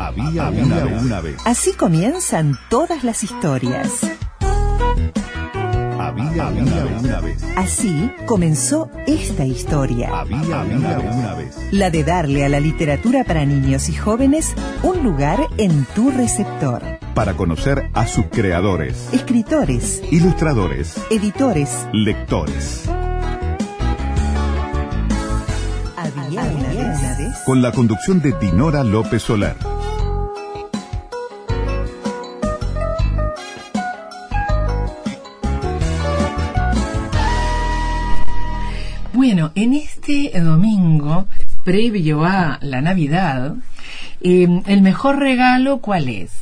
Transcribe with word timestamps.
Había, 0.00 0.48
una, 0.48 1.20
vez. 1.20 1.36
Así 1.44 1.74
comienzan 1.74 2.58
todas 2.70 3.04
las 3.04 3.22
historias. 3.22 4.00
Había, 5.98 6.48
una, 6.48 7.20
vez. 7.20 7.44
Así 7.54 8.10
comenzó 8.24 8.90
esta 9.06 9.44
historia. 9.44 10.08
Había 10.18 10.62
una, 10.62 11.34
vez. 11.34 11.54
La 11.70 11.90
de 11.90 12.02
darle 12.02 12.46
a 12.46 12.48
la 12.48 12.60
literatura 12.60 13.24
para 13.24 13.44
niños 13.44 13.90
y 13.90 13.94
jóvenes 13.94 14.54
un 14.82 15.02
lugar 15.04 15.46
en 15.58 15.84
tu 15.94 16.10
receptor. 16.10 16.82
Para 17.14 17.36
conocer 17.36 17.90
a 17.92 18.06
sus 18.06 18.24
creadores, 18.30 19.10
Escritores, 19.12 20.02
ilustradores, 20.10 20.94
editores. 21.10 21.86
lectores. 21.92 22.88
Había 25.94 26.42
una 26.42 27.16
vez. 27.18 27.36
Con 27.44 27.60
la 27.60 27.70
conducción 27.72 28.22
de 28.22 28.32
Dinora 28.40 28.82
López 28.82 29.22
Solar. 29.22 29.56
Bueno, 39.32 39.52
en 39.54 39.74
este 39.74 40.32
domingo, 40.40 41.28
previo 41.62 42.24
a 42.24 42.58
la 42.62 42.80
Navidad, 42.80 43.54
eh, 44.20 44.48
el 44.66 44.82
mejor 44.82 45.20
regalo, 45.20 45.78
¿cuál 45.78 46.08
es? 46.08 46.32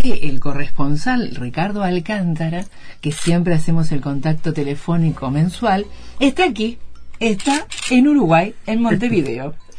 Que 0.00 0.14
el 0.30 0.40
corresponsal 0.40 1.34
Ricardo 1.34 1.82
Alcántara, 1.82 2.64
que 3.02 3.12
siempre 3.12 3.52
hacemos 3.52 3.92
el 3.92 4.00
contacto 4.00 4.54
telefónico 4.54 5.30
mensual, 5.30 5.84
está 6.20 6.44
aquí, 6.44 6.78
está 7.20 7.66
en 7.90 8.08
Uruguay, 8.08 8.54
en 8.64 8.80
Montevideo. 8.80 9.54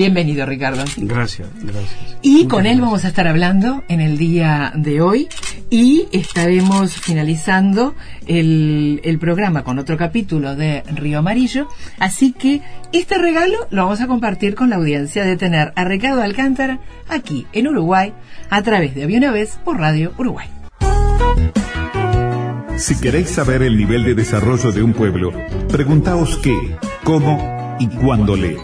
Bienvenido, 0.00 0.46
Ricardo. 0.46 0.82
Gracias, 0.96 1.46
gracias. 1.60 2.16
Y 2.22 2.30
Muchas 2.30 2.48
con 2.48 2.60
él 2.60 2.64
gracias. 2.64 2.80
vamos 2.80 3.04
a 3.04 3.08
estar 3.08 3.28
hablando 3.28 3.84
en 3.88 4.00
el 4.00 4.16
día 4.16 4.72
de 4.74 5.02
hoy 5.02 5.28
y 5.68 6.06
estaremos 6.10 6.94
finalizando 6.94 7.94
el, 8.26 9.02
el 9.04 9.18
programa 9.18 9.62
con 9.62 9.78
otro 9.78 9.98
capítulo 9.98 10.56
de 10.56 10.84
Río 10.94 11.18
Amarillo. 11.18 11.68
Así 11.98 12.32
que 12.32 12.62
este 12.94 13.18
regalo 13.18 13.68
lo 13.68 13.82
vamos 13.82 14.00
a 14.00 14.06
compartir 14.06 14.54
con 14.54 14.70
la 14.70 14.76
audiencia 14.76 15.22
de 15.26 15.36
tener 15.36 15.74
a 15.76 15.84
Ricardo 15.84 16.22
Alcántara 16.22 16.80
aquí 17.06 17.46
en 17.52 17.68
Uruguay 17.68 18.14
a 18.48 18.62
través 18.62 18.94
de 18.94 19.04
vez 19.06 19.58
por 19.62 19.78
Radio 19.78 20.14
Uruguay. 20.16 20.48
Si 22.78 22.98
queréis 22.98 23.28
saber 23.28 23.60
el 23.62 23.76
nivel 23.76 24.04
de 24.04 24.14
desarrollo 24.14 24.72
de 24.72 24.82
un 24.82 24.94
pueblo, 24.94 25.30
preguntaos 25.68 26.38
qué, 26.38 26.56
cómo 27.04 27.76
y 27.78 27.86
cuándo 27.88 28.34
lee. 28.34 28.56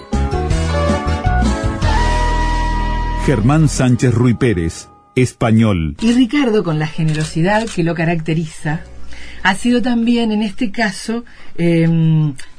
Germán 3.26 3.68
Sánchez 3.68 4.14
Ruy 4.14 4.34
Pérez, 4.34 4.88
español. 5.16 5.96
Y 6.00 6.12
Ricardo, 6.12 6.62
con 6.62 6.78
la 6.78 6.86
generosidad 6.86 7.66
que 7.66 7.82
lo 7.82 7.96
caracteriza, 7.96 8.82
ha 9.42 9.54
sido 9.56 9.82
también 9.82 10.30
en 10.30 10.42
este 10.42 10.70
caso, 10.70 11.24
eh, 11.58 11.88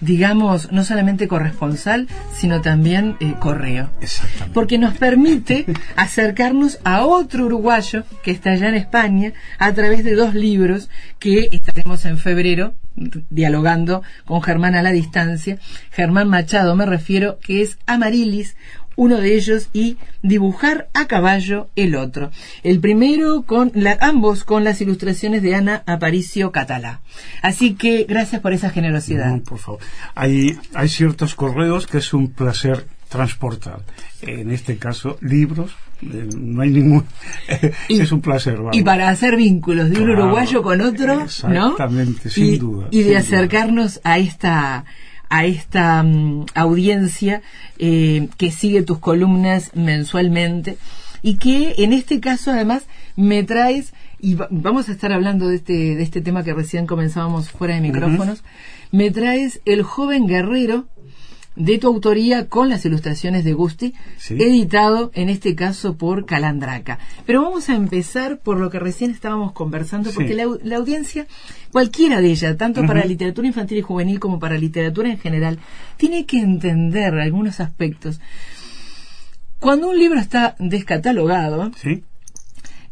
digamos, 0.01 0.69
no 0.73 0.83
solamente 0.83 1.29
corresponsal, 1.29 2.09
sino 2.35 2.59
también 2.59 3.15
eh, 3.21 3.35
correo. 3.39 3.91
Exactamente. 4.01 4.53
Porque 4.53 4.77
nos 4.77 4.97
permite 4.97 5.65
acercarnos 5.95 6.79
a 6.83 7.05
otro 7.05 7.45
uruguayo 7.45 8.03
que 8.21 8.31
está 8.31 8.51
allá 8.51 8.67
en 8.67 8.75
España 8.75 9.31
a 9.59 9.71
través 9.71 10.03
de 10.03 10.15
dos 10.15 10.33
libros 10.33 10.89
que 11.17 11.47
estaremos 11.53 12.03
en 12.03 12.17
febrero 12.17 12.73
dialogando 13.29 14.01
con 14.25 14.41
Germán 14.41 14.75
a 14.75 14.81
la 14.81 14.91
distancia. 14.91 15.59
Germán 15.91 16.27
Machado 16.27 16.75
me 16.75 16.85
refiero, 16.85 17.39
que 17.39 17.61
es 17.61 17.77
Amarilis, 17.85 18.57
uno 18.97 19.17
de 19.17 19.35
ellos, 19.35 19.69
y 19.71 19.95
Dibujar 20.23 20.89
a 20.93 21.05
caballo 21.07 21.69
el 21.77 21.95
otro. 21.95 22.31
El 22.63 22.81
primero 22.81 23.43
con 23.43 23.71
la, 23.75 23.97
ambos 24.01 24.43
con 24.43 24.65
las 24.65 24.81
ilustraciones 24.81 25.41
de 25.41 25.55
Ana 25.55 25.83
Aparicio 25.85 26.51
Catalá. 26.51 26.99
Así 27.41 27.75
que 27.75 28.03
gracias 28.03 28.41
por 28.41 28.51
esa 28.51 28.69
generosidad. 28.71 29.27
No, 29.33 29.41
por 29.43 29.59
favor. 29.59 29.79
Hay, 30.15 30.57
hay 30.73 30.89
ciertos 30.89 31.33
correos 31.35 31.87
que 31.87 31.99
es 31.99 32.13
un 32.13 32.29
placer 32.31 32.87
transportar. 33.07 33.83
En 34.21 34.51
este 34.51 34.77
caso, 34.77 35.17
libros, 35.21 35.71
eh, 36.01 36.27
no 36.37 36.61
hay 36.61 36.71
ningún. 36.71 37.05
Y- 37.87 38.01
es 38.01 38.11
un 38.11 38.19
placer. 38.19 38.57
vamos. 38.57 38.75
Y 38.75 38.83
para 38.83 39.07
hacer 39.09 39.37
vínculos 39.37 39.89
de 39.89 40.01
un 40.01 40.09
uruguayo 40.09 40.61
con 40.61 40.81
otro, 40.81 41.15
¿no? 41.15 41.23
exactamente, 41.23 42.29
sin 42.29 42.45
y, 42.55 42.57
duda, 42.57 42.87
Y 42.91 43.03
de 43.03 43.09
duda. 43.11 43.19
acercarnos 43.19 44.01
a 44.03 44.17
esta 44.17 44.83
a 45.29 45.45
esta 45.45 46.01
mm, 46.03 46.45
audiencia 46.55 47.41
eh, 47.79 48.29
que 48.37 48.51
sigue 48.51 48.81
tus 48.83 48.99
columnas 48.99 49.71
mensualmente 49.75 50.77
y 51.21 51.37
que 51.37 51.75
en 51.79 51.93
este 51.93 52.19
caso 52.19 52.51
además 52.51 52.83
me 53.15 53.43
traes 53.43 53.93
y 54.19 54.35
va- 54.35 54.47
vamos 54.51 54.89
a 54.89 54.91
estar 54.93 55.11
hablando 55.11 55.47
de 55.47 55.55
este 55.57 55.73
de 55.95 56.03
este 56.03 56.21
tema 56.21 56.43
que 56.43 56.53
recién 56.53 56.85
comenzábamos 56.87 57.49
fuera 57.51 57.75
de 57.75 57.81
micrófonos 57.81 58.43
me 58.91 59.11
traes 59.11 59.59
el 59.65 59.83
joven 59.83 60.27
guerrero 60.27 60.87
de 61.57 61.77
tu 61.79 61.87
autoría 61.87 62.47
con 62.47 62.69
las 62.69 62.85
ilustraciones 62.85 63.43
de 63.43 63.53
Gusti, 63.53 63.93
Sí. 64.17 64.35
editado 64.35 65.11
en 65.15 65.29
este 65.29 65.55
caso 65.55 65.97
por 65.97 66.25
Calandraca. 66.25 66.99
Pero 67.25 67.41
vamos 67.41 67.67
a 67.69 67.75
empezar 67.75 68.37
por 68.39 68.57
lo 68.59 68.69
que 68.69 68.79
recién 68.79 69.11
estábamos 69.11 69.51
conversando, 69.53 70.09
Sí. 70.11 70.15
porque 70.15 70.35
la, 70.35 70.43
au- 70.43 70.59
la 70.63 70.77
audiencia, 70.77 71.25
cualquiera 71.71 72.21
de 72.21 72.29
ella, 72.31 72.55
tanto 72.57 72.85
para 72.85 73.03
literatura 73.05 73.47
infantil 73.47 73.79
y 73.79 73.81
juvenil 73.81 74.19
como 74.19 74.39
para 74.39 74.57
literatura 74.57 75.09
en 75.09 75.17
general, 75.19 75.57
tiene 75.97 76.25
que 76.25 76.37
entender 76.39 77.15
algunos 77.15 77.59
aspectos. 77.59 78.21
Cuando 79.59 79.89
un 79.89 79.97
libro 79.97 80.19
está 80.19 80.55
descatalogado, 80.59 81.71
¿Sí? 81.81 82.03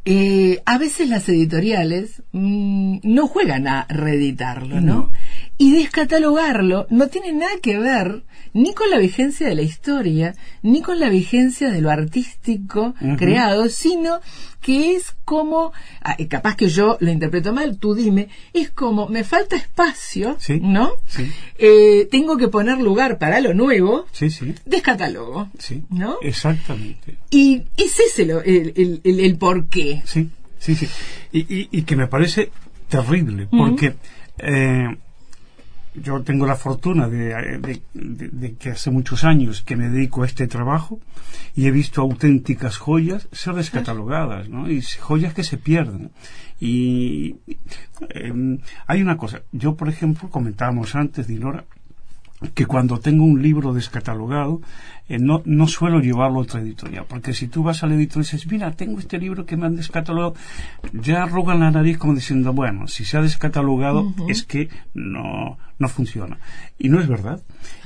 eh, 0.05 0.61
a 0.65 0.77
veces 0.77 1.09
las 1.09 1.27
editoriales 1.29 2.23
mm, 2.31 2.97
no 3.03 3.27
juegan 3.27 3.67
a 3.67 3.85
reeditarlo, 3.89 4.81
¿no? 4.81 4.93
No. 4.95 5.11
Y 5.57 5.71
descatalogarlo 5.77 6.85
no 6.89 7.07
tiene 7.07 7.31
nada 7.33 7.53
que 7.61 7.77
ver 7.79 8.23
ni 8.53 8.73
con 8.73 8.89
la 8.89 8.97
vigencia 8.97 9.47
de 9.47 9.55
la 9.55 9.61
historia, 9.61 10.33
ni 10.61 10.81
con 10.81 10.99
la 10.99 11.09
vigencia 11.09 11.69
de 11.69 11.81
lo 11.81 11.89
artístico 11.91 12.93
creado, 13.17 13.67
sino 13.69 14.19
que 14.61 14.95
es 14.95 15.15
como, 15.25 15.73
ah, 16.01 16.15
eh, 16.17 16.27
capaz 16.27 16.55
que 16.55 16.67
yo 16.69 16.97
lo 16.99 17.11
interpreto 17.11 17.53
mal, 17.53 17.77
tú 17.77 17.93
dime, 17.95 18.29
es 18.53 18.69
como 18.71 19.07
me 19.09 19.23
falta 19.23 19.55
espacio, 19.55 20.37
Sí. 20.39 20.59
¿no? 20.61 20.91
Sí. 21.05 21.29
Eh, 21.57 22.07
tengo 22.09 22.37
que 22.37 22.47
poner 22.47 22.79
lugar 22.79 23.17
para 23.19 23.39
lo 23.41 23.53
nuevo, 23.53 24.05
Sí, 24.11 24.29
Sí. 25.59 25.83
¿no? 25.89 26.17
Exactamente. 26.21 27.17
Y 27.29 27.63
es 27.77 27.99
ese 27.99 28.25
lo- 28.25 28.41
el, 28.41 28.73
el, 28.75 29.01
el, 29.03 29.19
el 29.19 29.37
porqué. 29.37 30.01
Sí, 30.05 30.29
sí, 30.59 30.75
sí. 30.75 30.87
Y, 31.31 31.39
y, 31.41 31.69
y 31.71 31.81
que 31.83 31.95
me 31.95 32.07
parece 32.07 32.51
terrible, 32.89 33.47
porque 33.51 33.95
eh, 34.39 34.97
yo 36.01 36.21
tengo 36.23 36.45
la 36.45 36.55
fortuna 36.55 37.07
de, 37.07 37.79
de- 37.93 38.55
que 38.55 38.71
hace 38.71 38.91
muchos 38.91 39.23
años 39.23 39.61
que 39.61 39.75
me 39.75 39.89
dedico 39.89 40.23
a 40.23 40.25
este 40.25 40.47
trabajo 40.47 40.99
y 41.55 41.67
he 41.67 41.71
visto 41.71 42.01
auténticas 42.01 42.77
joyas 42.77 43.27
ser 43.31 43.53
descatalogadas, 43.55 44.49
¿no? 44.49 44.69
Y 44.69 44.81
joyas 44.81 45.33
que 45.33 45.43
se 45.43 45.57
pierden. 45.57 46.11
Y 46.59 47.35
eh, 48.09 48.59
hay 48.87 49.01
una 49.01 49.17
cosa, 49.17 49.41
yo 49.51 49.75
por 49.75 49.89
ejemplo, 49.89 50.29
comentábamos 50.29 50.95
antes, 50.95 51.27
Dinora, 51.27 51.65
que 52.53 52.65
cuando 52.65 52.99
tengo 52.99 53.23
un 53.23 53.41
libro 53.41 53.73
descatalogado, 53.73 54.61
eh, 55.07 55.19
no, 55.19 55.41
no 55.45 55.67
suelo 55.67 55.99
llevarlo 55.99 56.39
a 56.39 56.43
otra 56.43 56.61
editorial, 56.61 57.05
porque 57.07 57.33
si 57.33 57.47
tú 57.47 57.63
vas 57.63 57.83
a 57.83 57.87
la 57.87 57.95
editorial 57.95 58.27
y 58.27 58.31
dices, 58.31 58.51
mira, 58.51 58.71
tengo 58.71 58.99
este 58.99 59.19
libro 59.19 59.45
que 59.45 59.55
me 59.55 59.67
han 59.67 59.75
descatalogado, 59.75 60.35
ya 60.93 61.23
arrugan 61.23 61.59
la 61.59 61.71
nariz 61.71 61.97
como 61.97 62.15
diciendo, 62.15 62.53
bueno, 62.53 62.87
si 62.87 63.05
se 63.05 63.17
ha 63.17 63.21
descatalogado 63.21 64.13
es 64.27 64.43
que 64.43 64.69
no, 64.93 65.57
no 65.77 65.89
funciona. 65.89 66.39
Y 66.79 66.89
no 66.89 66.99
es 66.99 67.07
verdad. 67.07 67.41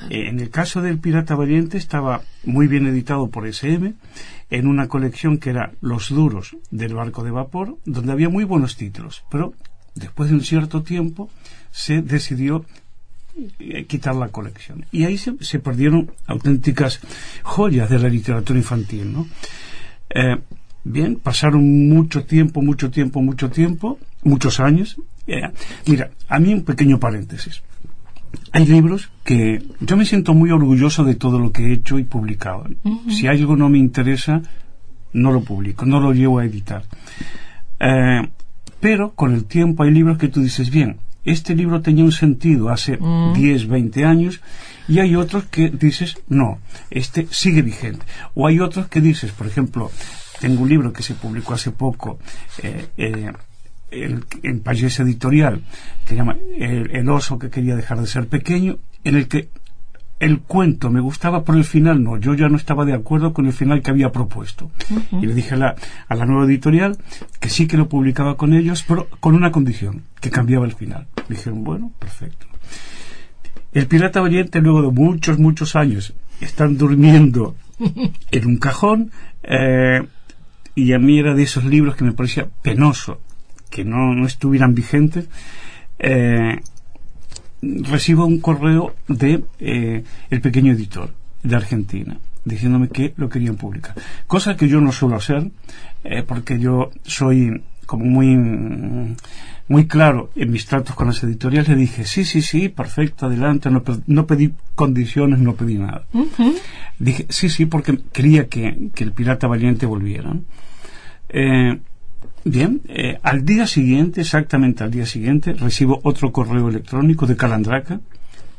Eh, 0.10 0.30
en 0.30 0.40
el 0.40 0.50
caso 0.50 0.82
del 0.82 1.00
Pirata 1.00 1.36
Valiente 1.36 1.78
estaba 1.78 2.22
muy 2.46 2.68
bien 2.68 2.88
editado 2.88 3.30
por 3.30 3.46
SM, 3.48 3.94
en 4.50 4.68
una 4.68 4.88
colección 4.88 5.38
que 5.38 5.52
era 5.52 5.74
Los 5.82 6.10
Duros 6.10 6.56
del 6.72 6.94
Barco 6.94 7.24
de 7.24 7.32
Vapor, 7.32 7.78
donde 7.86 8.12
había 8.12 8.30
muy 8.30 8.46
buenos 8.46 8.78
títulos, 8.78 9.24
pero 9.30 9.54
después 9.96 10.30
de 10.30 10.36
un 10.36 10.42
cierto 10.42 10.84
tiempo 10.84 11.30
se 11.72 12.02
decidió 12.02 12.66
eh, 13.60 13.86
quitar 13.86 14.16
la 14.16 14.30
colección. 14.30 14.86
Y 14.92 15.06
ahí 15.06 15.18
se, 15.18 15.36
se 15.42 15.60
perdieron 15.60 16.12
auténticas 16.28 17.00
joyas 17.44 17.90
de 17.90 18.00
la 18.00 18.10
literatura 18.10 18.60
infantil, 18.60 19.12
¿no? 19.14 19.28
Eh, 20.10 20.38
bien, 20.84 21.16
pasaron 21.16 21.90
mucho 21.90 22.24
tiempo, 22.26 22.62
mucho 22.62 22.90
tiempo, 22.90 23.22
mucho 23.22 23.50
tiempo, 23.50 24.00
muchos 24.24 24.60
años. 24.60 24.98
Eh, 25.28 25.42
mira, 25.86 26.10
a 26.28 26.40
mí 26.40 26.54
un 26.54 26.64
pequeño 26.64 27.00
paréntesis. 27.00 27.62
Hay 28.52 28.66
libros 28.66 29.10
que 29.24 29.64
yo 29.80 29.98
me 29.98 30.06
siento 30.06 30.34
muy 30.34 30.52
orgulloso 30.52 31.04
de 31.04 31.16
todo 31.16 31.40
lo 31.40 31.52
que 31.52 31.68
he 31.68 31.74
hecho 31.74 31.98
y 32.00 32.04
publicado. 32.04 32.68
Si 33.10 33.28
algo 33.28 33.56
no 33.56 33.70
me 33.70 33.80
interesa, 33.80 34.42
no 35.14 35.32
lo 35.32 35.42
publico, 35.42 35.86
no 35.86 36.00
lo 36.00 36.14
llevo 36.14 36.40
a 36.40 36.46
editar. 36.46 36.84
Eh, 37.80 38.30
pero 38.80 39.12
con 39.12 39.34
el 39.34 39.46
tiempo 39.46 39.84
hay 39.84 39.92
libros 39.92 40.18
que 40.18 40.28
tú 40.28 40.42
dices, 40.42 40.70
bien, 40.70 40.98
este 41.26 41.56
libro 41.56 41.82
tenía 41.82 42.04
un 42.04 42.12
sentido 42.12 42.70
hace 42.70 42.98
10, 43.36 43.68
20 43.68 44.06
años 44.06 44.42
y 44.88 45.00
hay 45.00 45.16
otros 45.16 45.46
que 45.46 45.70
dices, 45.70 46.18
no, 46.28 46.60
este 46.90 47.28
sigue 47.30 47.62
vigente. 47.62 48.06
O 48.34 48.48
hay 48.48 48.60
otros 48.60 48.88
que 48.88 49.02
dices, 49.02 49.32
por 49.32 49.48
ejemplo, 49.48 49.92
tengo 50.40 50.64
un 50.64 50.70
libro 50.70 50.94
que 50.94 51.04
se 51.04 51.14
publicó 51.14 51.54
hace 51.54 51.72
poco 51.72 52.20
eh, 52.64 52.88
eh, 52.98 53.32
el, 53.92 54.24
en 54.44 54.62
Payés 54.62 55.00
Editorial, 55.00 55.62
que 56.04 56.10
se 56.10 56.16
llama 56.16 56.38
el, 56.58 56.92
el 56.92 57.10
oso 57.10 57.38
que 57.38 57.50
quería 57.50 57.76
dejar 57.76 58.00
de 58.00 58.08
ser 58.08 58.28
pequeño, 58.28 58.78
en 59.04 59.16
el 59.16 59.28
que 59.28 59.50
el 60.20 60.42
cuento 60.42 60.90
me 60.90 61.00
gustaba, 61.00 61.44
pero 61.44 61.58
el 61.58 61.64
final 61.64 62.04
no. 62.04 62.18
Yo 62.18 62.34
ya 62.34 62.50
no 62.50 62.58
estaba 62.58 62.86
de 62.86 62.94
acuerdo 62.94 63.34
con 63.34 63.46
el 63.46 63.54
final 63.54 63.82
que 63.82 63.92
había 63.92 64.12
propuesto. 64.12 64.70
Y 65.12 65.26
le 65.26 65.34
dije 65.34 65.54
a 65.56 65.58
la, 65.58 65.76
a 66.08 66.16
la 66.16 66.26
nueva 66.26 66.46
editorial 66.46 66.98
que 67.40 67.50
sí 67.50 67.68
que 67.68 67.78
lo 67.78 67.88
publicaba 67.88 68.36
con 68.36 68.54
ellos, 68.54 68.84
pero 68.88 69.08
con 69.20 69.36
una 69.36 69.52
condición, 69.52 70.04
que 70.20 70.30
cambiaba 70.30 70.66
el 70.66 70.74
final. 70.74 71.08
Dijeron, 71.30 71.64
bueno, 71.64 71.92
perfecto. 72.00 72.46
El 73.72 73.88
pirata 73.88 74.20
valiente, 74.20 74.62
luego 74.62 74.82
de 74.82 74.92
muchos, 74.92 75.40
muchos 75.40 75.76
años, 75.76 76.14
están 76.42 76.78
durmiendo 76.78 77.56
en 78.32 78.46
un 78.46 78.58
cajón, 78.58 79.12
eh, 79.44 80.06
y 80.76 80.94
a 80.94 81.00
mí 81.00 81.20
era 81.20 81.34
de 81.34 81.44
esos 81.44 81.64
libros 81.66 81.96
que 81.96 82.04
me 82.04 82.14
parecía 82.14 82.48
penoso 82.62 83.20
que 83.70 83.86
no, 83.86 84.14
no 84.16 84.26
estuvieran 84.26 84.74
vigentes. 84.74 85.28
Eh, 86.00 86.60
recibo 87.62 88.26
un 88.26 88.40
correo 88.40 88.96
de 89.08 89.44
eh, 89.60 90.04
el 90.30 90.42
pequeño 90.42 90.74
editor 90.74 91.14
de 91.44 91.56
Argentina 91.56 92.18
diciéndome 92.46 92.90
que 92.90 93.14
lo 93.18 93.30
querían 93.30 93.56
publicar. 93.56 93.96
Cosa 94.28 94.56
que 94.56 94.68
yo 94.68 94.82
no 94.82 94.92
suelo 94.92 95.16
hacer 95.16 95.52
eh, 96.04 96.24
porque 96.26 96.60
yo 96.60 96.92
soy 97.04 97.64
como 97.86 98.06
muy 98.06 99.16
muy 99.68 99.88
claro 99.88 100.32
en 100.36 100.52
mis 100.52 100.66
tratos 100.66 100.96
con 100.96 101.08
las 101.08 101.24
editoriales. 101.24 101.70
Le 101.70 101.76
dije 101.76 102.06
sí 102.06 102.24
sí 102.24 102.42
sí 102.42 102.70
perfecto 102.70 103.26
adelante 103.26 103.70
no, 103.70 103.84
no 104.08 104.26
pedí 104.26 104.54
condiciones 104.76 105.40
no 105.40 105.54
pedí 105.56 105.76
nada 105.76 106.06
dije 106.98 107.26
sí 107.30 107.50
sí 107.50 107.66
porque 107.66 108.00
quería 108.12 108.48
que, 108.48 108.90
que 108.96 109.04
el 109.04 109.12
pirata 109.12 109.48
valiente 109.48 109.86
volviera. 109.86 110.36
Eh, 111.30 111.80
Bien, 112.46 112.82
eh, 112.88 113.20
al 113.22 113.46
día 113.46 113.68
siguiente, 113.68 114.22
exactamente 114.22 114.84
al 114.84 114.92
día 114.92 115.06
siguiente, 115.06 115.54
recibo 115.54 116.00
otro 116.04 116.32
correo 116.32 116.70
electrónico 116.70 117.26
de 117.28 117.36
Calandraca 117.36 118.00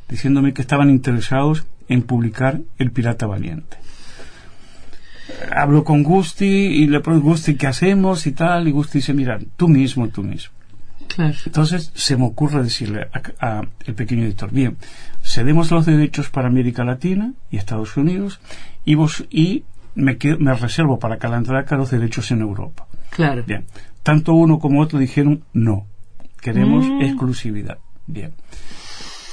diciéndome 0.09 0.53
que 0.53 0.62
estaban 0.62 0.91
interesados 0.91 1.65
en 1.88 2.03
publicar 2.03 2.61
El 2.79 2.91
Pirata 2.91 3.27
Valiente. 3.27 3.79
Hablo 5.55 5.85
con 5.85 6.03
Gusti 6.03 6.44
y 6.47 6.87
le 6.88 7.00
pregunto, 7.00 7.29
Gusti, 7.29 7.55
¿qué 7.55 7.67
hacemos? 7.69 8.27
y 8.27 8.32
tal, 8.32 8.69
y 8.69 8.73
Gusti 8.73 8.99
dice, 8.99 9.15
mira, 9.15 9.38
tú 9.56 9.69
mismo, 9.69 10.09
tú 10.09 10.23
mismo. 10.23 10.53
Claro. 11.09 11.35
Entonces 11.47 11.91
se 11.94 12.17
me 12.17 12.25
ocurre 12.26 12.62
decirle 12.62 13.09
a, 13.41 13.59
a 13.59 13.62
el 13.87 13.94
pequeño 13.94 14.25
editor, 14.25 14.50
bien, 14.53 14.76
cedemos 15.25 15.71
los 15.71 15.87
derechos 15.87 16.29
para 16.31 16.49
América 16.49 16.85
Latina 16.85 17.33
y 17.50 17.56
Estados 17.56 17.97
Unidos 17.97 18.41
y 18.85 18.94
vos 18.94 19.25
y 19.31 19.65
me, 19.94 20.19
quedo- 20.19 20.38
me 20.38 20.55
reservo 20.55 20.99
para 21.00 21.17
Calandraca 21.19 21.76
los 21.76 21.91
derechos 21.91 22.31
en 22.31 22.41
Europa. 22.43 22.87
Claro. 23.11 23.43
Bien. 23.47 23.65
Tanto 24.03 24.35
uno 24.35 24.59
como 24.59 24.81
otro 24.81 24.99
dijeron 24.99 25.45
no. 25.53 25.87
Queremos 26.41 26.87
Mm. 26.87 27.03
exclusividad. 27.03 27.79
Bien. 28.07 28.33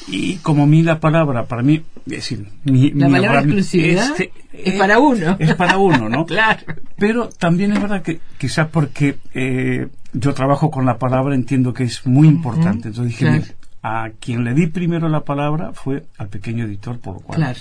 Y 0.10 0.38
como 0.38 0.64
a 0.64 0.68
mí 0.68 0.84
la 0.84 1.00
palabra, 1.02 1.46
para 1.46 1.62
mí, 1.64 1.84
es 2.06 2.12
decir, 2.14 2.48
mi, 2.64 2.92
La 2.92 3.08
mi 3.08 3.14
palabra 3.14 3.30
abra- 3.30 3.42
exclusividad 3.42 4.06
este, 4.12 4.32
es 4.54 4.74
eh, 4.74 4.78
para 4.78 5.00
uno. 5.00 5.36
Es 5.40 5.54
para 5.56 5.78
uno, 5.78 6.08
¿no? 6.10 6.26
Claro. 6.28 6.62
Pero 6.98 7.28
también 7.30 7.74
es 7.74 7.82
verdad 7.82 8.02
que 8.02 8.20
quizás 8.38 8.68
porque 8.70 9.18
eh, 9.34 9.88
yo 10.14 10.34
trabajo 10.34 10.72
con 10.72 10.86
la 10.86 10.98
palabra 10.98 11.36
entiendo 11.36 11.74
que 11.74 11.84
es 11.84 12.06
muy 12.08 12.28
importante. 12.28 12.88
Entonces 12.90 13.08
dije, 13.18 13.26
Claro. 13.26 13.42
mira, 13.42 13.54
a 13.84 14.10
quien 14.20 14.44
le 14.44 14.54
di 14.54 14.68
primero 14.68 15.10
la 15.10 15.22
palabra 15.22 15.72
fue 15.74 16.06
al 16.18 16.28
pequeño 16.30 16.66
editor, 16.66 17.00
por 17.00 17.16
lo 17.16 17.20
cual 17.22 17.38
Claro. 17.40 17.60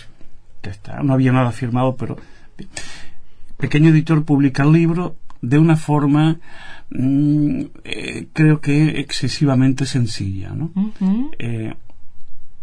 ya 0.63 0.71
está. 0.71 1.03
No 1.03 1.15
había 1.15 1.33
nada 1.33 1.51
firmado, 1.53 1.97
pero 1.97 2.17
pequeño 3.57 3.91
editor 3.91 4.25
publica 4.25 4.63
el 4.63 4.73
libro 4.73 5.17
de 5.43 5.59
una 5.59 5.77
forma 5.77 6.39
mm, 6.91 7.61
eh, 7.85 8.29
creo 8.33 8.61
que 8.61 9.01
excesivamente 9.01 9.87
sencilla, 9.87 10.51
¿no? 10.51 10.71
Eh, 11.39 11.75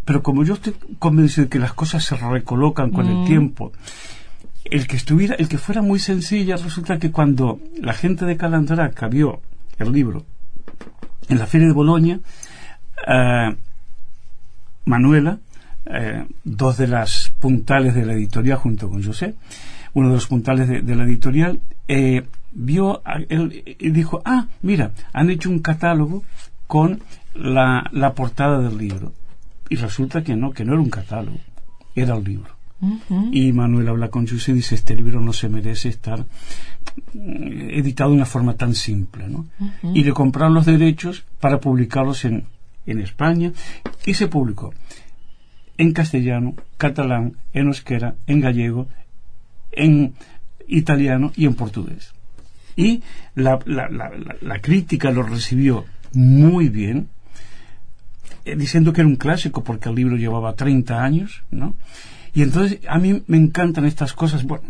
pero 0.06 0.22
como 0.22 0.44
yo 0.44 0.56
estoy 0.56 0.76
convencido 1.00 1.46
de 1.46 1.50
que 1.50 1.60
las 1.60 1.74
cosas 1.74 2.04
se 2.04 2.16
recolocan 2.16 2.92
con 2.92 3.08
el 3.08 3.18
Mm. 3.18 3.26
tiempo, 3.26 3.72
el 4.66 4.88
que 4.88 4.96
estuviera, 4.96 5.36
el 5.36 5.48
que 5.48 5.58
fuera 5.58 5.82
muy 5.82 6.00
sencilla, 6.00 6.56
resulta 6.58 6.98
que 7.00 7.12
cuando 7.12 7.60
la 7.82 7.94
gente 7.94 8.26
de 8.26 8.38
Calandraca 8.38 9.08
vio 9.08 9.42
el 9.78 9.92
libro 9.92 10.26
en 11.30 11.38
la 11.40 11.46
feria 11.48 11.68
de 11.68 11.74
Boloña, 11.74 12.20
eh, 13.08 13.56
Manuela, 14.86 15.38
eh, 15.86 16.26
dos 16.44 16.78
de 16.78 16.88
las 16.88 17.34
puntales 17.40 17.94
de 17.96 18.06
la 18.06 18.14
editorial 18.14 18.58
junto 18.58 18.90
con 18.90 19.04
José, 19.04 19.36
uno 19.94 20.10
de 20.10 20.16
los 20.16 20.28
puntales 20.28 20.68
de, 20.68 20.82
de 20.82 20.96
la 20.96 21.04
editorial, 21.04 21.60
eh, 21.88 22.24
vio 22.54 23.02
él 23.30 23.64
y 23.66 23.90
dijo, 23.92 24.22
ah, 24.26 24.48
mira, 24.62 24.92
han 25.12 25.30
hecho 25.30 25.50
un 25.50 25.60
catálogo 25.60 26.24
con 26.68 27.02
la, 27.34 27.90
la 27.92 28.14
portada 28.14 28.60
del 28.60 28.78
libro. 28.78 29.14
Y 29.70 29.76
resulta 29.76 30.24
que 30.24 30.36
no, 30.36 30.52
que 30.52 30.66
no 30.66 30.74
era 30.74 30.82
un 30.82 30.90
catálogo, 30.90 31.40
era 31.96 32.16
el 32.16 32.24
libro. 32.24 32.56
Y 33.32 33.54
Manuel 33.54 33.88
habla 33.88 34.10
con 34.10 34.28
José 34.28 34.52
y 34.52 34.56
dice, 34.56 34.76
este 34.76 34.94
libro 34.94 35.22
no 35.22 35.32
se 35.32 35.48
merece 35.48 35.88
estar 35.88 36.26
mm, 37.14 37.70
editado 37.70 38.10
de 38.10 38.18
una 38.18 38.26
forma 38.26 38.56
tan 38.56 38.76
simple, 38.76 39.30
¿no? 39.30 39.48
Y 39.94 40.04
le 40.04 40.12
compraron 40.12 40.54
los 40.54 40.66
derechos 40.66 41.24
para 41.40 41.62
publicarlos 41.62 42.26
en, 42.26 42.46
en 42.86 43.00
España 43.00 43.54
y 44.06 44.16
se 44.16 44.28
publicó 44.28 44.74
en 45.78 45.94
castellano, 45.94 46.56
catalán, 46.78 47.38
en 47.54 47.68
euskera, 47.68 48.16
en 48.28 48.42
gallego, 48.42 48.88
en 49.72 50.14
italiano 50.68 51.32
y 51.36 51.46
en 51.46 51.56
portugués. 51.56 52.14
Y 52.76 53.04
la, 53.36 53.60
la- 53.66 53.90
la- 53.90 54.60
crítica 54.60 55.12
lo 55.12 55.24
recibió 55.24 55.86
muy 56.14 56.70
bien, 56.70 57.08
eh, 58.46 58.56
diciendo 58.56 58.94
que 58.94 59.02
era 59.02 59.08
un 59.08 59.16
clásico 59.16 59.64
porque 59.64 59.90
el 59.90 59.96
libro 59.96 60.16
llevaba 60.18 60.56
30 60.56 61.04
años, 61.04 61.44
¿no? 61.52 61.76
Y 62.34 62.42
entonces 62.42 62.80
a 62.88 62.98
mí 63.00 63.24
me 63.28 63.38
encantan 63.38 63.86
estas 63.86 64.14
cosas, 64.14 64.44
bueno, 64.44 64.64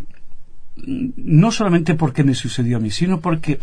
no 0.76 1.52
solamente 1.52 1.96
porque 1.96 2.24
me 2.24 2.36
sucedió 2.36 2.78
a 2.78 2.80
mí, 2.80 2.92
sino 2.92 3.20
porque, 3.22 3.60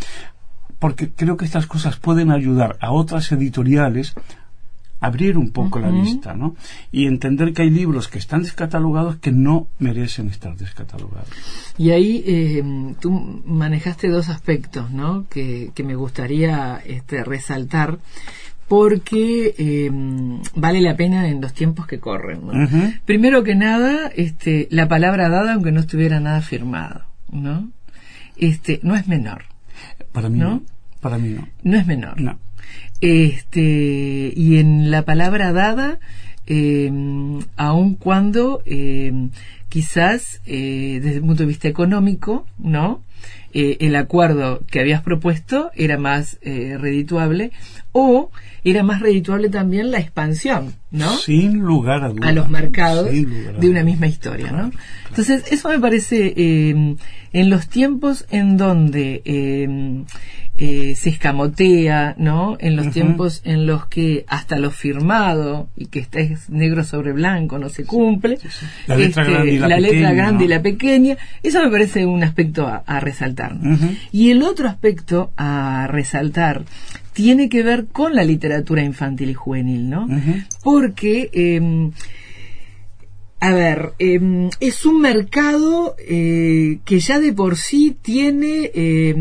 porque 0.79 1.11
creo 1.11 1.37
que 1.37 1.45
estas 1.45 1.67
cosas 1.67 1.97
pueden 1.97 2.31
ayudar 2.31 2.77
a 2.81 2.93
otras 2.93 3.31
editoriales 3.33 4.15
abrir 5.00 5.38
un 5.38 5.50
poco 5.50 5.79
la 5.79 5.91
vista, 5.91 6.35
¿no? 6.35 6.55
Y 6.93 7.06
entender 7.06 7.52
que 7.52 7.62
hay 7.62 7.70
libros 7.70 8.08
que 8.08 8.19
están 8.19 8.43
descatalogados 8.43 9.17
que 9.17 9.32
no 9.32 9.69
merecen 9.79 10.29
estar 10.29 10.56
descatalogados. 10.56 11.29
Y 11.79 11.91
ahí 11.91 12.23
eh, 12.26 12.62
tú 13.00 13.11
manejaste 13.47 14.08
dos 14.08 14.28
aspectos, 14.28 14.90
¿no? 14.90 15.26
Que, 15.28 15.73
que 15.75 15.83
me 15.83 15.95
gustaría 15.95 16.76
este, 16.85 17.25
resaltar 17.25 17.99
porque 18.71 19.52
eh, 19.59 19.90
vale 20.54 20.80
la 20.80 20.95
pena 20.95 21.26
en 21.28 21.40
los 21.40 21.52
tiempos 21.52 21.88
que 21.88 21.99
corren. 21.99 23.00
Primero 23.04 23.42
que 23.42 23.57
nada, 23.57 24.12
este, 24.14 24.69
la 24.71 24.87
palabra 24.87 25.28
dada, 25.28 25.54
aunque 25.54 25.73
no 25.73 25.80
estuviera 25.80 26.21
nada 26.21 26.40
firmado, 26.40 27.02
¿no? 27.33 27.69
Este, 28.37 28.78
no 28.85 28.95
es 28.95 29.09
menor, 29.09 29.42
Para 30.12 30.28
mí 30.28 30.38
¿No? 30.38 30.50
no. 30.50 30.62
Para 31.00 31.19
mí 31.19 31.30
no. 31.30 31.49
no 31.64 31.78
es 31.78 31.87
menor. 31.87 32.21
No. 32.21 32.38
Este, 33.00 34.33
y 34.37 34.59
en 34.59 34.90
la 34.90 35.02
palabra 35.02 35.52
dada, 35.52 35.99
eh, 36.47 36.90
aun 37.57 37.95
cuando 37.95 38.62
eh, 38.66 39.12
quizás 39.69 40.40
eh, 40.47 41.00
desde 41.02 41.16
el 41.16 41.23
punto 41.23 41.45
de 41.45 41.49
vista 41.49 41.69
económico, 41.69 42.47
¿no? 42.59 43.02
Eh, 43.53 43.79
el 43.81 43.97
acuerdo 43.97 44.62
que 44.71 44.79
habías 44.81 45.03
propuesto 45.03 45.71
era 45.75 45.99
más 45.99 46.39
eh, 46.43 46.77
redituable 46.79 47.50
o 47.93 48.31
era 48.62 48.83
más 48.83 49.00
redituable 49.00 49.49
también 49.49 49.91
la 49.91 49.99
expansión, 49.99 50.75
¿no? 50.91 51.17
Sin 51.17 51.59
lugar 51.59 52.05
a 52.05 52.09
dudas. 52.11 52.29
a 52.29 52.33
los 52.33 52.49
mercados 52.50 53.09
a 53.09 53.12
de 53.12 53.69
una 53.71 53.83
misma 53.83 54.07
historia, 54.07 54.49
Claro, 54.49 54.65
¿no? 54.65 54.71
claro. 54.71 54.85
Entonces, 55.09 55.45
eso 55.50 55.69
me 55.69 55.81
parece, 55.81 56.35
eh, 56.37 56.97
en 57.33 57.50
los 57.50 57.69
tiempos 57.69 58.27
en 58.31 58.57
donde 58.57 59.23
eh, 59.25 60.05
eh, 60.59 60.95
se 60.95 61.09
escamotea, 61.09 62.15
¿no? 62.19 62.59
En 62.61 62.77
los 62.77 62.91
tiempos 62.91 63.41
en 63.45 63.67
los 63.67 63.87
que 63.87 64.25
hasta 64.29 64.59
lo 64.59 64.71
firmado 64.71 65.71
y 65.75 65.87
que 65.87 66.00
está 66.00 66.21
es 66.21 66.50
negro 66.50 66.85
sobre 66.85 67.12
blanco 67.12 67.59
no 67.59 67.71
se 67.71 67.85
cumple, 67.85 68.37
sí. 68.37 68.49
La 68.87 68.97
letra 68.97 69.23
este, 69.23 69.33
grande 69.33 69.53
y 69.53 69.59
la 69.59 69.69
letra 69.69 69.89
pequeña, 69.89 70.12
grande 70.12 70.45
y 70.45 70.49
la 70.49 70.62
pequeña, 70.62 71.17
eso 71.43 71.62
me 71.65 71.71
parece 71.71 72.05
un 72.05 72.23
aspecto 72.23 72.67
a, 72.67 72.83
a 72.87 73.00
resaltar. 73.11 73.57
Y 74.12 74.31
el 74.31 74.43
otro 74.43 74.69
aspecto 74.69 75.33
a 75.37 75.87
resaltar 75.88 76.64
tiene 77.12 77.49
que 77.49 77.62
ver 77.62 77.87
con 77.87 78.14
la 78.14 78.25
literatura 78.25 78.83
infantil 78.83 79.31
y 79.31 79.35
juvenil, 79.35 79.90
¿no? 79.90 80.09
Porque, 80.62 81.31
eh, 81.33 81.90
a 83.40 83.55
ver, 83.55 83.95
eh, 83.99 84.50
es 84.61 84.85
un 84.85 85.00
mercado 85.00 85.97
eh, 85.99 86.79
que 86.85 87.00
ya 87.00 87.19
de 87.19 87.33
por 87.33 87.57
sí 87.57 87.97
tiene 88.00 88.71
eh, 88.75 89.14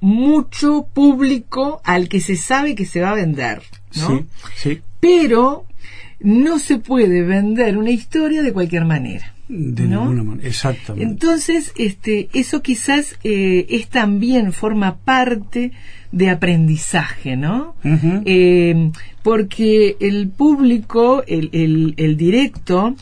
mucho 0.00 0.86
público 0.92 1.82
al 1.84 2.08
que 2.08 2.20
se 2.20 2.36
sabe 2.36 2.74
que 2.74 2.86
se 2.86 3.02
va 3.02 3.10
a 3.10 3.14
vender, 3.14 3.62
¿no? 3.96 4.08
Sí, 4.08 4.24
sí. 4.56 4.80
Pero 5.00 5.66
no 6.20 6.58
se 6.58 6.78
puede 6.78 7.22
vender 7.22 7.76
una 7.76 7.90
historia 7.90 8.42
de 8.42 8.54
cualquier 8.54 8.86
manera. 8.86 9.31
De 9.48 9.84
¿no? 9.84 10.02
ninguna 10.06 10.22
manera, 10.22 10.48
exactamente. 10.48 11.04
Entonces, 11.10 11.72
este, 11.76 12.28
eso 12.32 12.62
quizás 12.62 13.18
eh, 13.24 13.66
es 13.68 13.88
también 13.88 14.52
forma 14.52 14.96
parte 14.96 15.72
de 16.12 16.30
aprendizaje, 16.30 17.36
¿no? 17.36 17.74
Eh, 18.24 18.90
porque 19.22 19.96
el 20.00 20.28
público, 20.28 21.22
el, 21.26 21.50
el- 21.52 21.94
el 21.96 22.16
directo, 22.16 22.94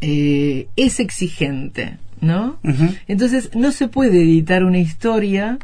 eh, 0.00 0.66
es 0.76 1.00
exigente, 1.00 1.96
¿no? 2.20 2.58
Entonces 3.08 3.50
no 3.54 3.72
se 3.72 3.88
puede 3.88 4.22
editar 4.22 4.64
una 4.64 4.78
historia 4.78 5.58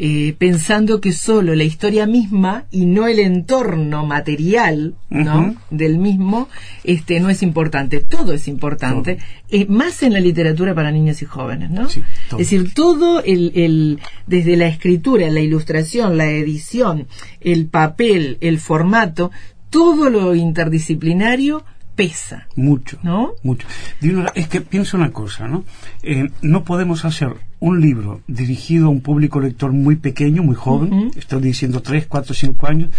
eh, 0.00 0.36
pensando 0.38 1.00
que 1.00 1.12
solo 1.12 1.56
la 1.56 1.64
historia 1.64 2.06
misma 2.06 2.66
y 2.70 2.86
no 2.86 3.08
el 3.08 3.18
entorno 3.18 4.06
material 4.06 4.94
¿no? 5.10 5.56
Del 5.70 5.98
mismo 5.98 6.48
este 6.84 7.18
no 7.18 7.30
es 7.30 7.42
importante 7.42 7.98
todo 7.98 8.32
es 8.32 8.46
importante 8.46 9.16
Todo. 9.16 9.26
eh, 9.50 9.66
más 9.68 10.04
en 10.04 10.12
la 10.12 10.20
literatura 10.20 10.72
para 10.72 10.92
niños 10.92 11.20
y 11.22 11.24
jóvenes 11.24 11.70
¿no? 11.70 11.88
Sí, 11.88 12.02
es 12.30 12.38
decir 12.38 12.72
todo 12.74 13.24
el, 13.24 13.50
el 13.56 13.98
desde 14.28 14.56
la 14.56 14.68
escritura 14.68 15.28
la 15.30 15.40
ilustración 15.40 16.16
la 16.16 16.30
edición 16.30 17.08
el 17.40 17.66
papel 17.66 18.38
el 18.40 18.60
formato 18.60 19.32
todo 19.68 20.10
lo 20.10 20.36
interdisciplinario 20.36 21.64
pesa 21.96 22.46
Mucho. 22.54 23.00
¿No? 23.02 23.32
Mucho. 23.42 23.66
Digo, 24.00 24.22
es 24.36 24.46
que 24.46 24.60
pienso 24.60 24.96
una 24.96 25.10
cosa, 25.10 25.48
¿no? 25.48 25.64
Eh, 26.04 26.30
no 26.42 26.62
podemos 26.62 27.04
hacer 27.04 27.47
un 27.60 27.80
libro 27.80 28.20
dirigido 28.28 28.86
a 28.86 28.90
un 28.90 29.00
público 29.00 29.40
lector 29.40 29.72
muy 29.72 29.96
pequeño, 29.96 30.42
muy 30.42 30.54
joven, 30.54 30.92
Ujú. 30.92 31.10
estoy 31.18 31.40
diciendo 31.42 31.82
3, 31.82 32.06
4, 32.06 32.34
5 32.34 32.66
años, 32.68 32.90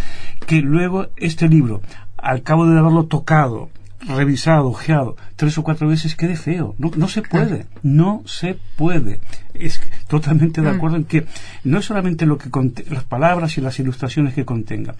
que 0.45 0.61
luego 0.61 1.07
este 1.17 1.47
libro, 1.47 1.81
al 2.17 2.43
cabo 2.43 2.65
de 2.67 2.77
haberlo 2.77 3.05
tocado, 3.05 3.69
revisado, 4.07 4.67
ojeado, 4.67 5.17
tres 5.35 5.57
o 5.57 5.63
cuatro 5.63 5.87
veces, 5.89 6.15
quede 6.15 6.37
feo. 6.37 6.73
No, 6.77 6.89
no 6.95 7.09
se 7.09 7.21
puede. 7.21 7.65
No 7.83 8.23
se 8.25 8.57
puede. 8.77 9.19
Es 9.53 9.81
totalmente 10.07 10.61
de 10.61 10.71
Mm. 10.71 10.75
acuerdo 10.75 10.95
en 10.97 11.03
que 11.03 11.25
no 11.65 11.79
es 11.79 11.85
solamente 11.85 12.25
lo 12.25 12.37
que 12.37 12.49
las 12.89 13.03
palabras 13.03 13.57
y 13.57 13.61
las 13.61 13.77
ilustraciones 13.79 14.33
que 14.33 14.45
contenga. 14.45 14.95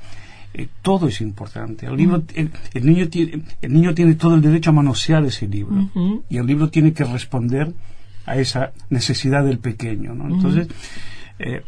Eh, 0.53 0.67
todo 0.81 1.07
es 1.07 1.21
importante. 1.21 1.85
El 1.85 1.95
libro, 1.95 2.23
el, 2.35 2.51
el 2.73 2.85
niño 2.85 3.07
tiene, 3.07 3.43
el 3.61 3.71
niño 3.73 3.93
tiene 3.93 4.15
todo 4.15 4.35
el 4.35 4.41
derecho 4.41 4.71
a 4.71 4.73
manosear 4.73 5.23
ese 5.25 5.47
libro 5.47 5.89
y 6.29 6.37
el 6.37 6.45
libro 6.45 6.69
tiene 6.69 6.91
que 6.91 7.03
responder 7.05 7.71
a 8.29 8.37
esa 8.37 8.71
necesidad 8.89 9.43
del 9.43 9.59
pequeño, 9.59 10.13
¿no? 10.13 10.33
Entonces, 10.35 10.67
eh, 11.39 11.61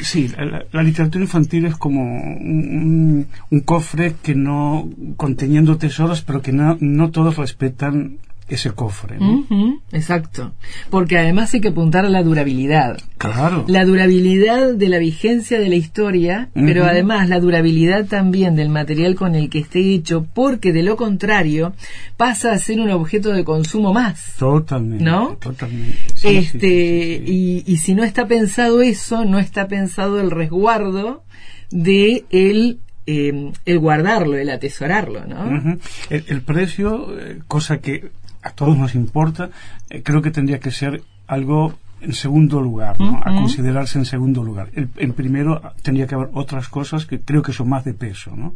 sí, 0.00 0.28
la, 0.28 0.64
la- 0.72 0.82
literatura 0.82 1.24
infantil 1.24 1.66
es 1.66 1.76
como 1.76 2.02
un, 2.02 2.78
un- 2.82 3.26
un 3.50 3.60
cofre 3.60 4.14
que 4.22 4.34
no 4.34 4.88
conteniendo 5.16 5.76
tesoros, 5.78 6.22
pero 6.22 6.40
que 6.42 6.52
no, 6.52 6.76
no 6.80 7.10
todos 7.10 7.36
respetan 7.36 8.18
ese 8.48 8.70
cofre, 8.70 9.18
¿no? 9.18 9.44
Exacto. 9.90 10.52
Porque 10.88 11.18
además 11.18 11.52
hay 11.54 11.60
que 11.60 11.68
apuntar 11.68 12.04
a 12.04 12.08
la 12.08 12.22
durabilidad. 12.22 12.98
Claro. 13.18 13.64
La 13.66 13.84
durabilidad 13.84 14.74
de 14.74 14.88
la 14.88 14.98
vigencia 14.98 15.58
de 15.58 15.68
la 15.68 15.74
historia, 15.74 16.48
pero 16.54 16.84
además 16.84 17.28
la 17.28 17.40
durabilidad 17.40 18.06
también 18.06 18.54
del 18.54 18.68
material 18.68 19.16
con 19.16 19.34
el 19.34 19.50
que 19.50 19.58
esté 19.58 19.80
hecho, 19.92 20.26
porque 20.32 20.72
de 20.72 20.84
lo 20.84 20.96
contrario 20.96 21.74
pasa 22.16 22.52
a 22.52 22.58
ser 22.58 22.80
un 22.80 22.90
objeto 22.90 23.32
de 23.32 23.44
consumo 23.44 23.92
más. 23.92 24.34
Totalmente. 24.38 25.04
¿No? 25.04 25.36
Totalmente. 25.40 25.98
Sí, 26.14 26.36
este 26.36 26.58
sí, 26.58 27.18
sí, 27.18 27.26
sí. 27.26 27.32
Y, 27.66 27.72
y 27.72 27.76
si 27.78 27.94
no 27.94 28.04
está 28.04 28.26
pensado 28.26 28.80
eso, 28.80 29.24
no 29.24 29.40
está 29.40 29.66
pensado 29.66 30.20
el 30.20 30.30
resguardo 30.30 31.24
de 31.70 32.24
el, 32.30 32.78
eh, 33.06 33.50
el 33.64 33.78
guardarlo, 33.80 34.36
el 34.36 34.50
atesorarlo, 34.50 35.26
¿no? 35.26 35.78
El, 36.10 36.24
el 36.28 36.42
precio, 36.42 37.18
eh, 37.18 37.40
cosa 37.48 37.78
que 37.78 38.10
a 38.46 38.50
todos 38.50 38.76
nos 38.78 38.94
importa, 38.94 39.50
eh, 39.90 40.02
creo 40.02 40.22
que 40.22 40.30
tendría 40.30 40.60
que 40.60 40.70
ser 40.70 41.02
algo 41.26 41.74
en 42.00 42.12
segundo 42.12 42.60
lugar, 42.60 43.00
¿no? 43.00 43.20
a 43.24 43.34
considerarse 43.34 43.98
en 43.98 44.04
segundo 44.04 44.44
lugar. 44.44 44.68
El, 44.74 44.90
en 44.96 45.12
primero 45.12 45.60
ah, 45.62 45.74
tendría 45.82 46.06
que 46.06 46.14
haber 46.14 46.28
otras 46.34 46.68
cosas 46.68 47.06
que 47.06 47.20
creo 47.20 47.42
que 47.42 47.52
son 47.52 47.68
más 47.68 47.84
de 47.84 47.94
peso, 47.94 48.36
¿no? 48.36 48.54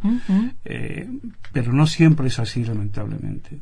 Eh, 0.63 1.09
pero 1.51 1.73
no 1.73 1.87
siempre 1.87 2.27
es 2.27 2.39
así, 2.39 2.63
lamentablemente. 2.63 3.59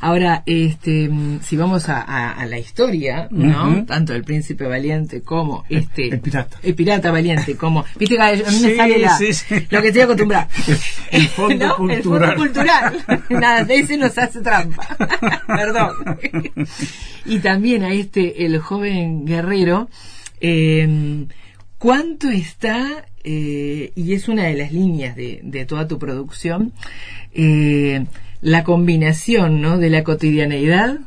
Ahora, 0.00 0.42
este, 0.46 1.08
mm, 1.08 1.40
si 1.42 1.56
vamos 1.56 1.88
a, 1.88 2.00
a- 2.02 2.32
a 2.32 2.46
la 2.46 2.58
historia, 2.58 3.28
¿no? 3.30 3.84
Tanto 3.86 4.14
el 4.14 4.22
príncipe 4.24 4.66
valiente 4.66 5.22
como 5.22 5.64
este, 5.68 6.08
el 6.08 6.20
pirata. 6.20 6.58
el 6.62 6.74
pirata 6.74 7.10
valiente, 7.10 7.56
como, 7.56 7.84
viste 7.98 8.16
que 8.16 8.20
a 8.22 8.32
mí 8.32 8.60
me 8.62 8.76
sale 8.76 8.98
la- 8.98 9.16
sí, 9.16 9.32
sí. 9.32 9.54
lo 9.70 9.80
que 9.80 9.88
estoy 9.88 10.02
acostumbrada. 10.02 10.48
El 11.10 11.28
fondo 11.28 11.66
¿No? 11.78 11.90
El 11.90 12.02
fondo 12.02 12.34
cultural. 12.34 12.36
cultural. 12.36 13.04
Nada, 13.30 13.64
de 13.64 13.78
ese 13.78 13.96
nos 13.96 14.16
hace 14.18 14.40
trampa. 14.42 14.86
Perdón. 15.46 15.92
y 17.24 17.38
también 17.38 17.84
a 17.84 17.92
este, 17.92 18.44
el 18.44 18.58
joven 18.58 19.24
guerrero, 19.24 19.88
eh, 20.40 21.26
¿cuánto 21.78 22.28
está, 22.30 23.06
eh, 23.22 23.92
y 23.94 24.12
es 24.12 24.28
una 24.28 24.44
de 24.44 24.54
las 24.54 24.72
líneas 24.72 25.16
de, 25.16 25.40
de 25.42 25.64
toda 25.64 25.86
tu 25.88 25.98
producción, 25.98 26.72
eh, 27.32 28.04
la 28.44 28.62
combinación, 28.62 29.62
¿no? 29.62 29.78
De 29.78 29.88
la 29.88 30.04
cotidianeidad, 30.04 30.98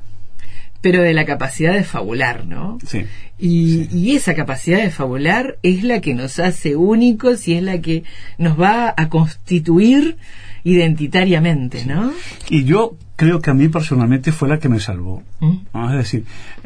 pero 0.82 1.04
de 1.04 1.14
la 1.14 1.24
capacidad 1.26 1.74
de 1.74 1.84
fabular, 1.84 2.48
¿no? 2.48 2.80
Sí. 2.86 3.06
Y, 3.38 3.88
y 3.96 4.16
esa 4.16 4.34
capacidad 4.34 4.80
de 4.80 4.90
fabular 4.90 5.60
es 5.62 5.84
la 5.84 6.02
que 6.02 6.16
nos 6.16 6.40
hace 6.40 6.76
únicos 6.76 7.48
y 7.48 7.54
es 7.54 7.62
la 7.62 7.80
que 7.80 8.04
nos 8.40 8.60
va 8.60 8.92
a 8.98 9.10
constituir 9.10 10.18
identitariamente, 10.64 11.86
¿no? 11.86 12.12
Y 12.50 12.64
yo 12.64 12.98
creo 13.16 13.40
que 13.40 13.52
a 13.52 13.54
mí 13.54 13.68
personalmente 13.68 14.32
fue 14.32 14.50
la 14.50 14.58
que 14.58 14.68
me 14.68 14.80
salvó. 14.80 15.22
¿Mm? 15.40 15.58
¿no? 15.74 15.92
Es 15.92 15.98
decir, 15.98 16.26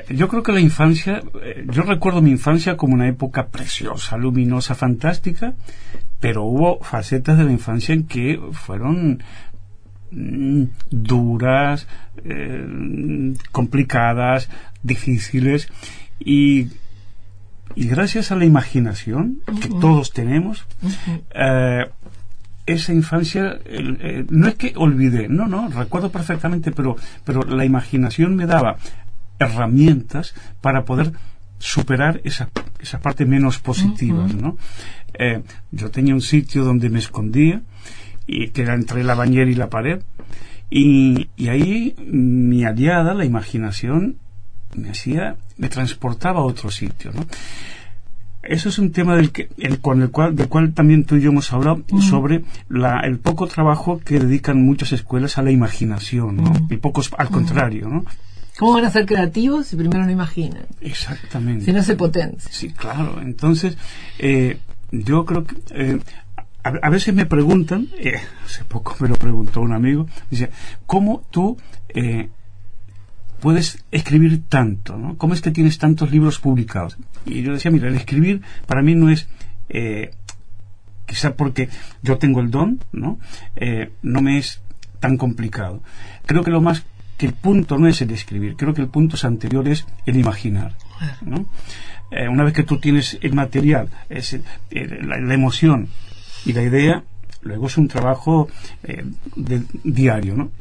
yo 0.10 0.30
creo 0.30 0.42
que 0.42 0.54
la 0.54 0.62
infancia, 0.62 1.22
eh, 1.44 1.66
yo 1.70 1.84
recuerdo 1.84 2.22
mi 2.22 2.32
infancia 2.32 2.78
como 2.78 2.94
una 2.94 3.10
época 3.10 3.48
preciosa, 3.48 4.16
luminosa, 4.16 4.74
fantástica, 4.74 5.54
pero 6.22 6.46
hubo 6.46 6.80
facetas 6.82 7.38
de 7.38 7.44
la 7.44 7.52
infancia 7.52 7.94
en 7.94 8.06
que 8.06 8.40
fueron 8.54 9.22
duras, 10.12 11.88
eh, 12.24 13.34
complicadas, 13.52 14.50
difíciles 14.84 15.70
y, 16.20 16.68
y 17.76 17.88
gracias 17.88 18.32
a 18.32 18.36
la 18.36 18.46
imaginación 18.46 19.42
que 19.62 19.70
todos 19.70 20.12
tenemos, 20.12 20.66
eh, 21.34 21.86
esa 22.66 22.94
infancia 22.94 23.60
eh, 23.66 24.26
no 24.30 24.48
es 24.48 24.56
que 24.56 24.74
olvidé, 24.76 25.28
no, 25.28 25.48
no, 25.48 25.70
recuerdo 25.70 26.12
perfectamente, 26.12 26.72
pero, 26.72 26.96
pero 27.24 27.44
la 27.44 27.66
imaginación 27.66 28.36
me 28.36 28.46
daba 28.46 28.78
herramientas 29.40 30.34
para 30.62 30.86
poder 30.86 31.14
superar 31.58 32.22
esa, 32.24 32.50
esa 32.80 33.00
parte 33.00 33.26
menos 33.26 33.60
positiva, 33.60 34.28
¿no? 34.28 34.58
Eh, 35.14 35.44
yo 35.72 35.92
tenía 35.92 36.14
un 36.14 36.22
sitio 36.22 36.64
donde 36.64 36.90
me 36.90 37.00
escondía, 37.00 37.62
y 38.28 38.50
que 38.50 38.62
era 38.62 38.74
entre 38.74 39.04
la 39.04 39.16
bañera 39.16 39.50
y 39.50 39.56
la 39.56 39.70
pared, 39.70 40.02
y, 40.70 41.30
y 41.36 41.50
ahí 41.50 41.96
mi 42.06 42.64
aliada, 42.64 43.14
la 43.14 43.26
imaginación, 43.26 44.18
me 44.76 44.90
hacía, 44.90 45.36
me 45.58 45.70
transportaba 45.70 46.40
a 46.40 46.44
otro 46.44 46.72
sitio, 46.72 47.12
¿no? 47.14 47.26
Eso 48.44 48.70
es 48.70 48.80
un 48.80 48.92
tema 48.92 49.16
del, 49.16 49.32
que, 49.32 49.50
el, 49.58 49.80
con 49.82 50.02
el 50.02 50.10
cual, 50.10 50.36
del 50.36 50.48
cual 50.48 50.74
también 50.74 51.04
tú 51.06 51.16
y 51.16 51.22
yo 51.22 51.30
hemos 51.30 51.54
hablado 51.54 51.84
sobre 52.00 52.44
la, 52.70 53.02
el 53.02 53.20
poco 53.20 53.46
trabajo 53.46 54.00
que 54.00 54.20
dedican 54.20 54.66
muchas 54.66 54.94
escuelas 54.94 55.38
a 55.38 55.44
la 55.44 55.52
imaginación, 55.52 56.38
¿no? 56.38 56.52
Y 56.70 56.78
pocos 56.78 57.12
al 57.18 57.30
contrario, 57.30 57.88
¿no? 57.88 58.04
¿Cómo 58.58 58.74
van 58.74 58.86
a 58.86 58.90
ser 58.90 59.06
creativos 59.06 59.68
si 59.68 59.76
primero 59.76 60.04
no 60.04 60.12
imaginan? 60.12 60.64
Exactamente. 60.82 61.66
Si 61.66 61.72
no 61.72 61.84
se 61.84 61.96
potencia. 61.96 62.50
Sí, 62.52 62.72
claro. 62.72 63.22
Entonces, 63.22 63.78
eh, 64.18 64.58
yo 64.92 65.24
creo 65.26 65.46
que 65.46 65.56
eh, 65.72 66.00
a, 66.64 66.70
a 66.70 66.90
veces 66.90 67.14
me 67.14 67.26
preguntan, 67.26 67.88
eh, 67.98 68.20
hace 68.46 68.64
poco 68.66 68.96
me 69.00 69.10
lo 69.10 69.16
preguntó 69.16 69.62
un 69.62 69.74
amigo, 69.74 70.08
dice, 70.30 70.50
¿cómo 70.86 71.24
tú 71.32 71.58
eh, 71.90 72.30
puedes 73.40 73.84
escribir 73.92 74.44
tanto? 74.48 74.98
¿no? 74.98 75.18
¿Cómo 75.18 75.34
es 75.34 75.42
que 75.42 75.52
tienes 75.52 75.78
tantos 75.78 76.12
libros 76.12 76.40
publicados? 76.40 76.98
Y 77.26 77.42
yo 77.42 77.54
decía, 77.54 77.72
mira, 77.72 77.88
el 77.88 77.96
escribir 77.96 78.42
para 78.68 78.82
mí 78.82 78.96
no 78.96 79.10
es... 79.10 79.28
Eh, 79.70 80.12
quizá 81.06 81.36
porque 81.36 81.68
yo 82.02 82.18
tengo 82.18 82.40
el 82.40 82.52
don, 82.52 82.80
¿no? 82.94 83.20
Eh, 83.58 83.92
no 84.02 84.22
me 84.22 84.38
es 84.38 84.62
tan 85.02 85.18
complicado. 85.18 85.82
Creo 86.26 86.44
que 86.44 86.52
lo 86.52 86.62
más 86.62 86.86
que 87.18 87.26
el 87.26 87.34
punto 87.34 87.78
no 87.78 87.88
es 87.88 88.02
el 88.02 88.12
escribir, 88.12 88.56
creo 88.56 88.74
que 88.74 88.82
el 88.82 88.88
punto 88.88 89.18
es 89.18 89.26
anterior 89.26 89.68
es 89.68 89.86
el 90.06 90.16
imaginar, 90.16 90.76
¿no? 91.26 91.48
Eh, 92.12 92.30
una 92.30 92.44
vez 92.44 92.54
que 92.54 92.64
tú 92.64 92.80
tienes 92.80 93.18
el 93.22 93.34
material, 93.34 93.90
es 94.10 94.40
la 94.70 95.34
emoción 95.34 95.90
y 96.46 96.54
la 96.54 96.64
idea, 96.64 97.04
luego 97.42 97.68
es 97.68 97.78
un 97.78 97.88
trabajo 97.88 98.48
eh, 98.84 99.06
de- 99.36 99.64
diario, 99.84 100.36
¿no? 100.36 100.52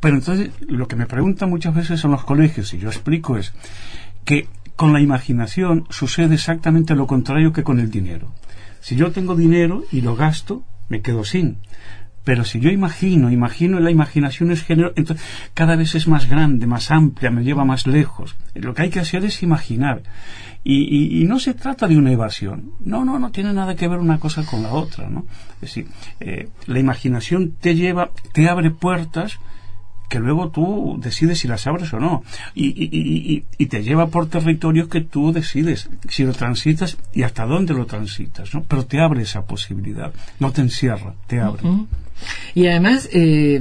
Pero 0.00 0.16
entonces 0.16 0.50
lo 0.68 0.86
que 0.86 0.96
me 0.96 1.06
preguntan 1.06 1.50
muchas 1.50 1.74
veces 1.74 2.04
en 2.04 2.12
los 2.12 2.24
colegios 2.24 2.72
y 2.74 2.78
yo 2.78 2.88
explico 2.88 3.36
es 3.36 3.52
que 4.24 4.48
con 4.76 4.92
la 4.92 5.00
imaginación 5.00 5.86
sucede 5.90 6.34
exactamente 6.34 6.94
lo 6.94 7.06
contrario 7.06 7.52
que 7.52 7.64
con 7.64 7.80
el 7.80 7.90
dinero. 7.90 8.32
Si 8.80 8.96
yo 8.96 9.10
tengo 9.12 9.34
dinero 9.34 9.84
y 9.92 10.00
lo 10.00 10.14
gasto, 10.16 10.64
me 10.88 11.02
quedo 11.02 11.24
sin. 11.24 11.58
Pero 12.24 12.44
si 12.44 12.60
yo 12.60 12.70
imagino, 12.70 13.30
imagino, 13.30 13.80
la 13.80 13.90
imaginación 13.90 14.52
es 14.52 14.62
género, 14.62 14.92
entonces 14.94 15.26
cada 15.54 15.76
vez 15.76 15.94
es 15.94 16.06
más 16.06 16.28
grande, 16.28 16.66
más 16.66 16.90
amplia, 16.90 17.30
me 17.30 17.42
lleva 17.42 17.64
más 17.64 17.86
lejos. 17.86 18.36
Lo 18.54 18.74
que 18.74 18.82
hay 18.82 18.90
que 18.90 19.00
hacer 19.00 19.24
es 19.24 19.42
imaginar. 19.42 20.02
Y, 20.64 21.20
y, 21.20 21.24
no 21.24 21.40
se 21.40 21.54
trata 21.54 21.88
de 21.88 21.96
una 21.96 22.12
evasión. 22.12 22.74
No, 22.78 23.04
no, 23.04 23.18
no 23.18 23.32
tiene 23.32 23.52
nada 23.52 23.74
que 23.74 23.88
ver 23.88 23.98
una 23.98 24.20
cosa 24.20 24.44
con 24.44 24.62
la 24.62 24.72
otra, 24.72 25.10
¿no? 25.10 25.26
Es 25.56 25.60
decir, 25.62 25.88
eh, 26.20 26.50
la 26.66 26.78
imaginación 26.78 27.56
te 27.60 27.74
lleva, 27.74 28.10
te 28.32 28.48
abre 28.48 28.70
puertas 28.70 29.40
que 30.08 30.20
luego 30.20 30.50
tú 30.50 30.98
decides 31.00 31.40
si 31.40 31.48
las 31.48 31.66
abres 31.66 31.92
o 31.94 31.98
no. 31.98 32.22
Y, 32.54 32.66
y, 32.66 33.44
y, 33.58 33.66
te 33.66 33.82
lleva 33.82 34.08
por 34.08 34.28
territorios 34.28 34.88
que 34.88 35.00
tú 35.00 35.32
decides 35.32 35.88
si 36.08 36.22
lo 36.22 36.32
transitas 36.32 36.98
y 37.12 37.22
hasta 37.22 37.46
dónde 37.46 37.74
lo 37.74 37.86
transitas, 37.86 38.54
¿no? 38.54 38.62
Pero 38.62 38.84
te 38.84 39.00
abre 39.00 39.22
esa 39.22 39.46
posibilidad, 39.46 40.12
no 40.38 40.52
te 40.52 40.60
encierra, 40.60 41.14
te 41.26 41.40
abre. 41.40 41.62
Y 42.54 42.66
además, 42.66 43.08
eh, 43.12 43.60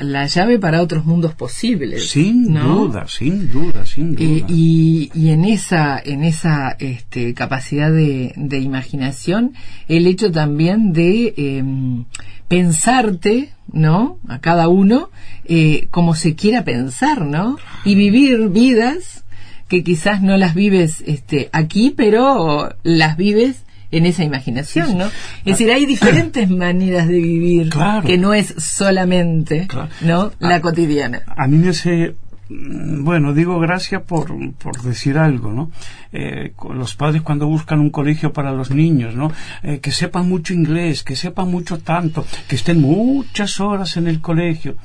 la, 0.00 0.26
llave 0.26 0.58
para 0.58 0.82
otros 0.82 1.04
mundos 1.04 1.34
posibles. 1.34 2.08
Sin 2.08 2.52
duda, 2.54 3.06
sin 3.08 3.50
duda, 3.50 3.84
sin 3.84 4.14
eh, 4.14 4.16
duda. 4.40 4.46
y, 4.48 5.10
y, 5.14 5.30
en 5.30 5.44
esa, 5.44 6.00
en 6.02 6.24
esa 6.24 6.76
este, 6.78 7.34
capacidad 7.34 7.90
de, 7.90 8.32
de 8.36 8.58
imaginación, 8.58 9.54
el 9.88 10.06
hecho 10.06 10.30
también 10.30 10.92
de 10.92 11.34
em, 11.36 12.04
pensarte, 12.48 13.52
¿no? 13.72 14.18
A 14.28 14.40
cada 14.40 14.68
uno, 14.68 15.10
eh, 15.44 15.88
como 15.90 16.14
se 16.14 16.34
quiera 16.34 16.64
pensar, 16.64 17.22
¿no? 17.24 17.56
Y 17.84 17.94
vivir 17.94 18.48
vidas 18.50 19.24
que 19.68 19.82
quizás 19.82 20.20
no 20.20 20.36
las 20.36 20.54
vives 20.54 21.02
este, 21.06 21.48
aquí, 21.52 21.94
pero 21.96 22.74
las 22.82 23.16
vives 23.16 23.64
en 23.92 24.06
esa 24.06 24.24
imaginación, 24.24 24.98
¿no? 24.98 25.04
Es 25.04 25.44
decir, 25.44 25.70
hay 25.70 25.86
diferentes 25.86 26.50
maneras 26.64 27.06
de 27.06 27.18
vivir 27.18 27.70
que 28.04 28.18
no 28.18 28.34
es 28.34 28.54
solamente, 28.58 29.68
¿no? 30.00 30.32
La 30.40 30.60
cotidiana. 30.60 31.22
A 31.36 31.46
mí 31.46 31.58
me 31.58 31.68
hace 31.68 32.16
Mm, 32.52 33.04
bueno, 33.04 33.32
digo 33.32 33.58
gracias 33.60 34.02
por, 34.02 34.28
por 34.56 34.82
decir 34.82 35.16
algo, 35.16 35.52
¿no? 35.52 35.70
Eh, 36.12 36.52
los 36.74 36.94
padres 36.94 37.22
cuando 37.22 37.46
buscan 37.46 37.80
un 37.80 37.90
colegio 37.90 38.32
para 38.32 38.52
los 38.52 38.70
niños, 38.70 39.14
¿no? 39.14 39.32
Eh, 39.62 39.78
que 39.80 39.90
sepan 39.92 40.28
mucho 40.28 40.52
inglés, 40.52 41.02
que 41.02 41.16
sepan 41.16 41.50
mucho 41.50 41.78
tanto, 41.78 42.26
que 42.48 42.56
estén 42.56 42.80
muchas 42.80 43.60
horas 43.60 43.96
en 43.96 44.06
el 44.06 44.20
colegio. 44.20 44.76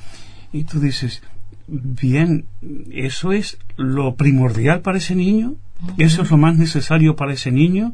Y 0.53 0.63
tú 0.63 0.79
dices, 0.79 1.21
bien, 1.67 2.45
¿eso 2.91 3.33
es 3.33 3.57
lo 3.75 4.15
primordial 4.15 4.81
para 4.81 4.99
ese 4.99 5.15
niño? 5.15 5.55
¿Eso 5.97 6.23
es 6.23 6.31
lo 6.31 6.37
más 6.37 6.57
necesario 6.57 7.15
para 7.15 7.33
ese 7.33 7.51
niño? 7.51 7.93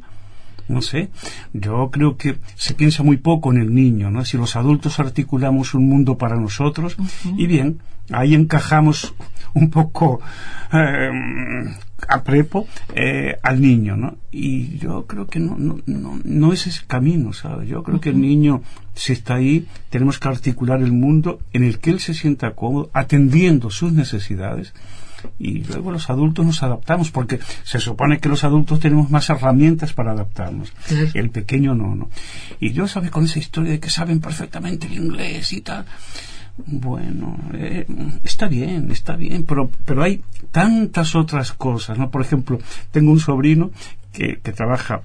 No 0.68 0.82
sé, 0.82 1.10
yo 1.54 1.90
creo 1.92 2.18
que 2.18 2.38
se 2.56 2.74
piensa 2.74 3.04
muy 3.04 3.18
poco 3.18 3.52
en 3.52 3.60
el 3.60 3.74
niño, 3.74 4.10
¿no? 4.12 4.24
Si 4.26 4.38
los 4.38 4.56
adultos 4.56 5.00
articulamos 5.00 5.74
un 5.74 5.88
mundo 5.88 6.18
para 6.18 6.38
nosotros, 6.38 6.96
y 7.38 7.48
bien, 7.48 7.80
ahí 8.12 8.34
encajamos 8.34 9.14
un 9.54 9.70
poco 9.70 10.20
eh, 10.72 11.12
a 12.08 12.24
prepo 12.24 12.68
eh, 12.96 13.38
al 13.42 13.62
niño, 13.62 13.96
¿no? 13.96 14.18
Y 14.32 14.78
yo 14.78 15.06
creo 15.06 15.28
que 15.28 15.40
no, 15.40 15.56
no, 15.58 15.80
no, 15.86 16.20
no 16.24 16.54
es 16.54 16.68
ese 16.68 16.86
camino, 16.86 17.34
¿sabes? 17.34 17.70
Yo 17.70 17.84
creo 17.84 18.02
que 18.02 18.10
el 18.10 18.20
niño, 18.20 18.62
si 18.94 19.14
está 19.14 19.36
ahí, 19.36 19.68
tenemos 19.90 20.20
que 20.20 20.28
articular 20.28 20.82
el 20.82 20.92
mundo 20.92 21.40
en 21.54 21.64
el 21.64 21.80
que 21.80 21.92
él 21.92 22.00
se 22.00 22.14
sienta 22.14 22.52
cómodo, 22.52 22.90
atendiendo 22.94 23.70
sus 23.70 23.94
necesidades, 23.94 24.74
y 25.40 25.64
luego 25.64 25.92
los 25.92 26.10
adultos 26.10 26.46
nos 26.46 26.64
adaptamos 26.64 27.12
porque 27.12 27.40
se 27.64 27.80
supone 27.80 28.20
que 28.20 28.30
los 28.30 28.44
adultos 28.44 28.80
tenemos 28.80 29.10
más 29.10 29.30
herramientas 29.30 29.94
para 29.94 30.12
adaptarnos. 30.12 30.74
El 31.14 31.30
pequeño 31.30 31.76
no 31.76 31.96
no 31.96 32.10
y 32.60 32.72
yo 32.72 32.88
sabes 32.88 33.12
con 33.12 33.26
esa 33.26 33.40
historia 33.40 33.72
de 33.72 33.80
que 33.80 33.90
saben 33.90 34.20
perfectamente 34.20 34.88
el 34.88 34.94
inglés 34.94 35.54
y 35.54 35.62
tal. 35.62 35.86
Bueno, 36.66 37.38
eh, 37.56 37.86
está 38.24 38.48
bien, 38.48 38.92
está 38.92 39.16
bien, 39.16 39.44
pero, 39.44 39.72
pero 39.86 40.04
hay 40.04 40.22
tantas 40.52 41.16
otras 41.16 41.52
cosas, 41.52 41.98
¿no? 41.98 42.12
Por 42.12 42.22
ejemplo, 42.22 42.60
tengo 42.92 43.12
un 43.12 43.20
sobrino 43.20 43.72
que, 44.12 44.40
que 44.40 44.52
trabaja 44.52 45.02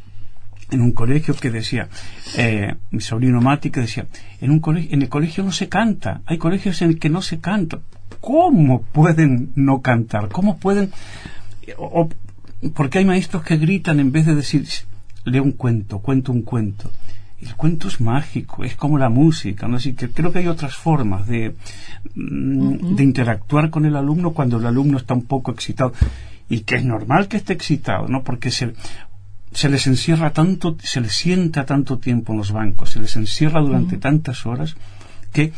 en 0.70 0.82
un 0.82 0.92
colegio 0.92 1.34
que 1.34 1.50
decía, 1.50 1.88
eh, 2.36 2.74
mi 2.90 3.00
sobrino 3.00 3.40
Mati 3.40 3.70
que 3.70 3.80
decía, 3.80 4.06
en, 4.40 4.50
un 4.50 4.60
colegio, 4.60 4.92
en 4.92 5.02
el 5.02 5.08
colegio 5.08 5.44
no 5.44 5.52
se 5.52 5.68
canta, 5.68 6.20
hay 6.26 6.38
colegios 6.38 6.82
en 6.82 6.90
el 6.90 6.98
que 6.98 7.08
no 7.08 7.22
se 7.22 7.40
canta. 7.40 7.80
¿Cómo 8.28 8.82
pueden 8.82 9.52
no 9.54 9.80
cantar? 9.80 10.28
¿Cómo 10.28 10.58
pueden...? 10.58 10.90
O, 11.78 12.10
porque 12.74 12.98
hay 12.98 13.06
maestros 13.06 13.42
que 13.42 13.56
gritan 13.56 14.00
en 14.00 14.12
vez 14.12 14.26
de 14.26 14.34
decir, 14.34 14.66
lee 15.24 15.40
un 15.40 15.52
cuento, 15.52 16.00
cuento 16.00 16.32
un 16.32 16.42
cuento 16.42 16.90
el 17.40 17.54
cuento 17.54 17.88
es 17.88 18.02
mágico, 18.02 18.64
es 18.64 18.74
como 18.74 18.98
la 18.98 19.08
música, 19.08 19.66
¿no? 19.66 19.76
Así 19.76 19.94
que 19.94 20.10
creo 20.10 20.30
que 20.30 20.40
hay 20.40 20.48
otras 20.48 20.74
formas 20.74 21.26
de, 21.26 21.54
mm, 22.14 22.96
de 22.96 23.02
interactuar 23.02 23.70
con 23.70 23.86
el 23.86 23.96
alumno 23.96 24.32
cuando 24.32 24.58
el 24.58 24.66
alumno 24.66 24.98
está 24.98 25.14
un 25.14 25.24
poco 25.24 25.52
excitado. 25.52 25.92
Y 26.50 26.60
que 26.60 26.74
es 26.74 26.84
normal 26.84 27.28
que 27.28 27.38
esté 27.38 27.54
excitado, 27.54 28.08
¿no? 28.08 28.24
Porque 28.24 28.50
se, 28.50 28.74
se 29.52 29.68
les 29.70 29.86
encierra 29.86 30.32
tanto, 30.32 30.76
se 30.82 31.00
les 31.00 31.12
sienta 31.12 31.64
tanto 31.64 31.98
tiempo 31.98 32.32
en 32.32 32.38
los 32.38 32.52
bancos, 32.52 32.90
se 32.90 33.00
les 33.00 33.16
encierra 33.16 33.62
durante 33.62 33.96
tantas 33.96 34.44
horas 34.44 34.74
que 35.32 35.52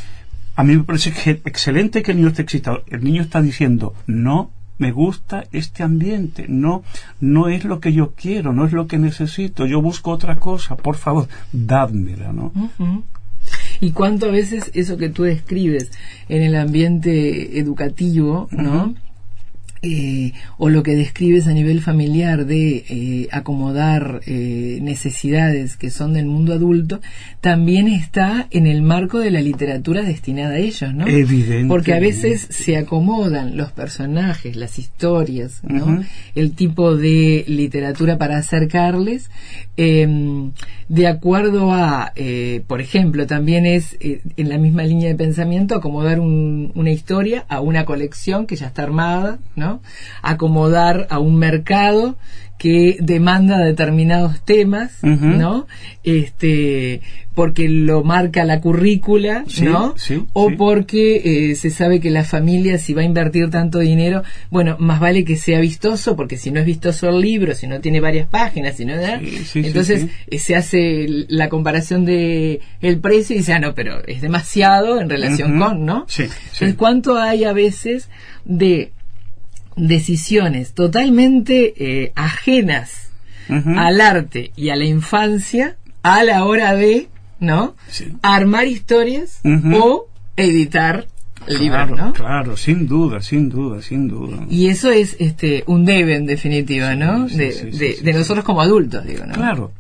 a 0.61 0.63
mí 0.63 0.77
me 0.77 0.85
parece 0.85 1.09
excelente 1.47 2.03
que 2.03 2.11
el 2.11 2.19
niño 2.19 2.29
esté 2.29 2.43
excitado. 2.43 2.85
El 2.89 3.03
niño 3.03 3.23
está 3.23 3.41
diciendo, 3.41 3.95
no 4.07 4.51
me 4.77 4.93
gusta 4.93 5.45
este 5.53 5.83
ambiente, 5.83 6.45
no, 6.49 6.83
no 7.19 7.49
es 7.49 7.65
lo 7.65 7.81
que 7.81 7.95
yo 7.95 8.13
quiero, 8.15 8.53
no 8.53 8.67
es 8.67 8.73
lo 8.73 8.87
que 8.87 8.99
necesito, 8.99 9.65
yo 9.65 9.81
busco 9.81 10.11
otra 10.11 10.37
cosa, 10.37 10.77
por 10.77 10.97
favor, 10.97 11.29
dádmela, 11.53 12.35
¿no? 12.35 12.53
Y 13.81 13.93
cuánto 13.93 14.27
a 14.27 14.33
veces 14.33 14.71
eso 14.75 14.99
que 14.99 15.09
tú 15.09 15.23
describes 15.23 15.93
en 16.29 16.43
el 16.43 16.55
ambiente 16.55 17.59
educativo, 17.59 18.47
¿no? 18.51 18.95
Eh, 19.83 20.35
o 20.59 20.69
lo 20.69 20.83
que 20.83 20.95
describes 20.95 21.47
a 21.47 21.55
nivel 21.55 21.81
familiar 21.81 22.45
de 22.45 22.85
eh, 22.87 23.29
acomodar 23.33 24.21
eh, 24.27 24.79
necesidades 24.83 25.79
que 25.79 25.89
son 25.89 26.13
del 26.13 26.27
mundo 26.27 26.53
adulto, 26.53 27.01
también 27.41 27.89
está 27.89 28.47
en 28.51 28.67
el 28.67 28.83
marco 28.83 29.21
de 29.21 29.31
la 29.31 29.41
literatura 29.41 30.03
destinada 30.03 30.57
a 30.57 30.59
ellos, 30.59 30.93
¿no? 30.93 31.07
Porque 31.67 31.95
a 31.95 31.99
veces 31.99 32.47
se 32.51 32.77
acomodan 32.77 33.57
los 33.57 33.73
personajes, 33.73 34.55
las 34.55 34.79
historias, 34.79 35.63
¿no? 35.65 36.05
El 36.35 36.53
tipo 36.53 36.95
de 36.95 37.47
literatura 37.49 38.19
para 38.19 38.37
acercarles, 38.37 39.31
em, 39.79 40.53
de 40.91 41.07
acuerdo 41.07 41.73
a, 41.73 42.13
por 42.67 42.83
ejemplo, 42.83 43.27
también 43.27 43.65
es 43.65 43.97
en 44.01 44.49
la 44.49 44.59
misma 44.59 44.83
línea 44.83 45.09
de 45.09 45.15
pensamiento 45.15 45.75
acomodar 45.75 46.21
una 46.21 46.91
historia 46.91 47.47
a 47.49 47.61
una 47.61 47.87
colección 47.87 48.47
que 48.47 48.57
ya 48.57 48.67
está 48.67 48.83
armada, 48.83 49.39
¿no? 49.57 49.70
Acomodar 50.23 51.07
a 51.11 51.19
un 51.19 51.37
mercado 51.37 52.17
que 52.61 52.99
demanda 53.01 53.57
determinados 53.59 54.43
temas, 54.45 54.99
¿no? 55.03 55.67
Este, 56.05 57.01
porque 57.35 57.71
lo 57.71 58.05
marca 58.05 58.45
la 58.45 58.61
currícula, 58.61 59.47
¿no? 59.63 59.95
o 60.35 60.51
porque 60.59 61.23
eh, 61.51 61.55
se 61.55 61.71
sabe 61.71 61.99
que 61.99 62.11
la 62.11 62.23
familia, 62.23 62.77
si 62.77 62.93
va 62.93 63.01
a 63.01 63.07
invertir 63.07 63.49
tanto 63.49 63.79
dinero, 63.79 64.25
bueno, 64.51 64.77
más 64.79 65.01
vale 65.01 65.25
que 65.25 65.37
sea 65.37 65.59
vistoso, 65.59 66.17
porque 66.17 66.37
si 66.37 66.51
no 66.51 66.61
es 66.61 66.67
vistoso 66.67 67.09
el 67.09 67.23
libro, 67.23 67.55
si 67.55 67.67
no 67.67 67.81
tiene 67.81 67.99
varias 67.99 68.29
páginas, 68.29 68.77
si 68.77 68.85
no, 68.85 68.93
entonces 69.55 70.09
eh, 70.27 70.39
se 70.39 70.55
hace 70.55 71.07
la 71.29 71.49
comparación 71.49 72.05
de 72.05 72.61
el 72.83 72.99
precio 72.99 73.35
y 73.35 73.39
dice, 73.39 73.55
ah, 73.55 73.59
no, 73.59 73.75
pero 73.75 74.05
es 74.07 74.21
demasiado 74.21 75.01
en 75.01 75.09
relación 75.09 75.59
con, 75.59 75.87
¿no? 75.87 76.05
Entonces, 76.19 76.75
¿cuánto 76.77 77.17
hay 77.17 77.45
a 77.45 77.55
veces 77.55 78.11
de 78.45 78.93
decisiones 79.81 80.75
totalmente 80.75 81.75
eh, 81.77 82.13
ajenas 82.15 83.09
al 83.49 84.01
arte 84.01 84.53
y 84.55 84.69
a 84.69 84.77
la 84.77 84.85
infancia 84.85 85.77
a 86.03 86.23
la 86.23 86.45
hora 86.45 86.75
de, 86.75 87.09
¿no? 87.41 87.75
Armar 88.23 88.69
historias 88.69 89.41
o 89.45 90.07
editar 90.37 91.07
libros, 91.47 91.89
claro, 91.89 92.13
Claro, 92.13 92.57
sin 92.57 92.87
duda, 92.87 93.21
sin 93.21 93.49
duda, 93.49 93.83
sin 93.83 94.09
duda. 94.09 94.47
Y 94.49 94.69
eso 94.69 94.91
es 94.91 95.17
este 95.19 95.65
un 95.67 95.85
debe 95.85 96.17
en 96.17 96.27
definitiva, 96.27 96.95
¿no? 96.95 97.27
de, 97.27 98.13
nosotros 98.15 98.45
como 98.45 98.61
adultos, 98.61 99.05
digo, 99.05 99.27
¿no? 99.27 99.35
Claro, 99.35 99.73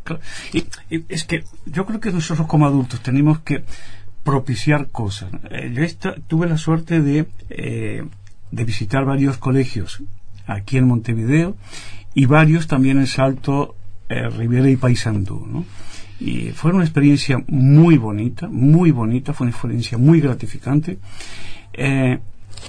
Y, 0.53 0.65
es 1.09 1.25
que 1.25 1.45
yo 1.67 1.87
creo 1.87 2.01
que 2.01 2.11
nosotros 2.11 2.47
como 2.47 2.67
adultos 2.67 3.01
tenemos 3.03 3.41
que 3.41 3.63
propiciar 4.25 4.89
cosas. 4.89 5.31
Eh, 5.51 5.73
yo 5.73 6.13
tuve 6.29 6.49
la 6.49 6.59
suerte 6.59 7.01
de 7.01 7.27
eh, 7.49 8.05
de 8.51 8.65
visitar 8.65 9.05
varios 9.05 9.39
colegios 9.39 10.03
aquí 10.47 10.77
en 10.77 10.87
Montevideo 10.87 11.57
y 12.15 12.27
varios 12.27 12.67
también 12.67 12.99
en 12.99 13.07
Salto, 13.07 13.77
eh, 14.09 14.29
Rivera 14.29 14.69
y 14.69 14.77
Paysandú, 14.77 15.47
¿no? 15.47 15.65
Y 16.19 16.51
fue 16.51 16.73
una 16.73 16.85
experiencia 16.85 17.43
muy 17.49 17.97
bonita, 17.97 18.49
muy 18.49 18.91
bonita, 18.91 19.33
fue 19.33 19.47
una 19.47 19.53
experiencia 19.53 19.97
muy 19.97 20.21
gratificante. 20.21 20.99
Eh, 21.73 22.19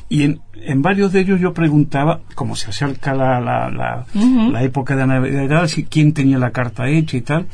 y 0.08 0.24
en, 0.24 0.40
en, 0.54 0.82
varios 0.82 1.12
de 1.12 1.20
ellos 1.20 1.42
yo 1.42 1.54
preguntaba, 1.54 2.22
como 2.34 2.56
se 2.56 2.70
acerca 2.70 3.14
la, 3.14 3.42
la, 3.42 3.70
la, 3.70 4.06
la 4.14 4.64
época 4.64 4.96
de 4.96 5.06
Navidad, 5.06 5.68
si 5.68 5.84
quién 5.84 6.14
tenía 6.14 6.38
la 6.38 6.52
carta 6.52 6.88
hecha 6.88 7.18
y 7.18 7.22
tal, 7.22 7.48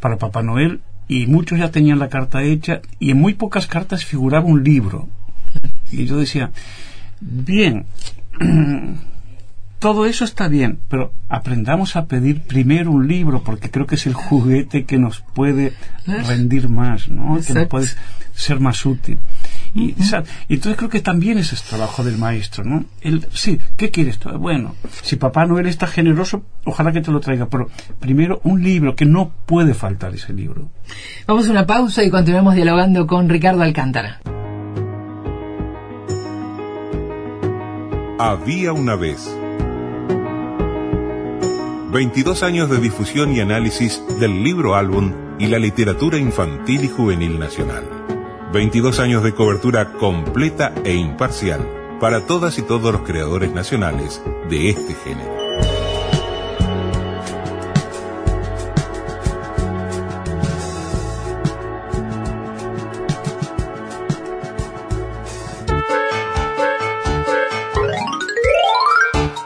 para 0.00 0.18
Papá 0.18 0.42
Noel, 0.42 0.80
y 1.06 1.26
muchos 1.26 1.58
ya 1.58 1.70
tenían 1.70 1.98
la 1.98 2.08
carta 2.08 2.42
hecha 2.42 2.80
y 2.98 3.10
en 3.10 3.20
muy 3.20 3.34
pocas 3.34 3.66
cartas 3.66 4.04
figuraba 4.04 4.46
un 4.46 4.64
libro. 4.64 5.08
Y 5.92 6.06
yo 6.06 6.16
decía, 6.16 6.50
bien, 7.24 7.86
todo 9.78 10.06
eso 10.06 10.24
está 10.24 10.48
bien, 10.48 10.78
pero 10.88 11.12
aprendamos 11.28 11.96
a 11.96 12.06
pedir 12.06 12.40
primero 12.42 12.90
un 12.90 13.06
libro 13.06 13.42
porque 13.42 13.70
creo 13.70 13.86
que 13.86 13.96
es 13.96 14.06
el 14.06 14.14
juguete 14.14 14.84
que 14.84 14.98
nos 14.98 15.20
puede 15.20 15.74
rendir 16.06 16.68
más, 16.68 17.08
¿no? 17.08 17.38
Que 17.46 17.52
nos 17.52 17.66
puede 17.66 17.88
ser 18.34 18.60
más 18.60 18.84
útil. 18.86 19.18
Y, 19.74 19.94
entonces 20.48 20.76
creo 20.76 20.88
que 20.88 21.00
también 21.00 21.38
ese 21.38 21.54
es 21.54 21.62
el 21.62 21.68
trabajo 21.68 22.04
del 22.04 22.16
maestro, 22.16 22.64
¿no? 22.64 22.84
El, 23.00 23.26
sí, 23.32 23.58
¿qué 23.76 23.90
quieres 23.90 24.18
tú? 24.18 24.30
Bueno, 24.38 24.74
si 25.02 25.16
Papá 25.16 25.46
Noel 25.46 25.66
está 25.66 25.86
generoso, 25.86 26.44
ojalá 26.64 26.92
que 26.92 27.00
te 27.00 27.10
lo 27.10 27.20
traiga, 27.20 27.46
pero 27.46 27.68
primero 28.00 28.40
un 28.44 28.62
libro, 28.62 28.96
que 28.96 29.04
no 29.04 29.32
puede 29.46 29.74
faltar 29.74 30.14
ese 30.14 30.32
libro. 30.32 30.70
Vamos 31.26 31.48
a 31.48 31.50
una 31.50 31.66
pausa 31.66 32.02
y 32.02 32.10
continuamos 32.10 32.54
dialogando 32.54 33.06
con 33.06 33.28
Ricardo 33.28 33.62
Alcántara. 33.62 34.20
Había 38.18 38.72
una 38.72 38.94
vez. 38.94 39.28
22 41.90 42.44
años 42.44 42.70
de 42.70 42.78
difusión 42.78 43.34
y 43.34 43.40
análisis 43.40 44.00
del 44.20 44.44
libro 44.44 44.76
álbum 44.76 45.12
y 45.40 45.48
la 45.48 45.58
literatura 45.58 46.16
infantil 46.16 46.84
y 46.84 46.88
juvenil 46.88 47.40
nacional. 47.40 47.82
22 48.52 49.00
años 49.00 49.24
de 49.24 49.34
cobertura 49.34 49.94
completa 49.94 50.72
e 50.84 50.94
imparcial 50.94 51.68
para 51.98 52.24
todas 52.24 52.56
y 52.58 52.62
todos 52.62 52.92
los 52.92 53.02
creadores 53.02 53.52
nacionales 53.52 54.22
de 54.48 54.70
este 54.70 54.94
género. 54.94 55.43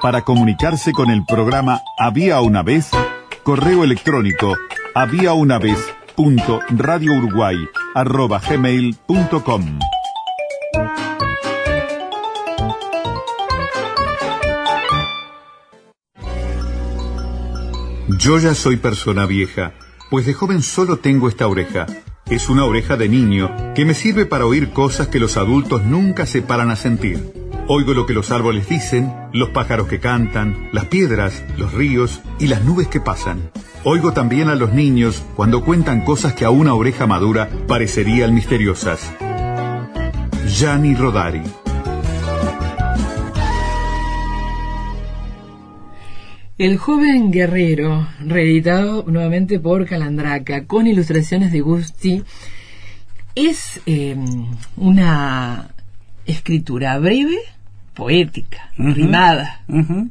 Para 0.08 0.24
comunicarse 0.24 0.92
con 0.92 1.10
el 1.10 1.26
programa 1.26 1.82
Había 1.98 2.40
una 2.40 2.62
vez, 2.62 2.88
correo 3.42 3.84
electrónico 3.84 4.56
había 4.94 5.34
una 5.34 5.58
vez 5.58 5.76
punto 6.16 6.60
gmail.com. 8.40 9.78
Yo 18.18 18.38
ya 18.38 18.54
soy 18.54 18.78
persona 18.78 19.26
vieja, 19.26 19.74
pues 20.08 20.24
de 20.24 20.32
joven 20.32 20.62
solo 20.62 20.96
tengo 21.00 21.28
esta 21.28 21.46
oreja. 21.46 21.84
Es 22.30 22.48
una 22.48 22.64
oreja 22.64 22.96
de 22.96 23.10
niño 23.10 23.54
que 23.74 23.84
me 23.84 23.92
sirve 23.92 24.24
para 24.24 24.46
oír 24.46 24.70
cosas 24.70 25.08
que 25.08 25.20
los 25.20 25.36
adultos 25.36 25.84
nunca 25.84 26.24
se 26.24 26.40
paran 26.40 26.70
a 26.70 26.76
sentir. 26.76 27.47
Oigo 27.70 27.92
lo 27.92 28.06
que 28.06 28.14
los 28.14 28.30
árboles 28.30 28.66
dicen, 28.66 29.12
los 29.34 29.50
pájaros 29.50 29.88
que 29.88 30.00
cantan, 30.00 30.70
las 30.72 30.86
piedras, 30.86 31.44
los 31.58 31.74
ríos 31.74 32.22
y 32.38 32.46
las 32.46 32.64
nubes 32.64 32.88
que 32.88 32.98
pasan. 32.98 33.50
Oigo 33.84 34.14
también 34.14 34.48
a 34.48 34.54
los 34.54 34.72
niños 34.72 35.22
cuando 35.36 35.62
cuentan 35.62 36.00
cosas 36.00 36.32
que 36.32 36.46
a 36.46 36.50
una 36.50 36.72
oreja 36.72 37.06
madura 37.06 37.50
parecerían 37.66 38.34
misteriosas. 38.34 39.12
Gianni 40.46 40.94
Rodari. 40.94 41.42
El 46.56 46.78
joven 46.78 47.30
guerrero, 47.30 48.08
reeditado 48.24 49.04
nuevamente 49.06 49.60
por 49.60 49.84
Calandraca, 49.84 50.64
con 50.64 50.86
ilustraciones 50.86 51.52
de 51.52 51.60
Gusti, 51.60 52.24
es 53.34 53.82
em, 53.84 54.46
una 54.78 55.74
escritura 56.24 56.98
breve, 56.98 57.38
poética, 57.98 58.70
rimada, 58.76 59.62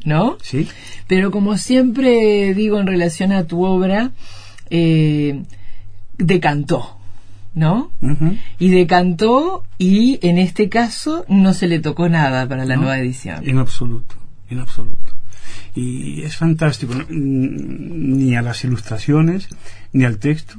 ¿no? 0.04 0.38
Sí. 0.43 0.67
Pero 1.08 1.32
como 1.32 1.58
siempre 1.58 2.54
digo 2.54 2.82
en 2.82 2.86
relación 2.86 3.32
a 3.32 3.45
tu 3.45 3.63
obra, 3.63 4.12
eh, 4.69 5.43
decantó, 6.17 6.97
¿no? 7.54 7.93
Y 8.60 8.71
decantó 8.71 9.63
y 9.78 10.19
en 10.21 10.38
este 10.38 10.67
caso 10.67 11.23
no 11.30 11.54
se 11.54 11.69
le 11.69 11.80
tocó 11.80 12.10
nada 12.10 12.45
para 12.50 12.65
la 12.65 12.76
nueva 12.76 13.00
edición. 13.00 13.47
En 13.47 13.58
absoluto, 13.58 14.15
en 14.50 14.60
absoluto. 14.60 15.13
Y 15.73 16.23
es 16.23 16.36
fantástico, 16.36 16.93
ni 17.08 18.36
a 18.36 18.41
las 18.41 18.65
ilustraciones, 18.65 19.47
ni 19.93 20.04
al 20.04 20.17
texto, 20.17 20.56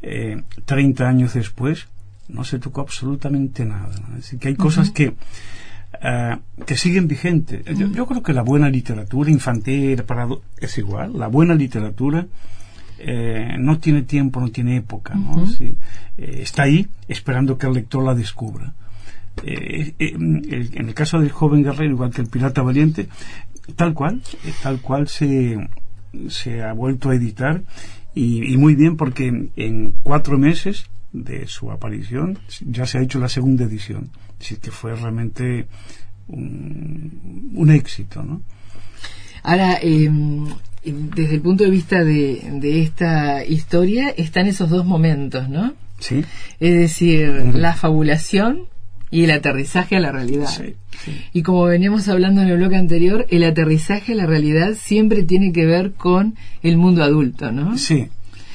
eh, 0.00 0.44
30 0.64 1.06
años 1.06 1.34
después, 1.34 1.88
no 2.28 2.44
se 2.44 2.58
tocó 2.58 2.80
absolutamente 2.80 3.66
nada. 3.66 3.90
Así 4.18 4.38
que 4.38 4.48
hay 4.48 4.54
cosas 4.54 4.90
que 4.90 5.12
eh, 6.02 6.36
que 6.64 6.76
siguen 6.78 7.08
vigentes. 7.08 7.62
Yo, 7.76 8.06
creo 8.06 8.22
que 8.22 8.32
la 8.32 8.42
buena 8.42 8.70
literatura 8.70 9.30
infantil 9.30 10.02
es 10.58 10.78
igual. 10.78 11.18
La 11.18 11.26
buena 11.28 11.54
literatura 11.54 12.26
eh, 12.98 13.56
no 13.58 13.78
tiene 13.78 14.02
tiempo, 14.02 14.40
no 14.40 14.50
tiene 14.50 14.76
época. 14.76 15.14
Eh, 15.58 15.74
está 16.16 16.62
ahí 16.62 16.88
esperando 17.06 17.58
que 17.58 17.66
el 17.66 17.74
lector 17.74 18.02
la 18.02 18.14
descubra. 18.14 18.72
en 19.44 20.88
el 20.88 20.94
caso 20.94 21.20
del 21.20 21.32
joven 21.32 21.64
guerrero, 21.64 21.92
igual 21.92 22.12
que 22.12 22.22
el 22.22 22.28
pirata 22.28 22.62
valiente, 22.62 23.08
tal 23.76 23.92
cual, 23.92 24.22
tal 24.62 24.80
cual 24.80 25.06
se, 25.06 25.68
se 26.28 26.62
ha 26.62 26.72
vuelto 26.72 27.10
a 27.10 27.14
editar 27.14 27.62
y, 28.14 28.54
y 28.54 28.56
muy 28.56 28.74
bien 28.74 28.96
porque 28.96 29.50
en 29.54 29.94
cuatro 30.02 30.38
meses 30.38 30.86
de 31.12 31.46
su 31.46 31.70
aparición 31.70 32.38
ya 32.64 32.86
se 32.86 32.98
ha 32.98 33.02
hecho 33.02 33.18
la 33.18 33.28
segunda 33.28 33.64
edición 33.64 34.10
sí 34.40 34.56
que 34.56 34.70
fue 34.70 34.94
realmente 34.96 35.66
un, 36.28 37.70
éxito, 37.70 38.22
¿no? 38.22 38.42
Ahora, 39.42 39.78
em, 39.80 40.46
desde 40.84 41.34
el 41.34 41.40
punto 41.40 41.64
de 41.64 41.70
vista 41.70 42.04
de, 42.04 42.42
de, 42.60 42.82
esta 42.82 43.44
historia, 43.44 44.10
están 44.10 44.46
esos 44.46 44.70
dos 44.70 44.84
momentos, 44.84 45.48
¿no? 45.48 45.74
Sí. 45.98 46.24
Es 46.58 46.74
decir, 46.74 47.28
la 47.54 47.74
fabulación 47.74 48.66
y 49.10 49.24
el 49.24 49.30
aterrizaje 49.32 49.96
a 49.96 50.00
la 50.00 50.12
realidad. 50.12 50.48
Sí, 50.48 50.74
Y 51.32 51.42
como 51.42 51.64
veníamos 51.64 52.08
hablando 52.08 52.42
en 52.42 52.48
el 52.48 52.56
bloque 52.56 52.76
anterior, 52.76 53.26
el 53.30 53.44
aterrizaje 53.44 54.12
a 54.12 54.16
la 54.16 54.26
realidad 54.26 54.74
siempre 54.74 55.24
tiene 55.24 55.52
que 55.52 55.66
ver 55.66 55.92
con 55.92 56.36
el 56.62 56.76
mundo 56.76 57.02
adulto, 57.02 57.50
¿no? 57.50 57.76
Sí, 57.76 58.08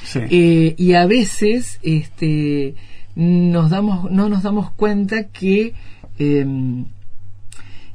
sí. 0.04 0.20
Eh, 0.30 0.74
y 0.78 0.94
a 0.94 1.06
veces, 1.06 1.78
este 1.82 2.74
nos 3.16 3.70
damos, 3.70 4.10
no 4.10 4.28
nos 4.28 4.42
damos 4.42 4.70
cuenta 4.70 5.24
que 5.24 5.72
em, 6.18 6.84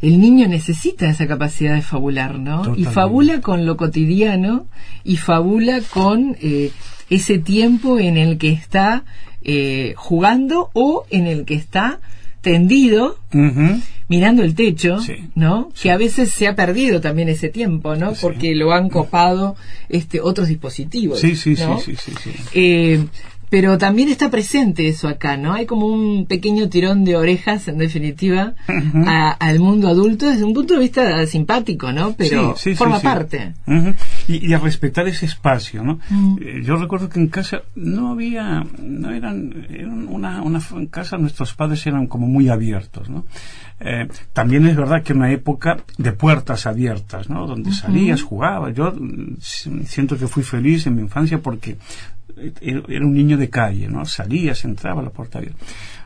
el 0.02 0.20
niño 0.20 0.48
necesita 0.48 1.10
esa 1.10 1.28
capacidad 1.28 1.76
de 1.76 1.84
fabular, 1.84 2.40
¿no? 2.40 2.76
Y 2.76 2.86
fabula 2.86 3.40
con 3.40 3.66
lo 3.66 3.78
cotidiano 3.78 4.66
y 5.04 5.18
fabula 5.18 5.80
con 5.94 6.36
eh, 6.42 6.72
ese 7.10 7.38
tiempo 7.38 8.00
en 8.00 8.18
el 8.18 8.40
que 8.40 8.52
está 8.52 9.04
eh, 9.44 9.94
jugando 9.96 10.72
o 10.74 11.06
en 11.12 11.28
el 11.28 11.46
que 11.46 11.54
está 11.54 12.00
tendido 12.42 13.20
mirando 14.08 14.44
el 14.44 14.56
techo, 14.56 14.98
¿no? 15.36 15.72
Que 15.80 15.92
a 15.92 15.98
veces 15.98 16.32
se 16.32 16.48
ha 16.48 16.56
perdido 16.56 17.00
también 17.00 17.30
ese 17.30 17.50
tiempo, 17.50 17.96
¿no? 17.96 18.14
Porque 18.14 18.56
lo 18.56 18.74
han 18.74 18.90
copado 18.90 19.56
este 19.88 20.20
otros 20.20 20.48
dispositivos. 20.48 21.20
Sí, 21.20 21.36
sí, 21.36 21.56
sí, 21.56 21.64
sí, 21.86 21.96
sí, 21.96 22.32
eh, 22.54 23.06
pero 23.52 23.78
también 23.78 24.08
está 24.08 24.32
presente 24.32 24.88
eso 24.88 25.10
acá, 25.10 25.36
¿no? 25.36 25.52
Hay 25.52 25.66
como 25.66 25.86
un 25.86 26.26
pequeño 26.26 26.70
tirón 26.70 27.04
de 27.04 27.18
orejas, 27.18 27.68
en 27.68 27.80
definitiva, 27.80 28.54
al 29.40 29.60
mundo 29.60 29.90
adulto 29.90 30.26
desde 30.26 30.46
un 30.46 30.54
punto 30.54 30.76
de 30.76 30.80
vista 30.80 31.28
simpático, 31.28 31.92
¿no? 31.92 32.14
Pero 32.14 32.56
forma 32.56 33.02
parte. 33.02 33.54
y, 34.30 34.54
a 34.54 34.58
respetar 34.58 35.06
ese 35.10 35.26
espacio, 35.26 35.84
¿no? 35.84 36.00
Eh, 36.40 36.62
yo 36.64 36.78
recuerdo 36.78 37.10
que 37.10 37.20
en 37.20 37.28
casa 37.28 37.64
no 37.76 38.14
había, 38.14 38.66
no 38.82 39.12
eran, 39.12 39.68
eran 39.70 40.08
una, 40.08 40.42
una 40.42 40.62
en 40.72 40.88
casa 40.88 41.18
nuestros 41.18 41.54
padres 41.54 41.86
eran 41.86 42.08
como 42.08 42.28
muy 42.28 42.48
abiertos, 42.48 43.10
¿no? 43.10 43.26
Eh, 43.84 44.08
también 44.32 44.66
es 44.68 44.78
verdad 44.78 45.04
que 45.04 45.12
una 45.12 45.32
época 45.32 45.78
de 45.98 46.14
puertas 46.14 46.68
abiertas, 46.68 47.30
¿no? 47.30 47.48
Donde 47.48 47.74
salías, 47.74 48.22
jugabas. 48.22 48.76
Yo 48.76 48.94
mm, 48.94 49.40
siento 49.42 50.18
que 50.18 50.28
fui 50.28 50.44
feliz 50.44 50.88
en 50.88 50.96
mi 50.96 51.02
infancia 51.02 51.40
porque 51.40 51.78
era 52.62 53.06
un 53.06 53.14
niño 53.14 53.38
de 53.38 53.50
calle, 53.50 53.88
¿no? 53.88 54.06
Salía, 54.06 54.56
se 54.56 54.68
entraba 54.68 55.02
a 55.02 55.06
la 55.06 55.10
puerta 55.10 55.40
abierta. 55.40 55.64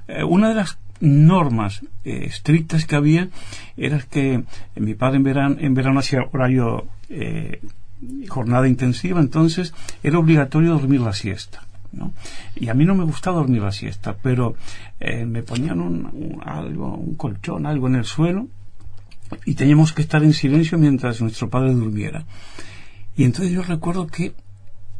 Eh, 0.07 0.23
una 0.23 0.49
de 0.49 0.55
las 0.55 0.77
normas 0.99 1.81
eh, 2.03 2.25
estrictas 2.25 2.85
que 2.85 2.95
había 2.95 3.29
era 3.75 3.99
que 3.99 4.43
mi 4.75 4.93
padre 4.93 5.17
en 5.17 5.23
verano, 5.23 5.55
en 5.59 5.73
verano 5.73 5.99
hacía 5.99 6.19
horario 6.31 6.87
eh, 7.09 7.61
jornada 8.27 8.67
intensiva, 8.67 9.19
entonces 9.19 9.73
era 10.03 10.19
obligatorio 10.19 10.71
dormir 10.71 11.01
la 11.01 11.13
siesta. 11.13 11.63
¿no? 11.91 12.13
Y 12.55 12.69
a 12.69 12.73
mí 12.73 12.85
no 12.85 12.95
me 12.95 13.05
gustaba 13.05 13.37
dormir 13.37 13.61
la 13.61 13.71
siesta, 13.71 14.15
pero 14.21 14.55
me 14.99 15.43
ponían 15.43 15.79
un, 15.79 16.41
algo, 16.43 16.95
un 16.95 17.15
colchón, 17.15 17.65
algo 17.65 17.87
en 17.87 17.95
el 17.95 18.03
suelo, 18.03 18.47
y 19.45 19.55
teníamos 19.55 19.93
que 19.93 20.01
estar 20.01 20.21
en 20.23 20.33
silencio 20.33 20.77
mientras 20.77 21.21
nuestro 21.21 21.49
padre 21.49 21.73
durmiera. 21.73 22.25
Y 23.15 23.23
entonces 23.23 23.53
yo 23.53 23.61
recuerdo 23.61 24.07
que 24.07 24.33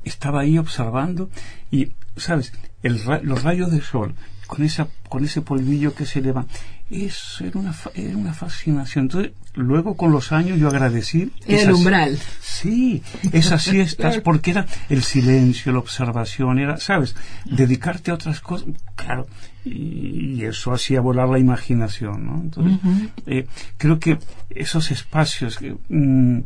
estaba 0.06 0.41
ahí 0.41 0.58
observando 0.58 1.30
y, 1.72 1.91
¿sabes? 2.15 2.54
El 2.84 3.02
los 3.24 3.44
rayos 3.44 3.72
del 3.72 3.82
sol 3.82 4.15
con 4.48 4.63
esa 4.63 4.88
con 5.10 5.26
ese 5.26 5.41
polvillo 5.41 5.94
que 5.96 6.06
se 6.06 6.20
eleva 6.20 6.46
eso 6.89 7.44
era 7.46 7.60
una, 7.60 7.76
era 7.96 8.15
una 8.15 8.34
fascinación. 8.34 9.06
Entonces 9.06 9.32
luego 9.56 9.96
con 9.98 10.12
los 10.12 10.32
años 10.32 10.60
yo 10.60 10.68
agradecí 10.68 11.32
el 11.48 11.72
umbral. 11.72 12.20
sí 12.41 13.02
esas 13.32 13.63
siestas 13.63 14.18
porque 14.24 14.52
era 14.52 14.65
el 14.89 15.02
silencio 15.02 15.72
la 15.72 15.80
observación 15.80 16.60
era 16.60 16.78
sabes 16.78 17.15
dedicarte 17.46 18.12
a 18.12 18.15
otras 18.15 18.41
cosas 18.41 18.68
claro 18.96 19.26
y, 19.63 20.44
eso 20.44 20.74
hacía 20.74 21.00
volar 21.00 21.30
la 21.30 21.39
imaginación 21.39 22.26
¿no? 22.26 22.41
entonces 22.41 22.80
eh, 23.26 23.48
creo 23.78 23.98
que 23.98 24.20
esos 24.50 24.91
espacios 24.91 25.58
mm, 25.88 26.39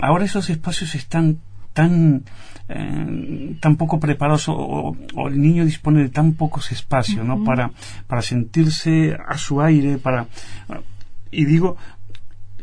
ahora 0.00 0.24
esos 0.24 0.50
espacios 0.50 0.96
están 0.96 1.38
tan 1.72 2.22
eh, 2.68 3.56
tan 3.60 3.76
poco 3.76 3.98
preparados 4.00 4.46
o, 4.48 4.96
el 5.28 5.40
niño 5.40 5.64
dispone 5.64 6.02
de 6.02 6.08
tan 6.08 6.34
pocos 6.34 6.72
espacios 6.72 7.26
¿no? 7.26 7.44
para, 7.44 7.70
para 8.06 8.22
sentirse 8.22 9.16
a 9.28 9.36
su 9.36 9.60
aire 9.60 9.98
para 9.98 10.26
y 11.30 11.44
digo 11.44 11.76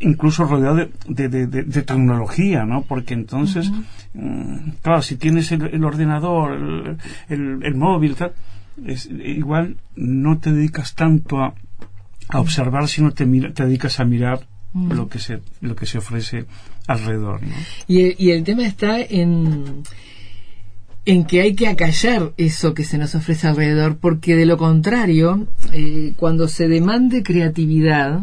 incluso 0.00 0.44
rodeado 0.44 0.88
de, 1.06 1.28
de, 1.28 1.82
tecnología, 1.82 2.64
¿no? 2.64 2.82
Porque 2.82 3.12
entonces, 3.12 3.70
mm, 4.14 4.70
claro, 4.82 5.02
si 5.02 5.16
tienes 5.16 5.52
el, 5.52 5.84
ordenador, 5.84 6.96
el, 7.28 7.62
el, 7.62 7.74
móvil, 7.74 8.16
tal, 8.16 8.32
es, 8.86 9.10
igual 9.10 9.76
no 9.96 10.38
te 10.38 10.52
dedicas 10.52 10.94
tanto 10.94 11.42
a, 11.42 11.54
a 12.30 12.40
observar, 12.40 12.88
sino 12.88 13.10
te, 13.10 13.26
te 13.26 13.64
dedicas 13.66 14.00
a 14.00 14.04
mirar 14.04 14.40
lo 14.74 15.08
que 15.08 15.18
se 15.18 15.40
lo 15.60 15.74
que 15.74 15.86
se 15.86 15.98
ofrece 15.98 16.46
alrededor 16.86 17.42
¿no? 17.42 17.54
y, 17.88 18.02
el, 18.02 18.16
y 18.18 18.30
el 18.30 18.44
tema 18.44 18.64
está 18.64 19.00
en 19.00 19.82
en 21.06 21.24
que 21.24 21.40
hay 21.40 21.54
que 21.54 21.68
acallar 21.68 22.32
eso 22.36 22.74
que 22.74 22.84
se 22.84 22.98
nos 22.98 23.14
ofrece 23.14 23.48
alrededor, 23.48 23.98
porque 23.98 24.36
de 24.36 24.46
lo 24.46 24.56
contrario, 24.56 25.46
eh, 25.72 26.12
cuando 26.16 26.46
se 26.46 26.68
demande 26.68 27.22
creatividad 27.22 28.20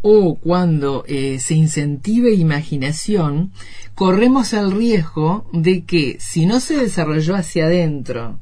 o 0.00 0.36
cuando 0.36 1.04
eh, 1.06 1.38
se 1.38 1.54
incentive 1.54 2.32
imaginación, 2.34 3.52
corremos 3.94 4.52
el 4.52 4.72
riesgo 4.72 5.48
de 5.52 5.84
que 5.84 6.16
si 6.18 6.46
no 6.46 6.60
se 6.60 6.76
desarrolló 6.76 7.36
hacia 7.36 7.66
adentro 7.66 8.40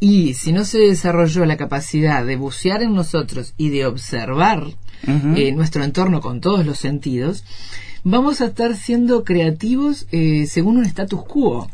y 0.00 0.34
si 0.34 0.52
no 0.52 0.64
se 0.64 0.78
desarrolló 0.78 1.44
la 1.44 1.56
capacidad 1.56 2.26
de 2.26 2.36
bucear 2.36 2.82
en 2.82 2.94
nosotros 2.94 3.54
y 3.56 3.70
de 3.70 3.86
observar 3.86 4.66
eh, 5.06 5.52
nuestro 5.52 5.84
entorno 5.84 6.20
con 6.20 6.40
todos 6.40 6.64
los 6.64 6.78
sentidos, 6.78 7.44
vamos 8.04 8.40
a 8.40 8.46
estar 8.46 8.76
siendo 8.76 9.24
creativos 9.24 10.06
eh, 10.12 10.46
según 10.46 10.78
un 10.78 10.84
status 10.84 11.24
quo. 11.24 11.68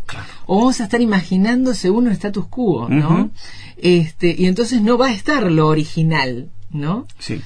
O 0.46 0.58
vamos 0.58 0.80
a 0.80 0.84
estar 0.84 1.00
imaginando 1.00 1.74
según 1.74 2.06
un 2.06 2.12
status 2.12 2.46
quo, 2.46 2.88
¿no? 2.88 3.30
este, 3.76 4.34
y 4.36 4.46
entonces 4.46 4.80
no 4.80 4.96
va 4.96 5.08
a 5.08 5.12
estar 5.12 5.50
lo 5.50 5.66
original, 5.66 6.50
¿no? 6.70 7.06
Sí. 7.18 7.40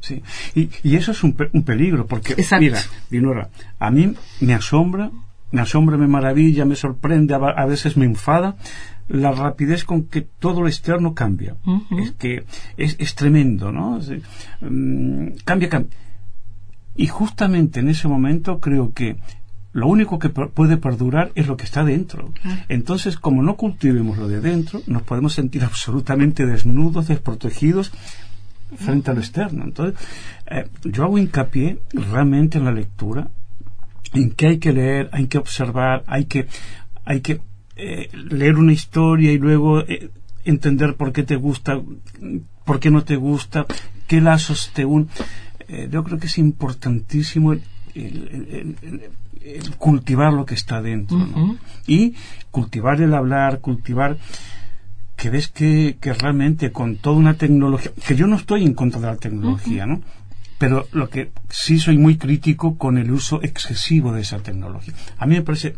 Sí, 0.00 0.22
y, 0.54 0.70
y 0.82 0.96
eso 0.96 1.12
es 1.12 1.22
un, 1.22 1.36
un 1.52 1.62
peligro, 1.62 2.06
porque, 2.06 2.34
mira, 2.58 2.80
Dinora, 3.10 3.50
a 3.78 3.90
mí 3.90 4.14
me 4.40 4.54
asombra, 4.54 5.10
me 5.52 5.60
asombra, 5.60 5.96
me 5.96 6.06
maravilla, 6.06 6.64
me 6.64 6.76
sorprende, 6.76 7.34
a, 7.34 7.66
veces 7.66 7.96
me 7.96 8.06
enfada 8.06 8.56
la 9.10 9.32
rapidez 9.32 9.84
con 9.84 10.04
que 10.04 10.22
todo 10.22 10.62
lo 10.62 10.68
externo 10.68 11.14
cambia. 11.14 11.56
Es 11.98 12.12
que 12.12 12.44
es, 12.76 12.96
es 12.98 13.14
tremendo, 13.14 13.72
¿no? 13.72 13.98
Mm, 14.60 15.36
cambia, 15.44 15.68
cambia. 15.68 15.96
Y 16.94 17.06
justamente 17.06 17.80
en 17.80 17.88
ese 17.88 18.08
momento 18.08 18.60
creo 18.60 18.92
que 18.92 19.16
lo 19.72 19.86
único 19.88 20.18
que 20.18 20.28
puede 20.28 20.76
perdurar 20.76 21.32
es 21.34 21.46
lo 21.46 21.56
que 21.56 21.64
está 21.64 21.84
dentro. 21.84 22.32
Entonces, 22.68 23.16
como 23.16 23.42
no 23.42 23.56
cultivemos 23.56 24.18
lo 24.18 24.28
de 24.28 24.40
dentro, 24.40 24.80
nos 24.86 25.02
podemos 25.02 25.34
sentir 25.34 25.64
absolutamente 25.64 26.46
desnudos, 26.46 27.08
desprotegidos 27.08 27.92
frente 28.76 29.10
a 29.10 29.14
lo 29.14 29.20
externo. 29.20 29.64
Entonces, 29.64 30.00
eh, 30.46 30.68
yo 30.84 31.04
hago 31.04 31.18
hincapié 31.18 31.80
realmente 31.92 32.58
en 32.58 32.64
la 32.64 32.72
lectura, 32.72 33.28
en 34.12 34.30
que 34.30 34.46
hay 34.46 34.58
que 34.58 34.72
leer, 34.72 35.08
hay 35.12 35.26
que 35.26 35.38
observar, 35.38 36.04
hay 36.06 36.26
que, 36.26 36.46
hay 37.04 37.20
que 37.20 37.40
eh, 37.82 38.10
leer 38.12 38.56
una 38.56 38.72
historia 38.72 39.32
y 39.32 39.38
luego 39.38 39.80
eh, 39.80 40.10
entender 40.44 40.96
por 40.96 41.12
qué 41.12 41.22
te 41.22 41.36
gusta, 41.36 41.80
por 42.64 42.78
qué 42.78 42.90
no 42.90 43.04
te 43.04 43.16
gusta, 43.16 43.66
qué 44.06 44.20
lazos 44.20 44.70
te 44.74 44.84
unen 44.84 45.08
eh, 45.72 45.88
yo 45.90 46.02
creo 46.02 46.18
que 46.18 46.26
es 46.26 46.36
importantísimo 46.38 47.52
el, 47.52 47.62
cultivar 49.78 50.32
lo 50.32 50.44
que 50.44 50.54
está 50.54 50.82
dentro 50.82 51.16
y 51.86 52.14
cultivar 52.50 53.00
el 53.00 53.14
hablar, 53.14 53.60
cultivar 53.60 54.18
que 55.16 55.30
ves 55.30 55.46
que, 55.48 55.96
que, 56.00 56.12
realmente 56.12 56.72
con 56.72 56.96
toda 56.96 57.16
una 57.16 57.34
tecnología, 57.34 57.92
que 58.06 58.16
yo 58.16 58.26
no 58.26 58.36
estoy 58.36 58.64
en 58.64 58.74
contra 58.74 59.00
de 59.00 59.06
la 59.06 59.16
tecnología, 59.16 59.86
¿no? 59.86 60.02
Pero 60.58 60.88
lo 60.92 61.08
que 61.08 61.30
sí 61.48 61.78
soy 61.78 61.98
muy 61.98 62.16
crítico 62.16 62.76
con 62.76 62.98
el 62.98 63.12
uso 63.12 63.40
excesivo 63.42 64.12
de 64.12 64.22
esa 64.22 64.40
tecnología. 64.40 64.92
A 65.18 65.26
mí 65.26 65.36
me 65.36 65.42
parece 65.42 65.76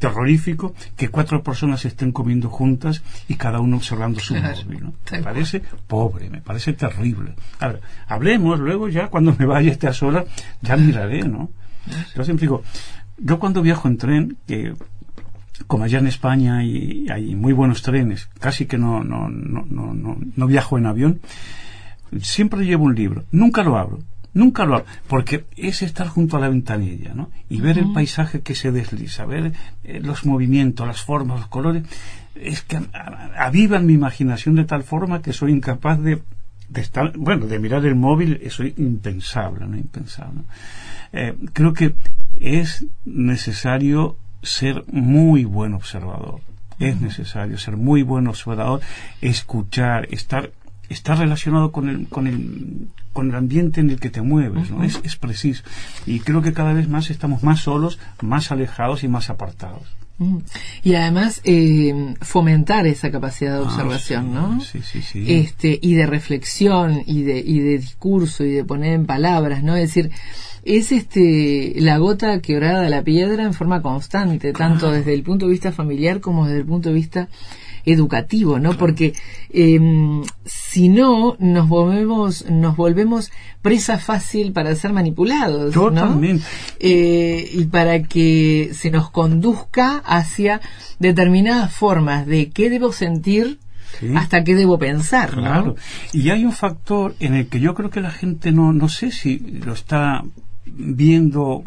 terrorífico 0.00 0.74
que 0.96 1.10
cuatro 1.10 1.44
personas 1.44 1.84
estén 1.84 2.10
comiendo 2.10 2.48
juntas 2.48 3.02
y 3.28 3.34
cada 3.36 3.60
uno 3.60 3.76
observando 3.76 4.18
su 4.18 4.34
móvil. 4.34 4.82
¿no? 4.82 4.94
Me 5.12 5.22
parece 5.22 5.62
pobre, 5.86 6.30
me 6.30 6.40
parece 6.40 6.72
terrible. 6.72 7.34
A 7.60 7.68
ver, 7.68 7.80
hablemos 8.08 8.58
luego 8.58 8.88
ya 8.88 9.08
cuando 9.08 9.36
me 9.38 9.44
vaya 9.46 9.70
este 9.70 9.86
a 9.86 9.92
sola, 9.92 10.24
ya 10.62 10.76
miraré, 10.76 11.22
¿no? 11.22 11.50
Yo 12.16 12.24
siempre 12.24 12.46
digo, 12.46 12.62
yo 13.18 13.38
cuando 13.38 13.62
viajo 13.62 13.88
en 13.88 13.98
tren, 13.98 14.36
que 14.46 14.74
como 15.66 15.84
allá 15.84 15.98
en 15.98 16.06
España 16.06 16.58
hay, 16.58 17.06
hay 17.10 17.34
muy 17.36 17.52
buenos 17.52 17.82
trenes, 17.82 18.28
casi 18.40 18.64
que 18.64 18.78
no, 18.78 19.04
no, 19.04 19.28
no, 19.28 19.66
no, 19.68 20.18
no 20.34 20.46
viajo 20.46 20.78
en 20.78 20.86
avión, 20.86 21.20
siempre 22.22 22.64
llevo 22.64 22.84
un 22.84 22.94
libro, 22.94 23.24
nunca 23.30 23.62
lo 23.62 23.76
abro 23.76 23.98
Nunca 24.32 24.64
lo 24.64 24.76
hago, 24.76 24.86
porque 25.08 25.44
es 25.56 25.82
estar 25.82 26.06
junto 26.06 26.36
a 26.36 26.40
la 26.40 26.48
ventanilla, 26.48 27.14
¿no? 27.14 27.30
Y 27.48 27.60
ver 27.60 27.78
el 27.78 27.92
paisaje 27.92 28.42
que 28.42 28.54
se 28.54 28.70
desliza, 28.70 29.26
ver 29.26 29.52
eh, 29.82 30.00
los 30.00 30.24
movimientos, 30.24 30.86
las 30.86 31.02
formas, 31.02 31.40
los 31.40 31.48
colores, 31.48 31.84
es 32.36 32.62
que 32.62 32.80
avivan 33.36 33.86
mi 33.86 33.94
imaginación 33.94 34.54
de 34.54 34.64
tal 34.64 34.84
forma 34.84 35.20
que 35.20 35.32
soy 35.32 35.52
incapaz 35.52 36.00
de, 36.00 36.22
estar, 36.74 37.12
bueno, 37.16 37.46
de 37.46 37.58
mirar 37.58 37.84
el 37.84 37.96
móvil, 37.96 38.38
eso 38.42 38.62
es 38.62 38.78
impensable, 38.78 39.66
¿no? 39.66 39.76
Impensable. 39.76 40.42
Eh, 41.12 41.34
creo 41.52 41.72
que 41.72 41.94
es 42.38 42.86
necesario 43.04 44.16
ser 44.42 44.84
muy 44.92 45.44
buen 45.44 45.74
observador. 45.74 46.40
Es 46.78 47.00
necesario 47.00 47.58
ser 47.58 47.76
muy 47.76 48.02
buen 48.02 48.26
observador, 48.26 48.80
escuchar, 49.20 50.08
estar 50.12 50.50
está 50.90 51.14
relacionado 51.14 51.72
con 51.72 51.88
el, 51.88 52.08
con 52.08 52.26
el, 52.26 52.88
con 53.12 53.30
el 53.30 53.36
ambiente 53.36 53.80
en 53.80 53.90
el 53.90 54.00
que 54.00 54.10
te 54.10 54.20
mueves, 54.20 54.70
¿no? 54.70 54.84
es, 54.84 55.00
es 55.04 55.16
preciso. 55.16 55.62
Y 56.04 56.20
creo 56.20 56.42
que 56.42 56.52
cada 56.52 56.74
vez 56.74 56.88
más 56.88 57.08
estamos 57.10 57.42
más 57.42 57.60
solos, 57.60 57.98
más 58.20 58.52
alejados 58.52 59.02
y 59.04 59.08
más 59.08 59.30
apartados. 59.30 59.84
Y 60.82 60.94
además 60.94 61.40
eh, 61.44 62.14
fomentar 62.20 62.86
esa 62.86 63.10
capacidad 63.10 63.52
de 63.52 63.58
ah, 63.60 63.62
observación, 63.62 64.34
¿no? 64.34 64.60
Sí, 64.60 64.80
sí, 64.82 65.00
sí. 65.00 65.24
Este 65.26 65.78
y 65.80 65.94
de 65.94 66.06
reflexión 66.06 67.02
y 67.06 67.22
de 67.22 67.38
y 67.38 67.60
de 67.60 67.78
discurso 67.78 68.44
y 68.44 68.50
de 68.50 68.64
poner 68.64 68.92
en 68.92 69.06
palabras, 69.06 69.62
¿no? 69.62 69.76
Es 69.76 69.94
decir, 69.94 70.10
es 70.62 70.92
este 70.92 71.72
la 71.76 71.96
gota 71.96 72.40
quebrada 72.40 72.82
de 72.82 72.90
la 72.90 73.02
piedra 73.02 73.44
en 73.44 73.54
forma 73.54 73.80
constante, 73.80 74.52
tanto 74.52 74.90
desde 74.90 75.14
el 75.14 75.22
punto 75.22 75.46
de 75.46 75.52
vista 75.52 75.72
familiar 75.72 76.20
como 76.20 76.46
desde 76.46 76.60
el 76.60 76.66
punto 76.66 76.90
de 76.90 76.94
vista 76.96 77.28
educativo, 77.84 78.58
¿no? 78.58 78.76
Porque 78.76 79.14
em, 79.52 80.22
si 80.44 80.88
no, 80.88 81.36
nos 81.38 81.68
volvemos, 81.68 82.48
nos 82.50 82.76
volvemos 82.76 83.30
presa 83.62 83.98
fácil 83.98 84.52
para 84.52 84.74
ser 84.74 84.92
manipulados, 84.92 85.74
¿no? 85.76 86.20
Eh, 86.78 87.50
y 87.52 87.64
para 87.64 88.02
que 88.02 88.70
se 88.72 88.90
nos 88.90 89.10
conduzca 89.10 89.98
hacia 89.98 90.60
determinadas 90.98 91.72
formas 91.72 92.26
de 92.26 92.50
qué 92.50 92.70
debo 92.70 92.92
sentir 92.92 93.58
hasta 94.14 94.44
qué 94.44 94.54
debo 94.54 94.78
pensar. 94.78 95.30
Claro. 95.30 95.76
Y 96.12 96.30
hay 96.30 96.44
un 96.44 96.52
factor 96.52 97.14
en 97.20 97.34
el 97.34 97.48
que 97.48 97.60
yo 97.60 97.74
creo 97.74 97.90
que 97.90 98.00
la 98.00 98.10
gente 98.10 98.52
no, 98.52 98.72
no 98.72 98.88
sé 98.88 99.10
si 99.10 99.38
lo 99.38 99.72
está 99.72 100.22
viendo, 100.72 101.62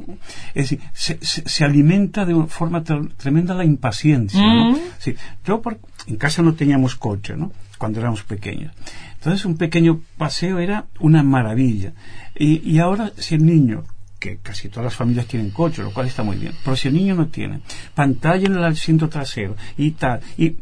es 0.54 0.70
decir, 0.70 0.80
se, 0.94 1.18
se, 1.22 1.64
alimenta 1.64 2.26
de 2.26 2.34
una 2.34 2.48
forma 2.48 2.84
tremenda 2.84 3.54
la 3.54 3.66
impaciencia. 3.66 4.42
¿no? 4.42 4.72
Mm. 4.72 4.78
Sí, 5.00 5.16
yo 5.46 5.62
en 6.08 6.18
casa 6.18 6.42
no 6.42 6.54
teníamos 6.54 6.96
coche, 6.96 7.36
¿no? 7.36 7.52
Cuando 7.78 8.00
éramos 8.00 8.24
pequeños. 8.24 8.74
Entonces 9.16 9.46
un 9.46 9.58
pequeño 9.58 10.02
paseo 10.18 10.60
era 10.60 10.86
una 11.00 11.24
maravilla. 11.24 11.94
Y, 12.36 12.70
y 12.70 12.80
ahora 12.80 13.12
si 13.18 13.36
el 13.36 13.46
niño 13.46 13.84
que 14.20 14.38
casi 14.38 14.70
todas 14.70 14.86
las 14.86 14.96
familias 14.96 15.28
tienen 15.28 15.50
coche, 15.50 15.84
lo 15.84 15.92
cual 15.92 16.08
está 16.08 16.24
muy 16.24 16.38
bien. 16.38 16.54
Pero 16.64 16.78
si 16.78 16.88
el 16.88 16.94
niño 16.94 17.14
no 17.14 17.28
tiene 17.28 17.60
pantalla 17.94 18.48
en 18.48 18.56
el 18.56 18.64
asiento 18.64 19.10
trasero 19.10 19.58
y 19.78 19.92
tal, 19.92 20.22
y 20.38 20.56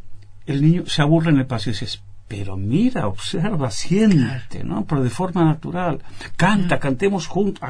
el 0.48 0.64
niño 0.64 0.84
se 0.88 1.04
aburre 1.04 1.30
en 1.30 1.38
el 1.38 1.46
paseo 1.46 1.72
y 1.72 1.78
dice, 1.80 2.00
pero 2.32 2.56
mira, 2.56 3.08
observa, 3.08 3.70
siente, 3.70 4.64
¿no? 4.64 4.86
Pero 4.86 5.04
de 5.04 5.10
forma 5.10 5.44
natural. 5.44 6.00
Canta, 6.38 6.80
cantemos 6.80 7.28
juntos. 7.28 7.62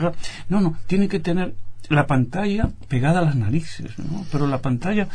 No, 0.50 0.62
no, 0.62 0.78
tiene 0.86 1.08
que 1.08 1.20
tener 1.20 1.56
la 1.90 2.06
pantalla 2.06 2.70
pegada 2.88 3.22
a 3.22 3.24
las 3.24 3.36
narices, 3.36 3.98
¿no? 3.98 4.24
Pero 4.32 4.46
la 4.46 4.62
pantalla 4.62 5.08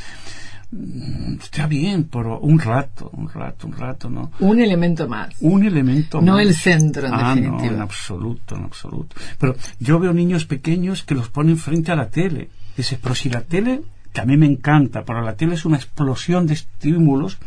mm, 0.72 1.34
está 1.40 1.68
bien, 1.68 2.08
pero 2.10 2.40
un 2.40 2.58
rato, 2.58 3.08
un 3.12 3.28
rato, 3.28 3.68
un 3.68 3.74
rato, 3.74 4.10
¿no? 4.10 4.32
Un 4.40 4.58
elemento 4.58 5.06
más. 5.06 5.32
Un 5.38 5.64
elemento 5.64 6.20
no 6.20 6.32
más. 6.32 6.42
el 6.42 6.52
centro, 6.52 7.06
en 7.06 7.14
ah, 7.14 7.36
definitiva. 7.36 7.70
No, 7.70 7.76
en 7.76 7.82
absoluto, 7.82 8.56
en 8.56 8.64
absoluto. 8.64 9.14
Pero 9.38 9.54
yo 9.78 10.00
veo 10.00 10.12
niños 10.12 10.44
pequeños 10.44 11.04
que 11.04 11.14
los 11.14 11.28
ponen 11.28 11.56
frente 11.56 11.92
a 11.92 11.94
la 11.94 12.10
tele. 12.10 12.50
Dices, 12.76 12.98
pero 13.00 13.14
si 13.14 13.30
la 13.30 13.42
tele, 13.42 13.82
que 14.12 14.20
a 14.20 14.24
mí 14.24 14.36
me 14.36 14.46
encanta, 14.46 15.04
pero 15.04 15.22
la 15.22 15.36
tele 15.36 15.54
es 15.54 15.64
una 15.64 15.76
explosión 15.76 16.48
de 16.48 16.54
estímulos 16.54 17.38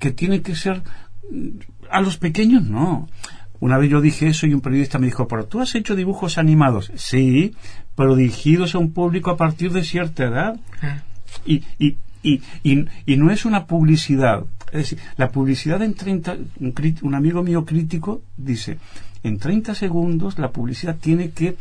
que 0.00 0.10
tiene 0.10 0.42
que 0.42 0.56
ser... 0.56 0.82
A 1.90 2.00
los 2.00 2.16
pequeños 2.16 2.64
no. 2.64 3.08
Una 3.60 3.78
vez 3.78 3.90
yo 3.90 4.00
dije 4.00 4.28
eso 4.28 4.46
y 4.46 4.54
un 4.54 4.60
periodista 4.60 4.98
me 4.98 5.06
dijo, 5.06 5.26
pero 5.28 5.46
tú 5.46 5.60
has 5.60 5.74
hecho 5.74 5.96
dibujos 5.96 6.38
animados. 6.38 6.92
Sí, 6.96 7.54
pero 7.94 8.16
dirigidos 8.16 8.74
a 8.74 8.78
un 8.78 8.92
público 8.92 9.30
a 9.30 9.36
partir 9.36 9.72
de 9.72 9.84
cierta 9.84 10.24
edad. 10.24 10.60
Ah. 10.82 11.02
Y, 11.46 11.62
y, 11.78 11.96
y, 12.22 12.42
y, 12.62 12.84
y 13.06 13.16
no 13.16 13.30
es 13.30 13.44
una 13.44 13.66
publicidad. 13.66 14.44
Es 14.66 14.90
decir, 14.90 14.98
la 15.16 15.30
publicidad 15.30 15.82
en 15.82 15.94
30... 15.94 16.36
Un, 16.60 16.74
un 17.02 17.14
amigo 17.14 17.42
mío 17.42 17.64
crítico 17.64 18.22
dice, 18.36 18.78
en 19.22 19.38
30 19.38 19.74
segundos 19.74 20.38
la 20.38 20.50
publicidad 20.50 20.96
tiene 20.96 21.30
que 21.30 21.56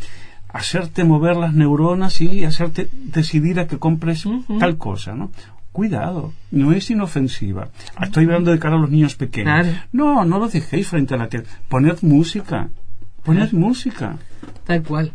hacerte 0.50 1.04
mover 1.04 1.36
las 1.36 1.54
neuronas 1.54 2.22
y 2.22 2.46
hacerte 2.46 2.90
decidir 2.92 3.60
a 3.60 3.68
que 3.68 3.80
compres 3.80 4.26
tal 4.60 4.78
cosa, 4.78 5.16
¿no? 5.16 5.32
Cuidado, 5.74 6.34
no 6.52 6.72
es 6.72 6.90
inofensiva. 6.92 7.70
Estoy 8.02 8.26
hablando 8.26 8.52
de 8.52 8.60
cara 8.60 8.76
a 8.76 8.80
los 8.80 8.92
niños 8.92 9.16
pequeños. 9.16 9.52
Claro. 9.66 9.78
No, 9.92 10.24
no 10.24 10.38
los 10.40 10.54
dejéis 10.54 10.88
frente 10.88 11.16
a 11.16 11.18
la 11.18 11.28
tele. 11.28 11.46
Poned 11.68 11.98
música. 12.04 12.70
Poned 13.24 13.52
música. 13.54 14.18
Tal 14.66 14.84
cual. 14.84 15.12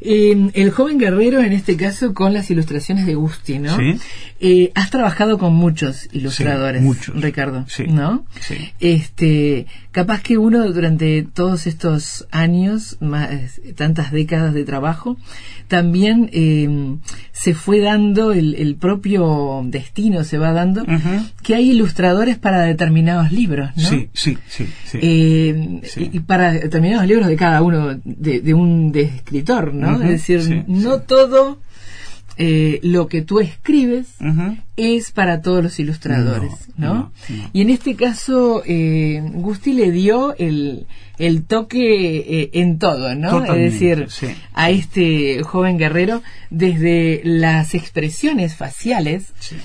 Eh, 0.00 0.50
el 0.54 0.70
joven 0.70 0.98
guerrero, 0.98 1.40
en 1.42 1.52
este 1.52 1.76
caso, 1.76 2.14
con 2.14 2.32
las 2.32 2.50
ilustraciones 2.50 3.06
de 3.06 3.14
Gusti, 3.16 3.58
¿no? 3.58 3.76
Sí. 3.76 3.98
Eh, 4.40 4.72
has 4.74 4.90
trabajado 4.90 5.36
con 5.38 5.54
muchos 5.54 6.08
ilustradores, 6.12 6.80
Sí, 6.80 6.86
muchos. 6.86 7.20
Ricardo, 7.20 7.64
Sí, 7.68 7.84
¿no? 7.88 8.24
sí. 8.40 8.72
Este, 8.80 9.66
capaz 9.92 10.22
que 10.22 10.38
uno 10.38 10.70
durante 10.72 11.22
todos 11.22 11.66
estos 11.66 12.26
años, 12.30 12.96
más, 13.00 13.28
tantas 13.76 14.10
décadas 14.10 14.54
de 14.54 14.64
trabajo, 14.64 15.16
también 15.68 16.30
eh, 16.32 16.96
se 17.32 17.54
fue 17.54 17.80
dando 17.80 18.32
el, 18.32 18.54
el 18.54 18.74
propio 18.76 19.62
destino, 19.66 20.24
se 20.24 20.38
va 20.38 20.52
dando, 20.52 20.84
que 21.42 21.54
hay 21.54 21.70
ilustradores 21.70 22.38
para 22.38 22.62
determinados 22.62 23.32
libros, 23.32 23.70
¿no? 23.76 23.88
Sí, 23.88 24.08
sí, 24.12 24.38
sí. 24.48 24.66
sí. 24.86 24.98
Eh, 25.00 25.80
Sí. 25.84 26.10
y, 26.12 26.20
para 26.20 26.52
determinados 26.52 27.06
libros 27.06 27.28
de 27.28 27.36
cada 27.36 27.62
uno, 27.62 28.00
de, 28.04 28.40
de 28.40 28.54
un 28.54 28.92
de 28.92 29.02
escritor, 29.02 29.74
¿no? 29.74 30.02
Es 30.02 30.08
decir, 30.08 30.42
sí, 30.42 30.62
no 30.66 31.00
todo 31.00 31.58
eh, 32.44 32.80
lo 32.82 33.06
que 33.06 33.22
tú 33.22 33.38
escribes 33.38 34.08
es 34.76 35.12
para 35.12 35.42
todos 35.42 35.62
los 35.62 35.78
ilustradores, 35.78 36.50
¿no? 36.76 36.86
No, 36.88 36.94
no, 36.94 37.12
no. 37.36 37.50
Y 37.52 37.60
en 37.60 37.70
este 37.70 37.94
caso, 37.94 38.62
eh, 38.66 39.22
Gusti 39.32 39.72
le 39.74 39.92
dio 39.92 40.34
el, 40.38 40.86
el 41.18 41.44
toque 41.44 42.16
eh, 42.42 42.50
en 42.54 42.78
todo, 42.80 43.14
¿no? 43.14 43.30
Totalmente, 43.30 43.66
es 43.66 43.72
decir, 43.74 44.06
sí. 44.10 44.26
a 44.54 44.70
este 44.70 45.42
joven 45.44 45.78
guerrero, 45.78 46.22
desde 46.50 47.20
las 47.24 47.74
expresiones 47.74 48.56
faciales, 48.56 49.32
Sí. 49.38 49.56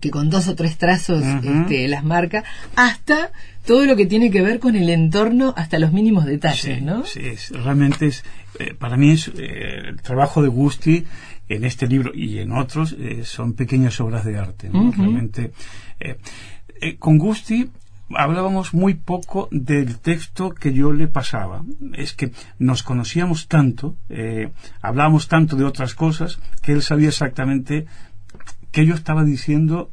que 0.00 0.10
con 0.10 0.28
dos 0.28 0.48
o 0.48 0.54
tres 0.54 0.76
trazos 0.76 1.24
este, 1.42 1.88
las 1.88 2.04
marca, 2.04 2.44
hasta 2.74 3.30
todo 3.64 3.84
lo 3.86 3.96
que 3.96 4.06
tiene 4.06 4.30
que 4.30 4.42
ver 4.42 4.60
con 4.60 4.76
el 4.76 4.90
entorno, 4.90 5.54
hasta 5.56 5.78
los 5.78 5.92
mínimos 5.92 6.24
detalles, 6.26 6.76
Sí, 6.76 6.80
¿no? 6.82 7.04
sí, 7.06 7.20
es- 7.24 7.50
realmente 7.50 8.06
es, 8.06 8.22
eh, 8.60 8.74
para 8.78 8.96
mí 8.96 9.10
es 9.12 9.28
eh, 9.28 9.88
el 9.88 10.00
trabajo 10.02 10.42
de 10.42 10.48
Gusti 10.48 11.04
en 11.48 11.64
este 11.64 11.86
libro 11.86 12.12
y 12.14 12.38
en 12.38 12.52
otros 12.52 12.94
eh, 12.98 13.22
son 13.24 13.52
pequeñas 13.54 14.00
obras 14.00 14.24
de 14.24 14.38
arte. 14.38 14.68
¿no? 14.70 14.90
Realmente, 14.92 15.52
eh, 16.00 16.18
eh, 16.80 16.96
con 16.96 17.18
Gusti 17.18 17.70
hablábamos 18.14 18.72
muy 18.74 18.94
poco 18.94 19.48
del 19.50 19.98
texto 19.98 20.50
que 20.50 20.72
yo 20.72 20.92
le 20.92 21.08
pasaba. 21.08 21.64
Es 21.94 22.12
que 22.14 22.32
nos 22.58 22.82
conocíamos 22.84 23.48
tanto, 23.48 23.96
hablábamos 24.80 25.26
tanto 25.28 25.56
de 25.56 25.64
otras 25.64 25.94
cosas, 25.94 26.38
que 26.62 26.72
él 26.72 26.82
sabía 26.82 27.08
exactamente 27.08 27.86
qué 28.70 28.86
yo 28.86 28.94
estaba 28.94 29.24
diciendo 29.24 29.90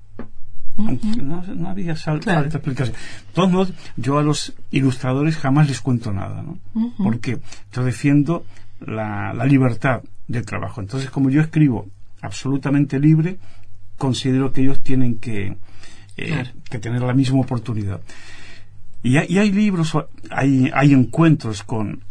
no, 0.75 1.43
no 1.55 1.69
había 1.69 1.95
sal- 1.95 2.19
Claro. 2.19 2.41
falta 2.41 2.57
explicación. 2.57 2.95
De 2.95 3.33
todos 3.33 3.51
modos, 3.51 3.73
yo 3.95 4.17
a 4.17 4.23
los 4.23 4.53
ilustradores 4.71 5.37
jamás 5.37 5.67
les 5.67 5.81
cuento 5.81 6.11
nada, 6.11 6.41
¿no? 6.41 6.57
Porque 6.97 7.37
yo 7.73 7.83
defiendo 7.83 8.43
la, 8.79 9.33
la 9.33 9.45
libertad 9.45 10.01
del 10.27 10.45
trabajo. 10.45 10.81
Entonces, 10.81 11.09
como 11.09 11.29
yo 11.29 11.41
escribo 11.41 11.87
absolutamente 12.21 12.99
libre, 12.99 13.37
considero 13.97 14.51
que 14.51 14.61
ellos 14.61 14.81
tienen 14.81 15.17
que, 15.17 15.57
eh, 16.17 16.27
Claro. 16.27 16.49
que 16.69 16.79
tener 16.79 17.01
la 17.01 17.13
misma 17.13 17.39
oportunidad. 17.41 18.01
Y 19.03 19.17
hay, 19.17 19.27
y 19.29 19.37
hay 19.39 19.51
libros, 19.51 19.97
hay, 20.29 20.71
hay 20.73 20.93
encuentros 20.93 21.63
con, 21.63 22.03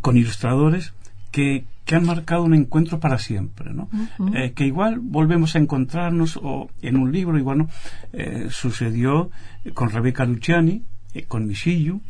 con 0.00 0.16
ilustradores 0.16 0.92
que, 1.32 1.64
que 1.84 1.96
han 1.96 2.06
marcado 2.06 2.44
un 2.44 2.54
encuentro 2.54 3.00
para 3.00 3.18
siempre, 3.18 3.72
¿no? 3.74 3.88
Eh, 4.34 4.52
que 4.52 4.64
igual 4.66 5.00
volvemos 5.00 5.56
a 5.56 5.58
encontrarnos 5.58 6.38
o 6.40 6.70
en 6.80 6.96
un 6.96 7.10
libro, 7.10 7.36
igual 7.38 7.58
no. 7.58 7.68
Eh, 8.12 8.46
sucedió 8.50 9.30
con 9.74 9.90
Rebeca 9.90 10.24
Luciani, 10.24 10.82
con 11.26 11.46
Misillo, 11.46 12.00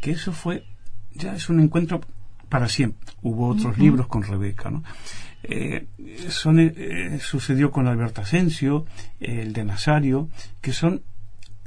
que 0.00 0.12
eso 0.12 0.32
fue, 0.32 0.64
ya 1.14 1.34
es 1.34 1.50
un 1.50 1.60
encuentro 1.60 2.00
para 2.50 2.68
siempre. 2.68 3.00
Hubo 3.22 3.48
otros 3.48 3.78
libros 3.78 4.06
con 4.08 4.22
Rebeca, 4.22 4.70
¿no? 4.70 4.82
Eh, 5.42 5.86
son, 6.28 6.60
eh, 6.60 7.18
sucedió 7.22 7.70
con 7.70 7.86
Alberto 7.86 8.20
Asensio, 8.20 8.84
eh, 9.20 9.40
el 9.42 9.54
de 9.54 9.64
Nazario, 9.64 10.28
que 10.60 10.72
son 10.74 11.00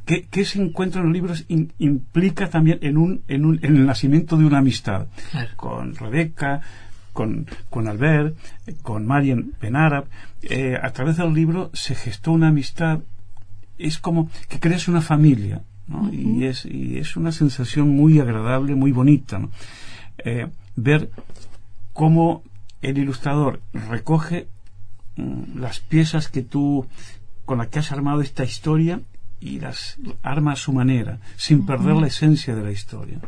que, 0.05 0.23
que 0.23 0.41
ese 0.41 0.61
encuentro 0.61 0.99
en 1.01 1.07
los 1.07 1.13
libros 1.13 1.45
in- 1.47 1.71
implica 1.79 2.49
también 2.49 2.77
en 2.81 2.97
un, 2.97 3.23
en 3.29 3.45
un 3.45 3.57
en 3.63 3.77
el 3.77 3.85
nacimiento 3.87 4.37
de 4.37 4.45
una 4.45 4.59
amistad 4.59 5.07
Claro. 5.31 5.49
con 5.55 5.95
Rebeca, 5.95 6.61
con, 7.13 7.47
con 7.69 7.87
Albert, 7.87 8.35
con 8.83 9.07
Marian 9.07 9.53
Benarab. 9.61 10.05
Eh, 10.43 10.77
a 10.81 10.91
través 10.91 11.17
del 11.17 11.33
libro 11.33 11.71
se 11.73 11.95
gestó 11.95 12.31
una 12.33 12.49
amistad. 12.49 12.99
Es 13.79 13.97
como 13.97 14.29
que 14.49 14.59
creas 14.59 14.87
una 14.87 15.01
familia, 15.01 15.63
¿no? 15.87 16.13
y, 16.13 16.43
es, 16.45 16.65
y 16.65 16.97
es 16.97 17.15
una 17.15 17.31
sensación 17.31 17.89
muy 17.89 18.19
agradable, 18.19 18.75
muy 18.75 18.91
bonita, 18.91 19.39
¿no? 19.39 19.49
Ver 20.75 21.09
cómo 21.93 22.43
el 22.81 22.97
ilustrador 22.97 23.61
recoge 23.73 24.47
mm, 25.15 25.59
las 25.59 25.79
piezas 25.79 26.27
que 26.27 26.41
tú 26.41 26.85
con 27.45 27.57
las 27.57 27.67
que 27.67 27.79
has 27.79 27.91
armado 27.91 28.21
esta 28.21 28.43
historia 28.43 29.01
y 29.39 29.59
las 29.59 29.97
arma 30.21 30.53
a 30.53 30.55
su 30.55 30.71
manera, 30.71 31.19
sin 31.35 31.65
perder 31.65 31.95
la 31.97 32.07
esencia 32.07 32.55
de 32.55 32.63
la 32.63 32.71
historia. 32.71 33.19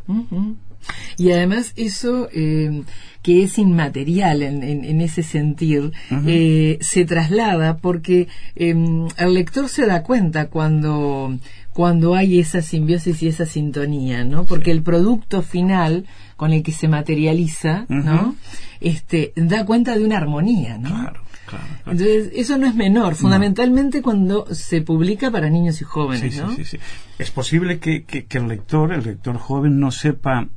Y 1.18 1.32
además 1.32 1.74
eso 1.76 2.30
eh, 2.32 2.84
que 3.22 3.44
es 3.44 3.58
inmaterial 3.58 4.42
en, 4.44 4.64
en- 4.64 4.86
en 4.86 5.02
ese 5.02 5.24
sentir 5.24 5.92
eh, 6.26 6.78
se 6.80 7.04
traslada 7.06 7.78
porque 7.78 8.28
eh, 8.56 8.76
el 9.18 9.34
lector 9.34 9.68
se 9.68 9.86
da 9.86 10.04
cuenta 10.04 10.48
cuando 10.50 11.38
cuando 11.74 12.16
hay 12.16 12.40
esa 12.40 12.62
simbiosis 12.62 13.22
y 13.22 13.28
esa 13.28 13.46
sintonía, 13.46 14.24
¿no? 14.24 14.46
Porque 14.46 14.72
el 14.72 14.82
producto 14.82 15.42
final 15.42 16.06
con 16.36 16.52
el 16.54 16.64
que 16.64 16.72
se 16.72 16.88
materializa, 16.88 17.86
¿no? 17.90 18.36
Este 18.82 19.32
da 19.36 19.66
cuenta 19.66 19.98
de 19.98 20.04
una 20.06 20.18
armonía, 20.18 20.78
¿no? 20.78 20.90
Claro, 20.90 21.22
claro. 21.48 21.64
claro. 21.66 21.92
Entonces, 21.92 22.32
eso 22.36 22.58
no 22.58 22.68
es 22.68 22.76
menor, 22.76 23.16
fundamentalmente 23.16 24.02
cuando 24.02 24.54
se 24.54 24.82
publica 24.82 25.32
para 25.32 25.50
niños 25.50 25.80
y 25.82 25.86
jóvenes, 25.86 26.34
Sí, 26.34 26.40
¿no? 26.42 26.50
sí, 26.52 26.64
sí, 26.66 26.78
sí. 26.78 26.84
Es 27.18 27.32
posible 27.32 27.80
que, 27.80 28.04
que- 28.04 28.26
que 28.26 28.38
el 28.38 28.48
lector, 28.48 28.92
el 28.92 29.04
lector 29.04 29.38
joven, 29.38 29.80
no 29.80 29.92
sepa 29.92 30.48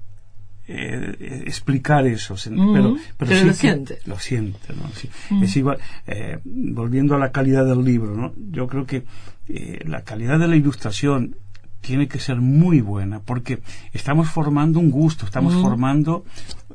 eh, 0.71 1.43
explicar 1.47 2.07
eso, 2.07 2.37
se- 2.37 2.51
pero, 2.51 2.73
pero, 2.73 2.97
pero 3.17 3.31
sí 3.41 3.45
lo 3.47 3.55
siente. 3.55 3.99
Lo 4.05 4.19
siente, 4.19 4.75
¿no? 4.75 4.91
Sí. 4.95 5.09
Es 5.43 5.57
igual, 5.57 5.79
eh, 6.07 6.39
volviendo 6.45 7.15
a 7.15 7.19
la 7.19 7.33
calidad 7.33 7.65
del 7.65 7.83
libro, 7.85 8.15
¿no? 8.15 8.35
Yo 8.51 8.67
creo 8.67 8.85
que 8.85 9.05
eh, 9.49 9.83
la 9.87 10.03
calidad 10.03 10.39
de 10.39 10.47
la 10.49 10.57
ilustración 10.57 11.37
tiene 11.81 12.09
que 12.09 12.19
ser 12.19 12.37
muy 12.37 12.81
buena 12.81 13.21
porque 13.21 13.61
estamos 13.93 14.29
formando 14.29 14.79
un 14.81 14.91
gusto, 14.91 15.25
estamos 15.25 15.55
formando, 15.63 16.25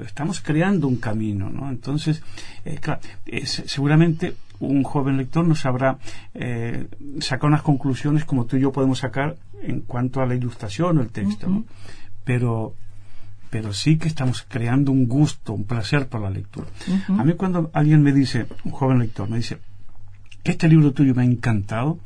estamos 0.06 0.42
creando 0.42 0.88
un 0.88 0.96
camino, 0.98 1.50
¿no? 1.50 1.70
Entonces, 1.70 2.22
eh, 2.66 2.78
claro, 2.82 3.02
es- 3.26 3.64
seguramente 3.68 4.36
un 4.60 4.84
joven 4.84 5.18
lector 5.18 5.46
no 5.46 5.56
sabrá 5.56 5.98
eh, 6.34 6.88
sacar 7.20 7.48
unas 7.50 7.62
conclusiones 7.64 8.24
como 8.26 8.46
tú 8.46 8.56
y 8.58 8.62
yo 8.62 8.72
podemos 8.72 9.00
sacar 9.00 9.36
en 9.62 9.82
cuanto 9.82 10.22
a 10.22 10.26
la 10.26 10.36
ilustración 10.36 10.98
o 10.98 11.02
el 11.02 11.10
texto, 11.10 11.48
¿no? 11.48 11.66
Pero 12.24 12.74
pero 13.50 13.72
sí 13.72 13.98
que 14.00 14.08
estamos 14.08 14.44
creando 14.50 14.92
un 14.92 15.08
gusto, 15.08 15.54
un 15.54 15.66
placer 15.66 16.08
por 16.08 16.22
la 16.22 16.32
lectura. 16.32 16.66
A 17.20 17.24
mí 17.24 17.34
cuando 17.34 17.70
alguien 17.74 18.02
me 18.02 18.12
dice, 18.12 18.48
un 18.64 18.72
joven 18.72 18.98
lector, 18.98 19.30
me 19.30 19.38
dice, 19.38 19.60
este 20.44 20.68
libro 20.68 20.92
tuyo 20.92 21.14
me 21.14 21.22
ha 21.22 21.26
encantado, 21.26 22.00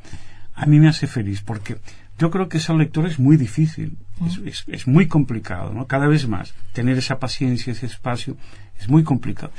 a 0.54 0.66
mí 0.66 0.78
me 0.78 0.88
hace 0.88 1.06
feliz, 1.06 1.40
porque 1.40 1.78
yo 2.18 2.30
creo 2.30 2.48
que 2.48 2.60
ser 2.60 2.76
lector 2.76 3.06
es 3.06 3.18
muy 3.18 3.36
difícil, 3.36 3.96
es, 4.26 4.38
es- 4.44 4.64
es 4.66 4.86
muy 4.88 5.06
complicado, 5.06 5.72
¿no? 5.72 5.86
Cada 5.86 6.06
vez 6.08 6.26
más, 6.28 6.54
tener 6.72 6.98
esa 6.98 7.18
paciencia, 7.18 7.72
ese 7.72 7.86
espacio, 7.86 8.36
es 8.78 8.88
muy 8.88 9.04
complicado. 9.04 9.52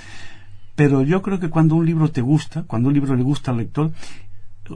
pero 0.75 1.01
yo 1.03 1.21
creo 1.21 1.39
que 1.39 1.49
cuando 1.49 1.75
un 1.75 1.85
libro 1.85 2.09
te 2.09 2.21
gusta, 2.21 2.63
cuando 2.63 2.87
un 2.87 2.93
libro 2.93 3.15
le 3.15 3.23
gusta 3.23 3.51
al 3.51 3.57
lector, 3.57 3.91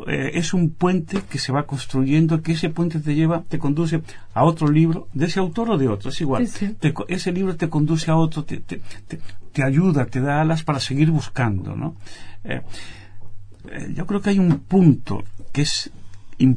eh, 0.08 0.32
es 0.34 0.54
un 0.54 0.72
puente 0.72 1.22
que 1.30 1.38
se 1.38 1.52
va 1.54 1.66
construyendo, 1.66 2.42
que 2.42 2.54
ese 2.54 2.70
puente 2.70 3.00
te 3.00 3.14
lleva, 3.16 3.44
te 3.48 3.58
conduce 3.60 4.02
a 4.34 4.44
otro 4.44 4.68
libro, 4.70 5.08
de 5.14 5.28
ese 5.28 5.40
autor 5.40 5.70
o 5.72 5.78
de 5.78 5.88
otro, 5.88 6.10
es 6.10 6.20
igual. 6.20 6.44
ese 7.08 7.32
libro 7.32 7.56
te 7.56 7.70
conduce 7.70 8.10
a 8.12 8.16
otro, 8.18 8.44
te, 8.44 8.58
te, 8.58 8.82
te, 9.54 9.64
ayuda, 9.64 10.06
te 10.08 10.20
da 10.20 10.42
alas 10.42 10.64
para 10.64 10.80
seguir 10.80 11.10
buscando, 11.12 11.76
¿no? 11.76 11.96
Eh, 12.44 12.62
eh, 13.72 13.94
yo 13.96 14.06
creo 14.06 14.20
que 14.22 14.32
hay 14.32 14.40
un 14.40 14.60
punto 14.60 15.24
que 15.54 15.62
es 15.62 15.90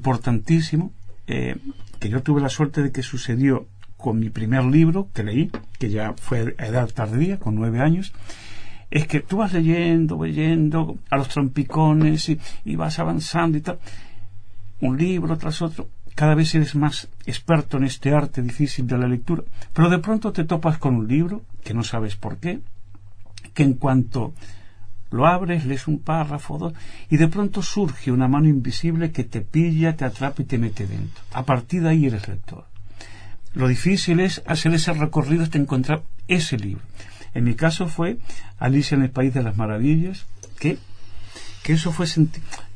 importantísimo, 0.00 0.92
que 1.26 2.08
yo 2.08 2.22
tuve 2.22 2.40
la 2.40 2.48
suerte 2.48 2.82
de 2.82 2.92
que 2.92 3.02
sucedió 3.02 3.66
con 3.96 4.18
mi 4.18 4.30
primer 4.30 4.64
libro 4.64 5.08
que 5.12 5.24
leí, 5.24 5.50
que 5.78 5.90
ya 5.90 6.14
fue 6.14 6.54
a 6.58 6.66
edad 6.66 6.88
tardía, 6.88 7.38
con 7.38 7.54
nueve 7.54 7.80
años, 7.80 8.12
es 8.90 9.06
que 9.06 9.20
tú 9.20 9.38
vas 9.38 9.52
leyendo, 9.52 10.22
leyendo 10.22 10.98
a 11.10 11.16
los 11.16 11.28
trompicones 11.28 12.28
y, 12.28 12.76
vas 12.76 12.98
avanzando 12.98 13.58
y 13.58 13.60
tal, 13.60 13.78
un 14.80 14.96
libro 14.96 15.36
tras 15.36 15.62
otro, 15.62 15.88
cada 16.14 16.34
vez 16.34 16.54
eres 16.54 16.74
más 16.74 17.08
experto 17.26 17.78
en 17.78 17.84
este 17.84 18.12
arte 18.12 18.42
difícil 18.42 18.86
de 18.86 18.98
la 18.98 19.08
lectura, 19.08 19.42
pero 19.72 19.90
de 19.90 19.98
pronto 19.98 20.32
te 20.32 20.44
topas 20.44 20.78
con 20.78 20.94
un 20.94 21.08
libro 21.08 21.42
que 21.64 21.74
no 21.74 21.82
sabes 21.82 22.16
por 22.16 22.38
qué, 22.38 22.60
que 23.54 23.62
en 23.62 23.74
cuanto 23.74 24.34
lo 25.11 25.26
abres, 25.26 25.64
lees 25.64 25.86
un 25.88 25.98
párrafo, 26.00 26.59
dos, 26.59 26.74
y 27.11 27.16
de 27.16 27.28
pronto 27.28 27.62
surge 27.62 28.11
una 28.11 28.28
mano 28.28 28.48
invisible 28.48 29.12
que 29.12 29.24
te 29.24 29.40
pilla, 29.40 29.96
te 29.96 30.04
atrapa 30.04 30.42
y 30.42 30.46
te 30.46 30.59
mete 30.59 30.86
dentro. 30.86 31.22
A 31.32 31.44
partir 31.44 31.82
de 31.82 31.90
ahí 31.90 32.07
eres 32.07 32.28
lector. 32.28 32.64
Lo 33.54 33.68
difícil 33.68 34.20
es 34.20 34.42
hacer 34.46 34.74
ese 34.74 34.92
recorrido 34.92 35.42
hasta 35.42 35.59
encontrar 35.59 36.02
ese 36.28 36.59
libro. 36.59 36.82
En 37.32 37.44
mi 37.44 37.54
caso 37.54 37.86
fue 37.86 38.18
Alicia 38.59 38.96
en 38.96 39.02
el 39.02 39.11
País 39.11 39.32
de 39.32 39.42
las 39.42 39.57
Maravillas, 39.57 40.26
que, 40.59 40.78
que 41.62 41.74
eso 41.74 41.92
fue, 41.92 42.07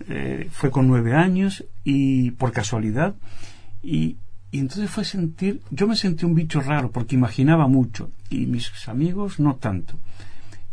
eh, 0.08 0.48
fue 0.52 0.70
con 0.70 0.86
nueve 0.86 1.14
años 1.14 1.64
y 1.84 2.30
por 2.32 2.52
casualidad. 2.52 3.14
Y, 3.82 4.16
y 4.50 4.58
entonces 4.58 4.90
fue 4.90 5.04
sentir, 5.04 5.60
yo 5.70 5.86
me 5.86 5.96
sentí 5.96 6.24
un 6.24 6.34
bicho 6.34 6.60
raro 6.60 6.90
porque 6.90 7.14
imaginaba 7.14 7.68
mucho 7.68 8.10
y 8.28 8.46
mis 8.46 8.70
amigos 8.88 9.38
no 9.40 9.56
tanto. 9.56 9.98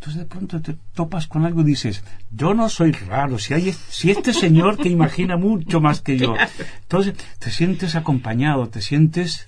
Entonces 0.08 0.24
de 0.24 0.30
pronto 0.30 0.62
te 0.62 0.78
topas 0.93 1.28
con 1.28 1.43
algo 1.43 1.60
y 1.62 1.66
dices, 1.66 2.01
yo 2.32 2.53
no 2.53 2.70
soy 2.70 2.93
raro, 2.93 3.38
si, 3.38 3.53
hay, 3.53 3.74
si 3.89 4.10
este 4.10 4.32
señor 4.32 4.78
que 4.78 4.88
imagina 4.88 5.36
mucho 5.36 5.82
más 5.82 5.99
que 5.99 6.18
yo. 6.18 6.34
Entonces 6.84 7.16
te 7.39 7.51
sientes 7.51 7.95
acompañado, 7.95 8.70
te 8.70 8.80
sientes, 8.80 9.47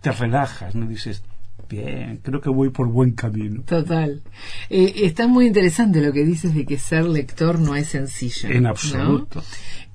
te 0.00 0.12
relajas, 0.12 0.76
¿no? 0.76 0.86
Dices, 0.86 1.24
bien, 1.68 2.20
creo 2.22 2.40
que 2.40 2.50
voy 2.50 2.70
por 2.70 2.86
buen 2.86 3.10
camino. 3.14 3.62
Total. 3.62 4.22
Eh, 4.70 4.92
está 4.98 5.26
muy 5.26 5.48
interesante 5.48 6.02
lo 6.02 6.12
que 6.12 6.24
dices 6.24 6.54
de 6.54 6.64
que 6.64 6.78
ser 6.78 7.06
lector 7.06 7.58
no 7.58 7.74
es 7.74 7.88
sencillo. 7.88 8.50
En 8.50 8.64
absoluto. 8.64 9.42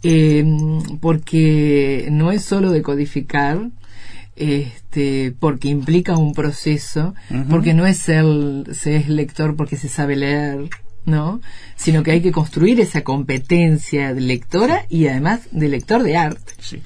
Eh, 0.03 0.43
porque 0.99 2.09
no 2.11 2.33
es 2.33 2.43
solo 2.43 2.69
decodificar, 2.69 3.69
este, 4.35 5.33
porque 5.39 5.69
implica 5.69 6.17
un 6.17 6.33
proceso, 6.33 7.13
porque 7.49 7.73
no 7.73 7.85
es 7.85 7.97
ser, 7.97 8.25
ser 8.73 9.09
lector 9.09 9.55
porque 9.55 9.77
se 9.77 9.89
sabe 9.89 10.15
leer, 10.15 10.69
¿no? 11.05 11.41
Sino 11.75 12.03
que 12.03 12.11
hay 12.11 12.21
que 12.21 12.31
construir 12.31 12.79
esa 12.79 13.03
competencia 13.03 14.13
de 14.13 14.21
lectora 14.21 14.85
y 14.89 15.07
además 15.07 15.41
de 15.51 15.67
lector 15.69 16.03
de 16.03 16.17
arte. 16.17 16.53
Sí. 16.59 16.81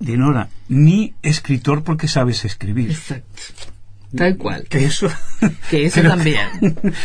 Dinora, 0.00 0.48
ni 0.68 1.14
escritor 1.22 1.82
porque 1.82 2.08
sabes 2.08 2.44
escribir. 2.44 2.90
Exacto. 2.90 3.42
Tal 4.16 4.38
cual. 4.38 4.64
Que 4.68 4.84
eso, 4.84 5.08
que 5.70 5.84
eso 5.84 6.02
también, 6.02 6.48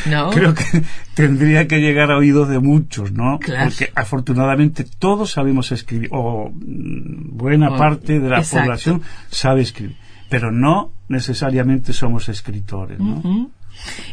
¿no? 0.09 0.29
Creo 0.31 0.53
que 0.53 0.83
tendría 1.15 1.67
que 1.67 1.79
llegar 1.79 2.11
a 2.11 2.17
oídos 2.17 2.47
de 2.47 2.59
muchos, 2.59 3.11
¿no? 3.11 3.39
Porque 3.39 3.91
afortunadamente 3.93 4.85
todos 4.99 5.31
sabemos 5.31 5.71
escribir, 5.71 6.09
o 6.11 6.49
mm, 6.49 7.37
buena 7.37 7.75
parte 7.77 8.19
de 8.19 8.29
la 8.29 8.41
población 8.41 9.01
sabe 9.29 9.61
escribir, 9.61 9.97
pero 10.29 10.51
no 10.51 10.91
necesariamente 11.09 11.91
somos 11.91 12.29
escritores, 12.29 12.99
¿no? 12.99 13.51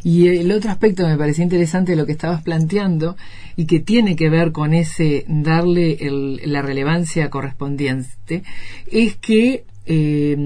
Y 0.02 0.28
el 0.28 0.50
otro 0.52 0.70
aspecto 0.70 1.06
me 1.06 1.16
parecía 1.16 1.44
interesante 1.44 1.92
de 1.92 1.96
lo 1.96 2.06
que 2.06 2.12
estabas 2.12 2.42
planteando 2.42 3.16
y 3.56 3.66
que 3.66 3.78
tiene 3.78 4.16
que 4.16 4.30
ver 4.30 4.52
con 4.52 4.72
ese 4.74 5.24
darle 5.28 5.98
la 6.44 6.62
relevancia 6.62 7.30
correspondiente 7.30 8.42
es 8.90 9.16
que 9.16 9.64
eh, 9.92 10.36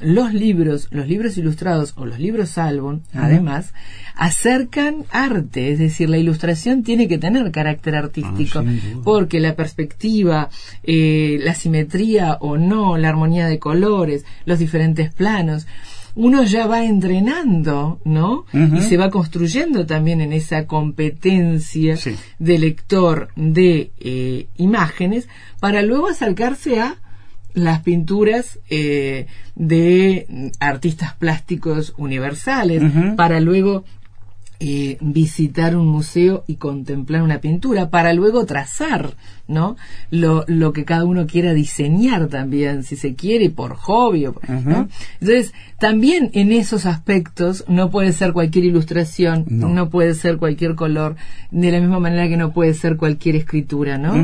los 0.00 0.32
libros, 0.32 0.88
los 0.90 1.06
libros 1.06 1.36
ilustrados 1.36 1.92
o 1.98 2.06
los 2.06 2.18
libros 2.18 2.56
álbum, 2.56 3.00
además, 3.12 3.74
acercan 4.14 5.04
arte, 5.10 5.72
es 5.72 5.78
decir, 5.78 6.08
la 6.08 6.16
ilustración 6.16 6.82
tiene 6.82 7.06
que 7.06 7.18
tener 7.18 7.50
carácter 7.50 7.96
artístico, 7.96 8.60
ah, 8.60 9.00
porque 9.04 9.40
la 9.40 9.56
perspectiva, 9.56 10.48
eh, 10.84 11.36
la 11.42 11.54
simetría 11.54 12.38
o 12.40 12.56
no, 12.56 12.96
la 12.96 13.10
armonía 13.10 13.46
de 13.46 13.58
colores, 13.58 14.24
los 14.46 14.58
diferentes 14.58 15.12
planos, 15.12 15.66
uno 16.14 16.42
ya 16.44 16.66
va 16.66 16.86
entrenando, 16.86 18.00
¿no? 18.04 18.46
Y 18.54 18.80
se 18.80 18.96
va 18.96 19.10
construyendo 19.10 19.84
también 19.84 20.22
en 20.22 20.32
esa 20.32 20.66
competencia 20.66 21.98
de 22.38 22.58
lector 22.58 23.28
de 23.36 23.90
eh, 23.98 24.46
imágenes 24.56 25.28
para 25.60 25.82
luego 25.82 26.08
acercarse 26.08 26.80
a 26.80 26.96
las 27.54 27.80
pinturas 27.80 28.58
eh, 28.68 29.26
de 29.54 30.52
artistas 30.60 31.14
plásticos 31.14 31.94
universales 31.96 32.82
para 33.16 33.40
luego 33.40 33.84
eh, 34.60 34.98
visitar 35.00 35.76
un 35.76 35.86
museo 35.86 36.44
y 36.46 36.56
contemplar 36.56 37.22
una 37.22 37.40
pintura 37.40 37.90
para 37.90 38.12
luego 38.12 38.44
trazar 38.46 39.16
no 39.46 39.76
lo, 40.10 40.44
lo 40.46 40.72
que 40.72 40.84
cada 40.84 41.04
uno 41.04 41.26
quiera 41.26 41.52
diseñar 41.52 42.28
también 42.28 42.82
si 42.82 42.96
se 42.96 43.14
quiere 43.14 43.50
por 43.50 43.74
hobby 43.76 44.26
¿no? 44.48 44.88
entonces 45.20 45.52
también 45.78 46.30
en 46.32 46.52
esos 46.52 46.86
aspectos 46.86 47.64
no 47.68 47.90
puede 47.90 48.12
ser 48.12 48.32
cualquier 48.32 48.64
ilustración 48.64 49.44
no. 49.48 49.90
puede 49.90 50.14
ser 50.14 50.38
cualquier 50.38 50.74
color 50.74 51.16
de 51.50 51.70
la 51.70 51.80
misma 51.80 52.00
manera 52.00 52.28
que 52.28 52.36
no 52.36 52.52
puede 52.52 52.74
ser 52.74 52.96
cualquier 52.96 53.36
escritura 53.36 53.98
no 53.98 54.14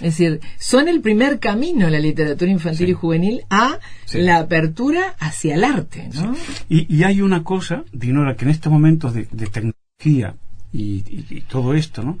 es 0.00 0.18
decir 0.18 0.40
son 0.58 0.88
el 0.88 1.00
primer 1.00 1.38
camino 1.38 1.88
la 1.88 1.98
literatura 1.98 2.50
infantil 2.50 2.90
y 2.90 2.92
juvenil 2.92 3.42
a 3.50 3.78
la 4.12 4.38
apertura 4.38 5.14
hacia 5.18 5.54
el 5.54 5.64
arte 5.64 6.10
¿no? 6.14 6.34
y, 6.68 6.94
y, 6.94 7.04
hay 7.04 7.20
una 7.20 7.42
cosa 7.42 7.84
Dinora 7.92 8.36
que 8.36 8.44
en 8.44 8.50
estos 8.50 8.72
momentos 8.72 9.14
de, 9.14 9.28
de 9.30 9.72
y, 10.72 11.02
y, 11.30 11.40
todo 11.42 11.74
esto, 11.74 12.02
¿no? 12.02 12.18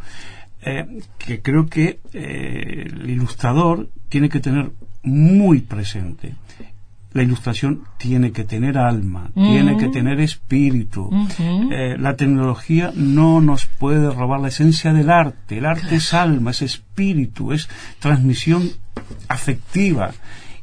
Eh, 0.68 0.86
que 1.16 1.40
creo 1.40 1.66
que 1.66 2.00
eh, 2.12 2.84
el 2.86 3.08
ilustrador 3.08 3.88
tiene 4.08 4.28
que 4.28 4.40
tener 4.40 4.70
muy 5.02 5.60
presente. 5.60 6.34
La 7.12 7.22
ilustración 7.22 7.84
tiene 7.96 8.32
que 8.32 8.44
tener 8.44 8.76
alma, 8.76 9.30
tiene 9.34 9.78
que 9.78 9.88
tener 9.88 10.20
espíritu. 10.20 11.10
Eh, 11.38 11.96
la 11.98 12.16
tecnología 12.16 12.92
no 12.94 13.40
nos 13.40 13.64
puede 13.64 14.10
robar 14.12 14.40
la 14.40 14.48
esencia 14.48 14.92
del 14.92 15.08
arte. 15.08 15.56
El 15.56 15.64
arte 15.64 15.96
es 15.96 16.12
alma, 16.12 16.50
es 16.50 16.60
espíritu, 16.60 17.52
es 17.52 17.66
transmisión 17.98 18.70
afectiva 19.28 20.12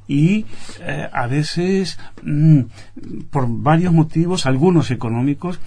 y 0.07 0.45
eh, 0.81 1.07
a 1.11 1.27
veces 1.27 1.99
mm, 2.23 2.61
por 3.31 3.47
varios 3.49 3.93
motivos, 3.93 4.45
algunos 4.45 4.91
económicos, 4.91 5.59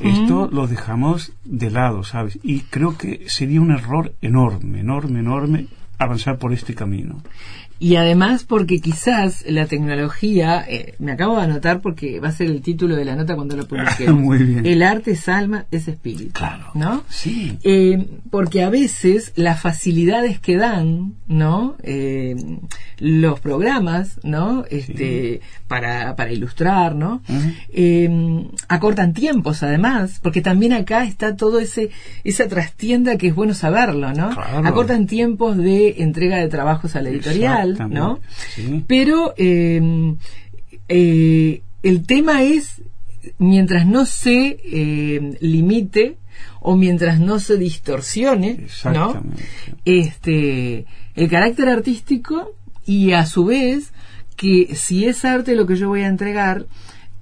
esto 0.00 0.48
lo 0.52 0.66
dejamos 0.66 1.32
de 1.44 1.70
lado, 1.70 2.04
¿sabes? 2.04 2.38
Y 2.42 2.60
creo 2.60 2.96
que 2.96 3.24
sería 3.28 3.60
un 3.60 3.72
error 3.72 4.14
enorme, 4.20 4.80
enorme, 4.80 5.20
enorme 5.20 5.66
avanzar 5.98 6.38
por 6.38 6.52
este 6.52 6.74
camino. 6.74 7.22
Y 7.82 7.96
además 7.96 8.44
porque 8.44 8.80
quizás 8.80 9.44
la 9.44 9.66
tecnología, 9.66 10.64
eh, 10.68 10.94
me 11.00 11.10
acabo 11.10 11.36
de 11.36 11.42
anotar 11.42 11.80
porque 11.80 12.20
va 12.20 12.28
a 12.28 12.32
ser 12.32 12.46
el 12.46 12.62
título 12.62 12.94
de 12.94 13.04
la 13.04 13.16
nota 13.16 13.34
cuando 13.34 13.56
lo 13.56 13.66
publiquemos. 13.66 14.20
Muy 14.22 14.38
bien. 14.38 14.64
El 14.64 14.84
arte 14.84 15.10
es 15.10 15.28
alma, 15.28 15.66
es 15.72 15.88
espíritu. 15.88 16.30
Claro. 16.32 16.66
¿No? 16.74 17.02
Sí. 17.08 17.58
Eh, 17.64 18.06
porque 18.30 18.62
a 18.62 18.70
veces 18.70 19.32
las 19.34 19.60
facilidades 19.60 20.38
que 20.38 20.56
dan, 20.56 21.14
¿no? 21.26 21.74
Eh, 21.82 22.36
los 22.98 23.40
programas, 23.40 24.20
¿no? 24.22 24.64
Este, 24.70 25.40
para, 25.66 26.14
para 26.14 26.30
ilustrar, 26.30 26.94
¿no? 26.94 27.20
acortan 28.68 29.12
tiempos 29.12 29.64
además, 29.64 30.20
porque 30.22 30.40
también 30.40 30.72
acá 30.72 31.04
está 31.04 31.34
todo 31.34 31.58
ese, 31.58 31.90
esa 32.22 32.46
trastienda 32.46 33.16
que 33.16 33.28
es 33.28 33.34
bueno 33.34 33.54
saberlo, 33.54 34.12
¿no? 34.12 34.30
Acortan 34.64 35.08
tiempos 35.08 35.56
de 35.56 35.96
entrega 35.98 36.36
de 36.36 36.46
trabajos 36.46 36.94
a 36.94 37.02
la 37.02 37.08
editorial. 37.08 37.71
¿No? 37.88 38.20
Pero 38.86 39.34
em, 39.36 40.16
eh, 40.88 41.62
el 41.82 42.06
tema 42.06 42.42
es, 42.42 42.82
mientras 43.38 43.86
no 43.86 44.06
se 44.06 44.58
em, 44.64 45.34
limite 45.40 46.16
o 46.60 46.76
mientras 46.76 47.20
no 47.20 47.38
se 47.38 47.56
distorsione, 47.56 48.66
¿no? 48.92 49.22
Este, 49.84 50.86
el 51.14 51.28
carácter 51.28 51.68
artístico 51.68 52.54
y 52.86 53.12
a 53.12 53.26
su 53.26 53.44
vez 53.46 53.92
que 54.36 54.74
si 54.74 55.04
es 55.04 55.24
arte 55.24 55.54
lo 55.54 55.66
que 55.66 55.76
yo 55.76 55.88
voy 55.88 56.02
a 56.02 56.08
entregar, 56.08 56.66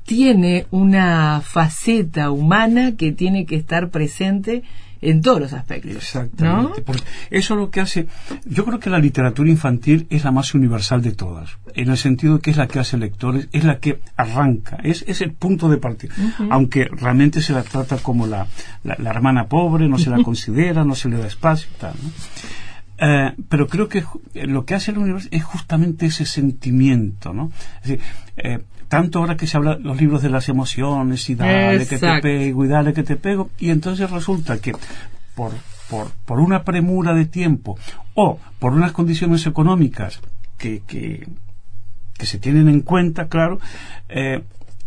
tiene 0.04 0.66
una 0.70 1.40
faceta 1.40 2.30
humana 2.30 2.96
que 2.96 3.12
tiene 3.12 3.46
que 3.46 3.56
estar 3.56 3.90
presente 3.90 4.62
en 5.02 5.22
todos 5.22 5.40
los 5.40 5.52
aspectos. 5.52 5.96
Exactamente. 5.96 6.82
Porque 6.82 7.02
eso 7.30 7.54
es 7.54 7.60
lo 7.60 7.70
que 7.70 7.80
hace. 7.80 8.06
Yo 8.44 8.64
creo 8.64 8.78
que 8.78 8.90
la 8.90 8.98
literatura 8.98 9.48
infantil 9.48 10.06
es 10.10 10.24
la 10.24 10.30
más 10.30 10.54
universal 10.54 11.02
de 11.02 11.12
todas, 11.12 11.58
en 11.74 11.90
el 11.90 11.96
sentido 11.96 12.36
de 12.36 12.40
que 12.40 12.50
es 12.50 12.56
la 12.56 12.68
que 12.68 12.78
hace 12.78 12.96
lectores, 12.96 13.48
es 13.52 13.64
la 13.64 13.78
que 13.78 14.00
arranca, 14.16 14.78
es, 14.82 15.04
es 15.06 15.20
el 15.20 15.32
punto 15.32 15.68
de 15.68 15.78
partida. 15.78 16.14
Aunque 16.50 16.84
realmente 16.84 17.40
se 17.40 17.52
la 17.52 17.62
trata 17.62 17.98
como 17.98 18.26
la, 18.26 18.46
la, 18.84 19.10
hermana 19.10 19.46
pobre, 19.46 19.88
no 19.88 19.98
se 19.98 20.10
la 20.10 20.22
considera, 20.22 20.84
no 20.84 20.94
se 20.94 21.08
le 21.08 21.18
da 21.18 21.26
espacio 21.26 21.68
y 21.74 21.80
tal. 21.80 21.94
Eh, 23.02 23.32
pero 23.48 23.66
creo 23.66 23.88
que 23.88 24.04
lo 24.34 24.66
que 24.66 24.74
hace 24.74 24.90
el 24.90 24.98
universo 24.98 25.28
es 25.30 25.42
justamente 25.42 26.06
ese 26.06 26.26
sentimiento, 26.26 27.32
¿no? 27.32 27.50
Es 27.82 27.88
decir, 27.88 28.00
eh, 28.36 28.58
tanto 28.90 29.20
ahora 29.20 29.36
que 29.36 29.46
se 29.46 29.56
habla 29.56 29.78
los 29.78 30.00
libros 30.00 30.20
de 30.20 30.30
las 30.30 30.48
emociones 30.48 31.30
y 31.30 31.36
dale 31.36 31.86
que 31.86 31.96
te 31.96 32.20
pego 32.20 32.64
y 32.64 32.68
dale 32.68 32.92
que 32.92 33.04
te 33.04 33.14
pego 33.14 33.48
y 33.60 33.70
entonces 33.70 34.10
resulta 34.10 34.58
que 34.58 34.74
por, 35.36 35.52
por, 35.88 36.10
por 36.26 36.40
una 36.40 36.64
premura 36.64 37.14
de 37.14 37.24
tiempo 37.24 37.78
o 38.14 38.40
por 38.58 38.72
unas 38.72 38.90
condiciones 38.90 39.46
económicas 39.46 40.20
que, 40.58 40.82
que, 40.88 41.28
que 42.18 42.26
se 42.26 42.38
tienen 42.38 42.68
en 42.68 42.80
cuenta, 42.80 43.28
claro, 43.28 43.60
eh, 44.08 44.42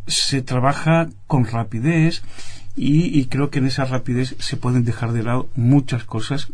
se 0.06 0.42
trabaja 0.42 1.08
con 1.26 1.46
rapidez 1.46 2.24
y, 2.76 3.18
y, 3.18 3.26
creo 3.28 3.52
que 3.52 3.60
en 3.60 3.68
esa 3.68 3.86
rapidez 3.86 4.36
se 4.40 4.58
pueden 4.58 4.84
dejar 4.84 5.14
de 5.14 5.24
lado 5.24 5.48
muchas 5.56 6.04
cosas 6.04 6.50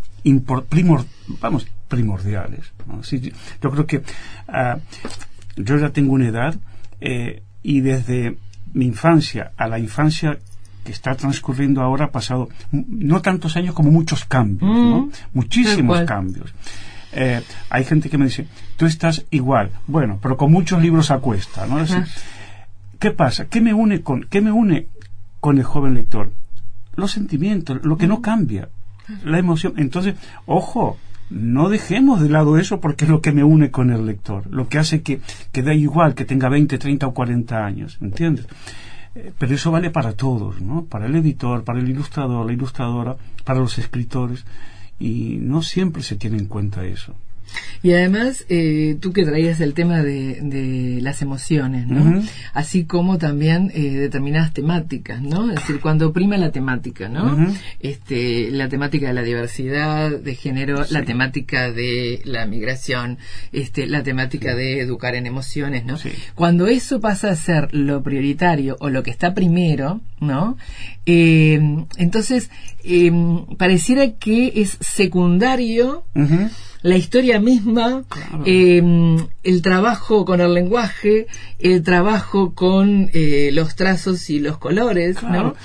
primor, 0.70 1.06
vamos, 1.42 1.66
primordiales. 1.88 2.72
yo 3.62 3.72
creo 3.72 3.88
que 3.88 3.98
uh, 3.98 4.80
yo 5.56 5.78
ya 5.78 5.90
tengo 5.90 6.14
una 6.14 6.28
edad 6.28 6.56
eh, 7.02 7.42
y 7.64 7.82
desde 7.82 8.38
mi 8.74 8.86
infancia 8.86 9.52
a 9.58 9.68
la 9.68 9.80
infancia 9.80 10.38
que 10.84 10.92
está 10.92 11.16
transcurriendo 11.16 11.82
ahora 11.82 12.06
ha 12.06 12.12
pasado 12.12 12.50
no 12.72 13.22
tantos 13.22 13.56
años 13.56 13.76
como 13.76 13.92
muchos 13.92 14.26
cambios, 14.26 14.70
mm. 14.72 15.10
muchísimos 15.34 16.02
cambios. 16.04 16.54
Eh, 17.12 17.42
hay 17.70 17.84
gente 17.86 18.10
que 18.10 18.18
me 18.18 18.26
dice, 18.26 18.48
tú 18.78 18.86
estás 18.86 19.26
igual, 19.32 19.72
bueno, 19.88 20.20
pero 20.22 20.38
con 20.38 20.52
muchos 20.52 20.82
libros 20.82 21.12
a 21.12 21.20
cuesta, 21.20 21.66
¿no? 21.66 21.84
¿Qué 23.00 23.12
pasa? 23.12 23.46
¿Qué 23.46 23.62
me 23.62 23.74
une 23.74 24.02
con, 24.02 24.26
qué 24.30 24.42
me 24.42 24.52
une 24.52 24.88
con 25.40 25.58
el 25.58 25.64
joven 25.64 25.96
lector? 25.96 26.32
Los 26.96 27.12
sentimientos, 27.12 27.80
lo 27.84 27.98
que 27.98 28.08
no 28.08 28.18
mm. 28.18 28.22
cambia, 28.22 28.70
la 29.24 29.40
emoción. 29.40 29.74
Entonces, 29.78 30.16
ojo, 30.46 30.98
no 31.30 31.70
dejemos 31.70 32.22
de 32.22 32.30
lado 32.30 32.58
eso 32.58 32.80
porque 32.80 33.06
es 33.06 33.12
lo 33.12 33.22
que 33.22 33.32
me 33.32 33.44
une 33.44 33.72
con 33.72 33.92
el 33.92 34.06
lector, 34.06 34.48
lo 34.50 34.68
que 34.68 34.80
hace 34.80 35.02
que, 35.02 35.22
que 35.52 35.64
da 35.64 35.74
igual 35.74 36.16
que 36.16 36.26
tenga 36.26 36.50
20, 36.50 36.78
30 36.78 37.08
o 37.08 37.14
40 37.14 37.66
años, 37.66 37.98
¿entiendes? 38.02 38.48
Eh, 39.16 39.32
pero 39.38 39.54
eso 39.54 39.72
vale 39.72 39.92
para 39.92 40.14
todos, 40.14 40.62
¿no? 40.62 40.86
Para 40.86 41.06
el 41.06 41.16
editor, 41.16 41.64
para 41.64 41.80
el 41.80 41.90
ilustrador, 41.90 42.46
la 42.46 42.54
ilustradora, 42.54 43.16
para 43.44 43.60
los 43.60 43.78
escritores, 43.78 44.46
y 45.00 45.38
no 45.40 45.62
siempre 45.62 46.04
se 46.04 46.16
tiene 46.16 46.38
en 46.38 46.46
cuenta 46.46 46.86
eso. 46.86 47.16
Y 47.82 47.94
además, 47.94 48.46
eh, 48.50 48.98
tú 49.00 49.14
que 49.14 49.24
traías 49.24 49.62
el 49.62 49.74
tema 49.74 50.04
de, 50.04 50.40
de 50.42 51.02
las 51.02 51.22
emociones, 51.22 51.88
¿no? 51.88 52.22
Así 52.54 52.84
como 52.84 53.18
también 53.18 53.72
eh, 53.74 53.92
determinadas 53.92 54.54
temáticas, 54.54 55.22
¿no? 55.22 55.50
Es 55.50 55.56
decir, 55.56 55.80
cuando 55.80 56.12
prima 56.12 56.38
la 56.38 56.52
temática, 56.52 57.08
¿no? 57.08 57.54
este, 57.80 58.52
la 58.52 58.68
temática 58.68 59.08
de 59.08 59.14
la 59.14 59.24
diversidad 59.24 60.12
de 60.12 60.36
género, 60.36 60.84
la 60.90 61.04
temática 61.04 61.72
de 61.72 62.22
la 62.26 62.46
migración, 62.46 63.18
este, 63.54 63.88
la 63.88 64.04
temática 64.04 64.56
de 64.56 64.82
educar 64.82 65.16
en 65.16 65.26
emociones, 65.26 65.86
¿no? 65.86 65.98
Cuando 66.36 66.68
eso 66.68 67.00
pasa 67.00 67.30
a 67.30 67.36
ser 67.36 67.74
lo 67.74 68.04
prioritario 68.04 68.76
o 68.80 68.90
lo 68.90 69.04
que 69.04 69.12
está 69.12 69.34
primero, 69.34 70.02
¿no? 70.20 70.58
Eh, 71.06 71.60
entonces, 71.98 72.50
pareciera 73.58 74.12
que 74.12 74.52
es 74.56 74.78
secundario 74.82 76.04
la 76.82 76.96
historia 76.96 77.40
misma, 77.40 78.04
em, 78.46 79.18
el 79.44 79.62
trabajo 79.62 80.24
con 80.26 80.40
el 80.40 80.54
lenguaje, 80.54 81.28
el 81.60 81.84
trabajo 81.84 82.54
con 82.54 83.10
eh, 83.14 83.50
los 83.54 83.76
trazos 83.76 84.30
y 84.30 84.40
los 84.40 84.58
colores, 84.58 85.22
¿no? 85.24 85.56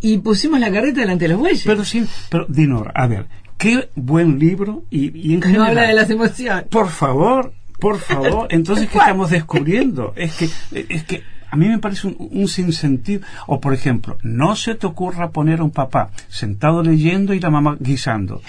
Y 0.00 0.18
pusimos 0.18 0.60
la 0.60 0.72
carreta 0.72 1.00
delante 1.00 1.26
de 1.26 1.28
los 1.30 1.40
bueyes. 1.40 1.64
Pero 1.64 1.84
sí, 1.84 2.06
pero 2.30 2.46
Dinor, 2.48 2.90
a 2.94 3.06
ver, 3.06 3.26
qué 3.58 3.90
buen 3.94 4.38
libro 4.38 4.84
y, 4.90 5.34
en 5.34 5.42
general... 5.42 5.52
No 5.52 5.64
habla 5.64 5.82
de 5.82 5.94
las 5.94 6.10
emociones. 6.10 6.64
Por 6.68 6.88
favor, 6.88 7.52
por 7.78 7.98
favor. 8.00 8.48
Entonces, 8.50 8.88
¿qué 8.88 8.98
estamos 8.98 9.30
descubriendo? 9.30 10.14
Es 10.16 10.34
que, 10.36 10.48
es 10.88 11.04
que 11.04 11.22
a 11.50 11.56
mí 11.56 11.68
me 11.68 11.78
parece 11.78 12.06
un, 12.06 12.16
un, 12.18 12.48
sinsentido. 12.48 13.26
O, 13.46 13.60
por 13.60 13.74
ejemplo, 13.74 14.16
no 14.22 14.56
se 14.56 14.74
te 14.74 14.86
ocurra 14.86 15.32
poner 15.32 15.60
a 15.60 15.64
un 15.64 15.70
papá 15.70 16.10
sentado 16.28 16.82
leyendo 16.82 17.34
y 17.34 17.40
la 17.40 17.50
mamá 17.50 17.76
guisando. 17.78 18.40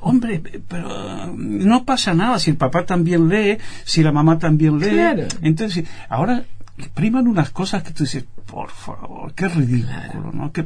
Hombre, 0.00 0.42
pero 0.68 1.32
no 1.36 1.84
pasa 1.84 2.14
nada 2.14 2.38
si 2.38 2.50
el 2.50 2.56
papá 2.56 2.84
también 2.84 3.28
lee, 3.28 3.58
si 3.84 4.02
la 4.02 4.12
mamá 4.12 4.38
también 4.38 4.78
lee. 4.78 5.26
Entonces, 5.42 5.84
ahora 6.08 6.44
priman 6.94 7.26
unas 7.26 7.50
cosas 7.50 7.82
que 7.82 7.92
tú 7.92 8.04
dices, 8.04 8.24
por 8.46 8.70
favor, 8.70 9.34
qué 9.34 9.48
ridículo, 9.48 10.32
¿no? 10.32 10.52
Que, 10.52 10.64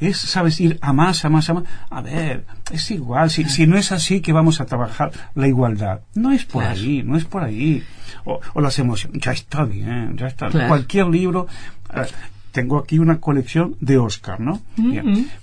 es, 0.00 0.16
sabes, 0.16 0.60
ir 0.60 0.78
a 0.80 0.92
más, 0.92 1.24
a 1.24 1.28
más, 1.28 1.50
a 1.50 1.54
más. 1.54 1.64
A 1.90 2.00
ver, 2.00 2.44
es 2.70 2.90
igual, 2.90 3.30
si, 3.30 3.44
si 3.44 3.66
no 3.66 3.76
es 3.76 3.92
así 3.92 4.20
que 4.20 4.32
vamos 4.32 4.60
a 4.60 4.66
trabajar 4.66 5.10
la 5.34 5.48
igualdad. 5.48 6.00
No 6.14 6.32
es 6.32 6.44
por 6.44 6.64
ahí, 6.64 7.02
no 7.02 7.16
es 7.16 7.24
por 7.24 7.42
ahí. 7.42 7.84
O, 8.24 8.40
las 8.60 8.78
emociones, 8.78 9.20
ya 9.22 9.32
está 9.32 9.64
bien, 9.64 10.16
ya 10.16 10.28
está. 10.28 10.50
Cualquier 10.50 11.06
libro, 11.08 11.46
tengo 12.52 12.78
aquí 12.78 12.98
una 12.98 13.20
colección 13.20 13.76
de 13.80 13.98
Oscar, 13.98 14.40
¿no? 14.40 14.60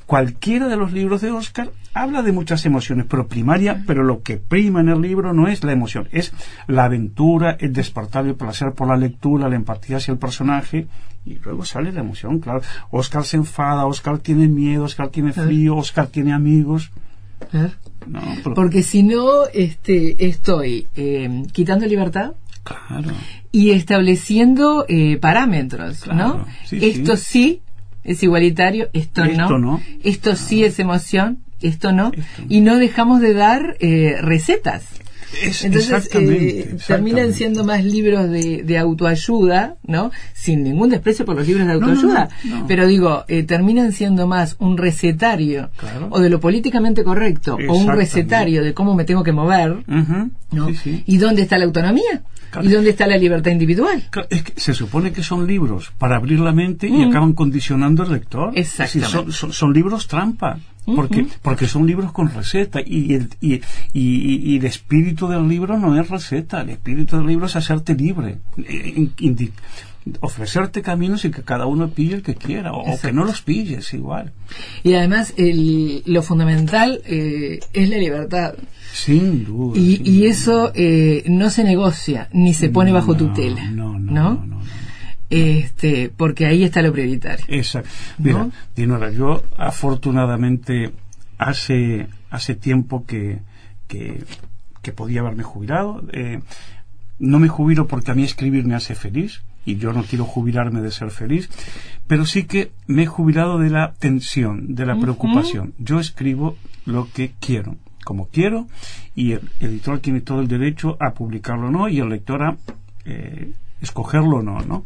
Cualquiera 0.06 0.68
de 0.68 0.78
los 0.78 0.92
libros 0.92 1.22
de 1.22 1.32
Oscar 1.32 1.72
habla 1.94 2.22
de 2.22 2.32
muchas 2.32 2.66
emociones, 2.66 3.06
pero 3.10 3.28
primaria, 3.28 3.84
pero 3.88 4.04
lo 4.04 4.22
que 4.22 4.38
prima 4.38 4.82
en 4.82 4.90
el 4.90 5.02
libro 5.02 5.34
no 5.34 5.48
es 5.48 5.64
la 5.64 5.72
emoción, 5.72 6.08
es 6.12 6.32
la 6.68 6.86
aventura, 6.86 7.58
el 7.60 7.74
despertar 7.74 8.26
el 8.26 8.36
placer 8.36 8.74
por 8.74 8.88
la 8.88 8.98
lectura, 8.98 9.50
la 9.50 9.56
empatía 9.56 9.98
hacia 9.98 10.12
el 10.12 10.20
personaje, 10.20 10.88
y 11.26 11.40
luego 11.44 11.66
sale 11.66 11.92
la 11.92 12.02
emoción, 12.02 12.40
claro. 12.40 12.62
Oscar 12.92 13.26
se 13.26 13.38
enfada, 13.38 13.86
Oscar 13.86 14.20
tiene 14.20 14.48
miedo, 14.48 14.86
Oscar 14.86 15.10
tiene 15.10 15.34
frío, 15.34 15.76
Oscar 15.76 16.08
tiene 16.08 16.34
amigos. 16.34 16.92
Porque 18.56 18.84
si 18.84 19.04
no, 19.04 19.46
este, 19.54 20.28
estoy 20.28 20.88
eh, 20.96 21.44
quitando 21.52 21.86
libertad. 21.86 22.34
Claro 22.64 23.12
y 23.58 23.72
estableciendo 23.72 24.86
eh, 24.88 25.18
parámetros, 25.18 26.06
¿no? 26.08 26.46
esto 26.70 27.18
sí. 27.18 27.62
es 28.04 28.22
igualitario, 28.22 28.90
esto, 28.94 29.26
no. 29.26 29.82
Esto 30.04 30.36
sí 30.36 30.64
es 30.64 30.78
emoción, 30.78 31.40
esto 31.62 31.92
no. 31.92 32.12
Y 32.50 32.62
no 32.62 32.78
dejamos 32.78 33.20
de 33.20 33.34
dar 33.34 33.78
eh, 33.80 34.18
recetas. 34.22 34.86
Entonces 35.64 36.10
eh, 36.14 36.78
terminan 36.86 37.34
siendo 37.34 37.64
más 37.64 37.84
libros 37.84 38.30
de, 38.30 38.78
autoayuda, 38.78 39.76
¿no? 39.86 40.12
Sin 40.34 40.64
ningún 40.64 40.90
desprecio 40.90 41.26
por 41.26 41.36
los 41.36 41.48
libros 41.48 41.68
de 41.68 41.74
autoayuda, 41.74 42.30
pero 42.68 42.88
digo, 42.88 43.26
terminan 43.46 43.92
siendo 43.92 44.28
más 44.28 44.56
un 44.60 44.78
recetario 44.78 45.70
o 46.10 46.20
de 46.20 46.30
lo 46.30 46.40
políticamente 46.40 47.04
correcto 47.04 47.58
o 47.68 47.76
un 47.76 47.88
recetario 47.88 48.64
de 48.64 48.74
cómo 48.74 48.96
me 48.96 49.06
tengo 49.06 49.24
que 49.24 49.32
mover, 49.32 49.84
¿no? 50.52 50.70
¿Y 51.06 51.18
dónde 51.18 51.44
está 51.44 51.58
la 51.58 51.66
autonomía? 51.66 52.24
¿Y 52.62 52.70
dónde 52.70 52.92
está 52.92 53.08
la 53.08 53.18
libertad 53.18 53.52
individual? 53.52 54.04
Es 54.30 54.44
que 54.44 54.60
se 54.60 54.74
supone 54.74 55.12
que 55.12 55.24
son 55.24 55.46
libros 55.46 55.92
para 55.98 56.16
abrir 56.16 56.40
la 56.40 56.52
mente 56.52 56.88
y 56.88 57.06
mm. 57.06 57.10
acaban 57.10 57.34
condicionando 57.34 58.04
al 58.04 58.12
lector. 58.12 58.52
Exactamente. 58.56 59.32
son, 59.32 59.74
libros 59.74 60.08
trampa. 60.08 60.60
Porque, 60.96 61.28
porque 61.42 61.68
son 61.68 61.86
libros 61.86 62.14
con 62.14 62.34
receta 62.34 62.80
y 62.84 63.14
el, 63.14 63.30
y, 63.42 63.62
y, 63.94 64.58
el 64.58 64.66
espíritu 64.66 65.28
del 65.28 65.48
libro 65.48 65.78
no 65.78 66.00
es 66.00 66.10
receta, 66.10 66.62
el 66.62 66.70
espíritu 66.70 67.18
del 67.18 67.28
libro 67.28 67.48
es 67.48 67.58
hacerte 67.58 67.94
libre, 67.94 68.38
eh, 68.58 69.10
ofrecerte 70.22 70.82
caminos 70.82 71.26
y 71.26 71.32
que 71.32 71.42
cada 71.42 71.66
uno 71.66 71.90
pille 71.90 72.16
el 72.16 72.22
que 72.22 72.36
quiera 72.36 72.72
o, 72.74 73.00
que 73.00 73.12
no 73.12 73.26
los 73.26 73.42
pilles 73.42 73.94
igual. 73.94 74.32
Y 74.84 74.94
además 74.94 75.34
el, 75.38 76.04
lo 76.06 76.22
fundamental 76.22 77.02
eh, 77.06 77.60
es 77.74 77.90
la 77.90 77.98
libertad. 77.98 78.54
Sin 78.94 79.44
duda. 79.44 79.78
Y, 79.78 80.26
eso 80.26 80.72
eh, 80.74 81.24
no 81.28 81.50
se 81.50 81.64
negocia 81.64 82.30
ni 82.32 82.54
se 82.54 82.70
pone 82.70 82.92
bajo 82.92 83.16
tutela. 83.16 83.70
No, 83.72 84.00
no, 84.00 84.46
no. 84.46 84.57
Este, 85.30 86.12
porque 86.16 86.46
ahí 86.46 86.64
está 86.64 86.82
lo 86.82 86.92
prioritario. 86.92 87.46
Exacto. 87.50 87.90
Mira, 88.18 88.50
Dinora, 88.76 89.12
yo 89.12 89.44
afortunadamente 89.58 90.92
hace, 91.38 92.08
hace 92.30 92.56
tiempo 92.56 93.06
que, 93.06 93.40
que, 93.88 94.24
podía 94.96 95.20
haberme 95.20 95.44
jubilado. 95.44 96.02
Eh, 96.14 96.40
no 97.20 97.40
me 97.40 97.50
jubilo 97.50 97.88
porque 97.88 98.12
a 98.12 98.14
mí 98.14 98.24
escribir 98.24 98.66
me 98.66 98.74
hace 98.74 98.96
feliz 98.96 99.42
y 99.66 99.76
yo 99.76 99.92
no 99.92 100.04
quiero 100.04 100.24
jubilarme 100.24 100.80
de 100.80 100.92
ser 100.92 101.12
feliz, 101.12 101.50
pero 102.08 102.26
sí 102.26 102.44
que 102.44 102.72
me 102.88 103.04
he 103.04 103.06
jubilado 103.06 103.60
de 103.60 103.70
la 103.70 103.92
tensión, 104.00 104.76
de 104.76 104.86
la 104.86 104.98
preocupación. 104.98 105.74
Yo 105.78 106.00
escribo 106.00 106.56
lo 106.86 107.10
que 107.12 107.34
quiero 107.42 107.76
como 108.08 108.30
quiero 108.30 108.68
y 109.16 109.34
el 109.34 109.42
editor 109.60 110.00
tiene 110.00 110.22
todo 110.22 110.40
el 110.40 110.48
derecho 110.48 110.96
a 111.02 111.12
publicarlo 111.12 111.68
o 111.68 111.72
no 111.72 111.90
y 111.90 112.00
el 112.00 112.08
lector 112.08 112.42
a 112.42 112.58
eh, 113.04 113.52
escogerlo 113.82 114.38
o 114.38 114.44
no, 114.44 114.60
¿no? 114.60 114.84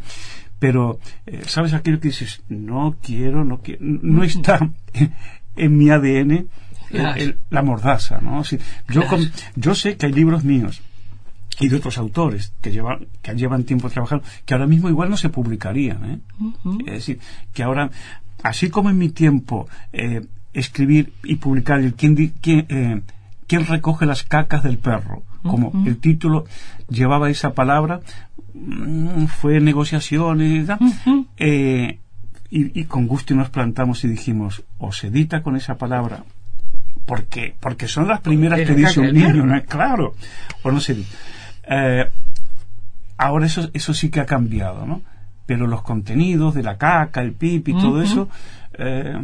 pero 0.61 0.99
eh, 1.25 1.41
sabes 1.47 1.73
aquello 1.73 1.99
que 1.99 2.09
dices 2.09 2.43
no 2.47 2.95
quiero 3.01 3.43
no 3.43 3.61
quiero 3.63 3.79
no 3.81 4.23
está 4.23 4.59
en, 5.55 5.77
mi 5.77 5.89
ADN 5.89 6.47
la 7.49 7.63
mordaza 7.63 8.21
no 8.21 8.43
yo 8.87 9.01
yo 9.55 9.73
sé 9.73 9.97
que 9.97 10.05
hay 10.05 10.13
libros 10.13 10.43
míos 10.43 10.83
y 11.59 11.67
de 11.67 11.77
otros 11.77 11.97
autores 11.97 12.53
que 12.61 12.71
llevan 12.71 13.07
que 13.23 13.33
llevan 13.33 13.63
tiempo 13.63 13.89
trabajando 13.89 14.23
que 14.45 14.53
ahora 14.53 14.67
mismo 14.67 14.87
igual 14.87 15.09
no 15.09 15.17
se 15.17 15.29
publicarían 15.29 16.05
¿eh? 16.05 16.19
es 16.85 16.93
decir 16.93 17.19
que 17.53 17.63
ahora 17.63 17.89
así 18.43 18.69
como 18.69 18.91
en 18.91 18.99
mi 18.99 19.09
tiempo 19.09 19.67
eh, 19.91 20.21
escribir 20.53 21.11
y 21.23 21.37
publicar 21.37 21.79
el 21.79 21.95
quién, 21.95 22.15
quién, 22.39 23.03
quién 23.47 23.65
recoge 23.65 24.05
las 24.05 24.21
cacas 24.21 24.61
del 24.61 24.77
perro 24.77 25.23
como 25.43 25.71
el 25.85 25.97
título 25.97 26.45
llevaba 26.89 27.29
esa 27.29 27.53
palabra, 27.53 28.01
mm, 28.53 29.25
fue 29.25 29.59
negociaciones, 29.59 30.69
eh, 31.37 31.99
y, 32.49 32.83
con 32.83 33.07
gusto 33.07 33.33
nos 33.33 33.49
plantamos 33.49 34.03
y 34.03 34.09
dijimos, 34.09 34.63
o 34.77 34.91
se 34.91 35.07
edita 35.07 35.41
con 35.41 35.55
esa 35.55 35.75
palabra, 35.75 36.23
porque, 37.05 37.55
porque 37.59 37.87
son 37.87 38.07
las 38.07 38.19
primeras 38.19 38.59
que 38.59 38.75
dice 38.75 38.99
un 38.99 39.13
niño, 39.13 39.45
¿no? 39.45 39.63
claro, 39.63 40.15
o 40.63 40.71
no 40.71 40.81
se 40.81 40.97
eh, 41.63 42.09
ahora 43.17 43.45
eso, 43.45 43.69
eso 43.73 43.93
sí 43.93 44.09
que 44.09 44.19
ha 44.19 44.25
cambiado, 44.25 44.85
¿no? 44.85 45.01
Pero 45.45 45.67
los 45.67 45.81
contenidos 45.81 46.53
de 46.53 46.63
la 46.63 46.77
caca, 46.77 47.21
el 47.21 47.33
pipi, 47.33 47.73
todo 47.73 48.01
eso, 48.01 48.29
eh, 48.73 49.17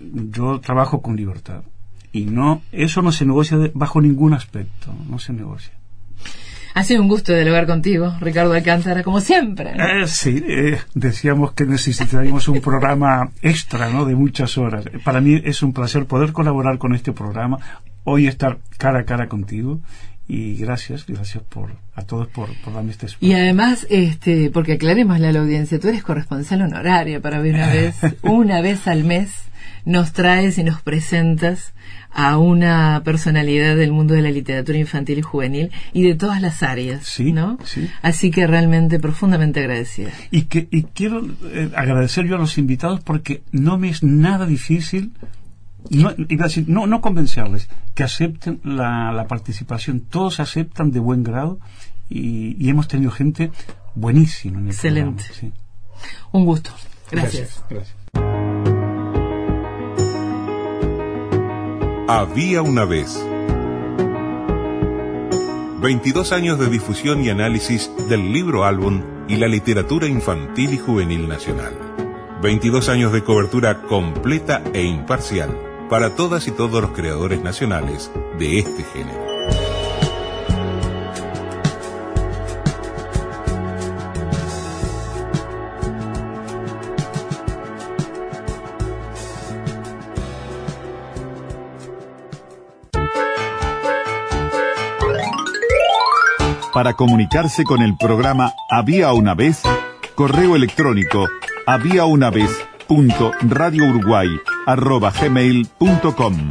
yo 0.00 0.60
trabajo 0.60 1.02
con 1.02 1.16
libertad 1.16 1.62
y 2.16 2.24
no 2.24 2.62
eso 2.72 3.02
no 3.02 3.12
se 3.12 3.26
negocia 3.26 3.58
bajo 3.74 4.00
ningún 4.00 4.32
aspecto, 4.32 4.94
no 5.08 5.18
se 5.18 5.34
negocia. 5.34 5.72
Ha 6.74 6.82
sido 6.82 7.00
un 7.00 7.08
gusto 7.08 7.34
dialogar 7.34 7.66
contigo, 7.66 8.14
Ricardo 8.20 8.52
Alcántara, 8.52 9.02
como 9.02 9.20
siempre. 9.20 9.72
Eh, 9.72 10.06
sí, 10.06 10.42
eh, 10.46 10.78
decíamos 10.94 11.52
que 11.52 11.64
necesitaríamos 11.64 12.48
un 12.48 12.60
programa 12.60 13.30
extra, 13.40 13.88
¿no? 13.88 14.04
De 14.04 14.14
muchas 14.14 14.58
horas. 14.58 14.84
Para 15.02 15.22
mí 15.22 15.40
es 15.42 15.62
un 15.62 15.72
placer 15.72 16.04
poder 16.06 16.32
colaborar 16.32 16.76
con 16.78 16.94
este 16.94 17.12
programa, 17.12 17.58
hoy 18.04 18.26
estar 18.26 18.58
cara 18.76 19.00
a 19.00 19.04
cara 19.04 19.28
contigo 19.28 19.80
y 20.28 20.56
gracias, 20.56 21.06
gracias 21.06 21.42
por 21.44 21.70
a 21.94 22.02
todos 22.02 22.28
por, 22.28 22.48
por 22.62 22.74
darme 22.74 22.90
este 22.92 23.06
espacio. 23.06 23.28
Y 23.28 23.32
además, 23.32 23.86
este, 23.88 24.50
porque 24.50 24.74
aclaremos 24.74 25.16
a 25.16 25.18
la 25.18 25.38
audiencia, 25.38 25.78
tú 25.78 25.88
eres 25.88 26.02
corresponsal 26.02 26.62
honorario 26.62 27.22
para 27.22 27.40
ver 27.40 27.54
una 27.54 27.68
vez, 27.68 27.96
una 28.22 28.60
vez 28.60 28.86
al 28.86 29.04
mes 29.04 29.30
nos 29.86 30.12
traes 30.12 30.58
y 30.58 30.64
nos 30.64 30.82
presentas 30.82 31.72
a 32.10 32.36
una 32.36 33.02
personalidad 33.04 33.76
del 33.76 33.92
mundo 33.92 34.14
de 34.14 34.22
la 34.22 34.30
literatura 34.30 34.76
infantil 34.76 35.18
y 35.18 35.22
juvenil 35.22 35.70
y 35.92 36.02
de 36.02 36.14
todas 36.14 36.42
las 36.42 36.62
áreas, 36.62 37.18
¿no? 37.20 37.58
Así 38.02 38.30
que 38.30 38.46
realmente 38.46 38.98
profundamente 38.98 39.60
agradecida. 39.60 40.10
Y 40.30 40.42
que 40.42 40.68
y 40.70 40.82
quiero 40.82 41.26
eh, 41.44 41.70
agradecer 41.74 42.26
yo 42.26 42.36
a 42.36 42.38
los 42.38 42.58
invitados 42.58 43.00
porque 43.00 43.42
no 43.52 43.78
me 43.78 43.88
es 43.88 44.02
nada 44.02 44.44
difícil 44.44 45.12
no, 45.90 46.12
no, 46.66 46.86
no 46.86 47.00
convencerles 47.00 47.68
que 47.94 48.02
acepten 48.02 48.60
la, 48.64 49.24
participación. 49.28 50.00
Todos 50.00 50.40
aceptan 50.40 50.90
de 50.90 51.00
buen 51.00 51.22
grado 51.22 51.58
y, 52.08 52.68
hemos 52.68 52.88
tenido 52.88 53.10
gente 53.10 53.50
buenísima. 53.94 54.58
En 54.58 54.68
Excelente. 54.68 55.24
Un 56.32 56.44
gusto. 56.44 56.70
Gracias. 57.10 57.62
gracias. 57.70 57.96
Había 62.08 62.62
una 62.62 62.84
vez. 62.84 63.20
22 65.80 66.30
años 66.30 66.56
de 66.56 66.68
difusión 66.68 67.24
y 67.24 67.30
análisis 67.30 67.90
del 68.08 68.32
libro 68.32 68.64
álbum 68.64 69.02
y 69.26 69.34
la 69.34 69.48
literatura 69.48 70.06
infantil 70.06 70.72
y 70.74 70.78
juvenil 70.78 71.26
nacional. 71.26 71.76
22 72.42 72.88
años 72.90 73.12
de 73.12 73.24
cobertura 73.24 73.82
completa 73.82 74.62
e 74.72 74.84
imparcial 74.84 75.58
para 75.90 76.14
todas 76.14 76.46
y 76.46 76.52
todos 76.52 76.80
los 76.80 76.92
creadores 76.92 77.42
nacionales 77.42 78.12
de 78.38 78.60
este 78.60 78.84
género. 78.84 79.25
Para 96.76 96.92
comunicarse 96.92 97.64
con 97.64 97.80
el 97.80 97.96
programa 97.96 98.52
Había 98.68 99.10
una 99.14 99.32
vez, 99.32 99.62
correo 100.14 100.56
electrónico 100.56 101.26
había 101.66 102.04
una 102.04 102.28
vez 102.28 102.50
punto 102.86 103.32
radio 103.40 103.88
uruguay 103.88 104.28
arroba 104.66 105.10
gmail.com 105.10 106.50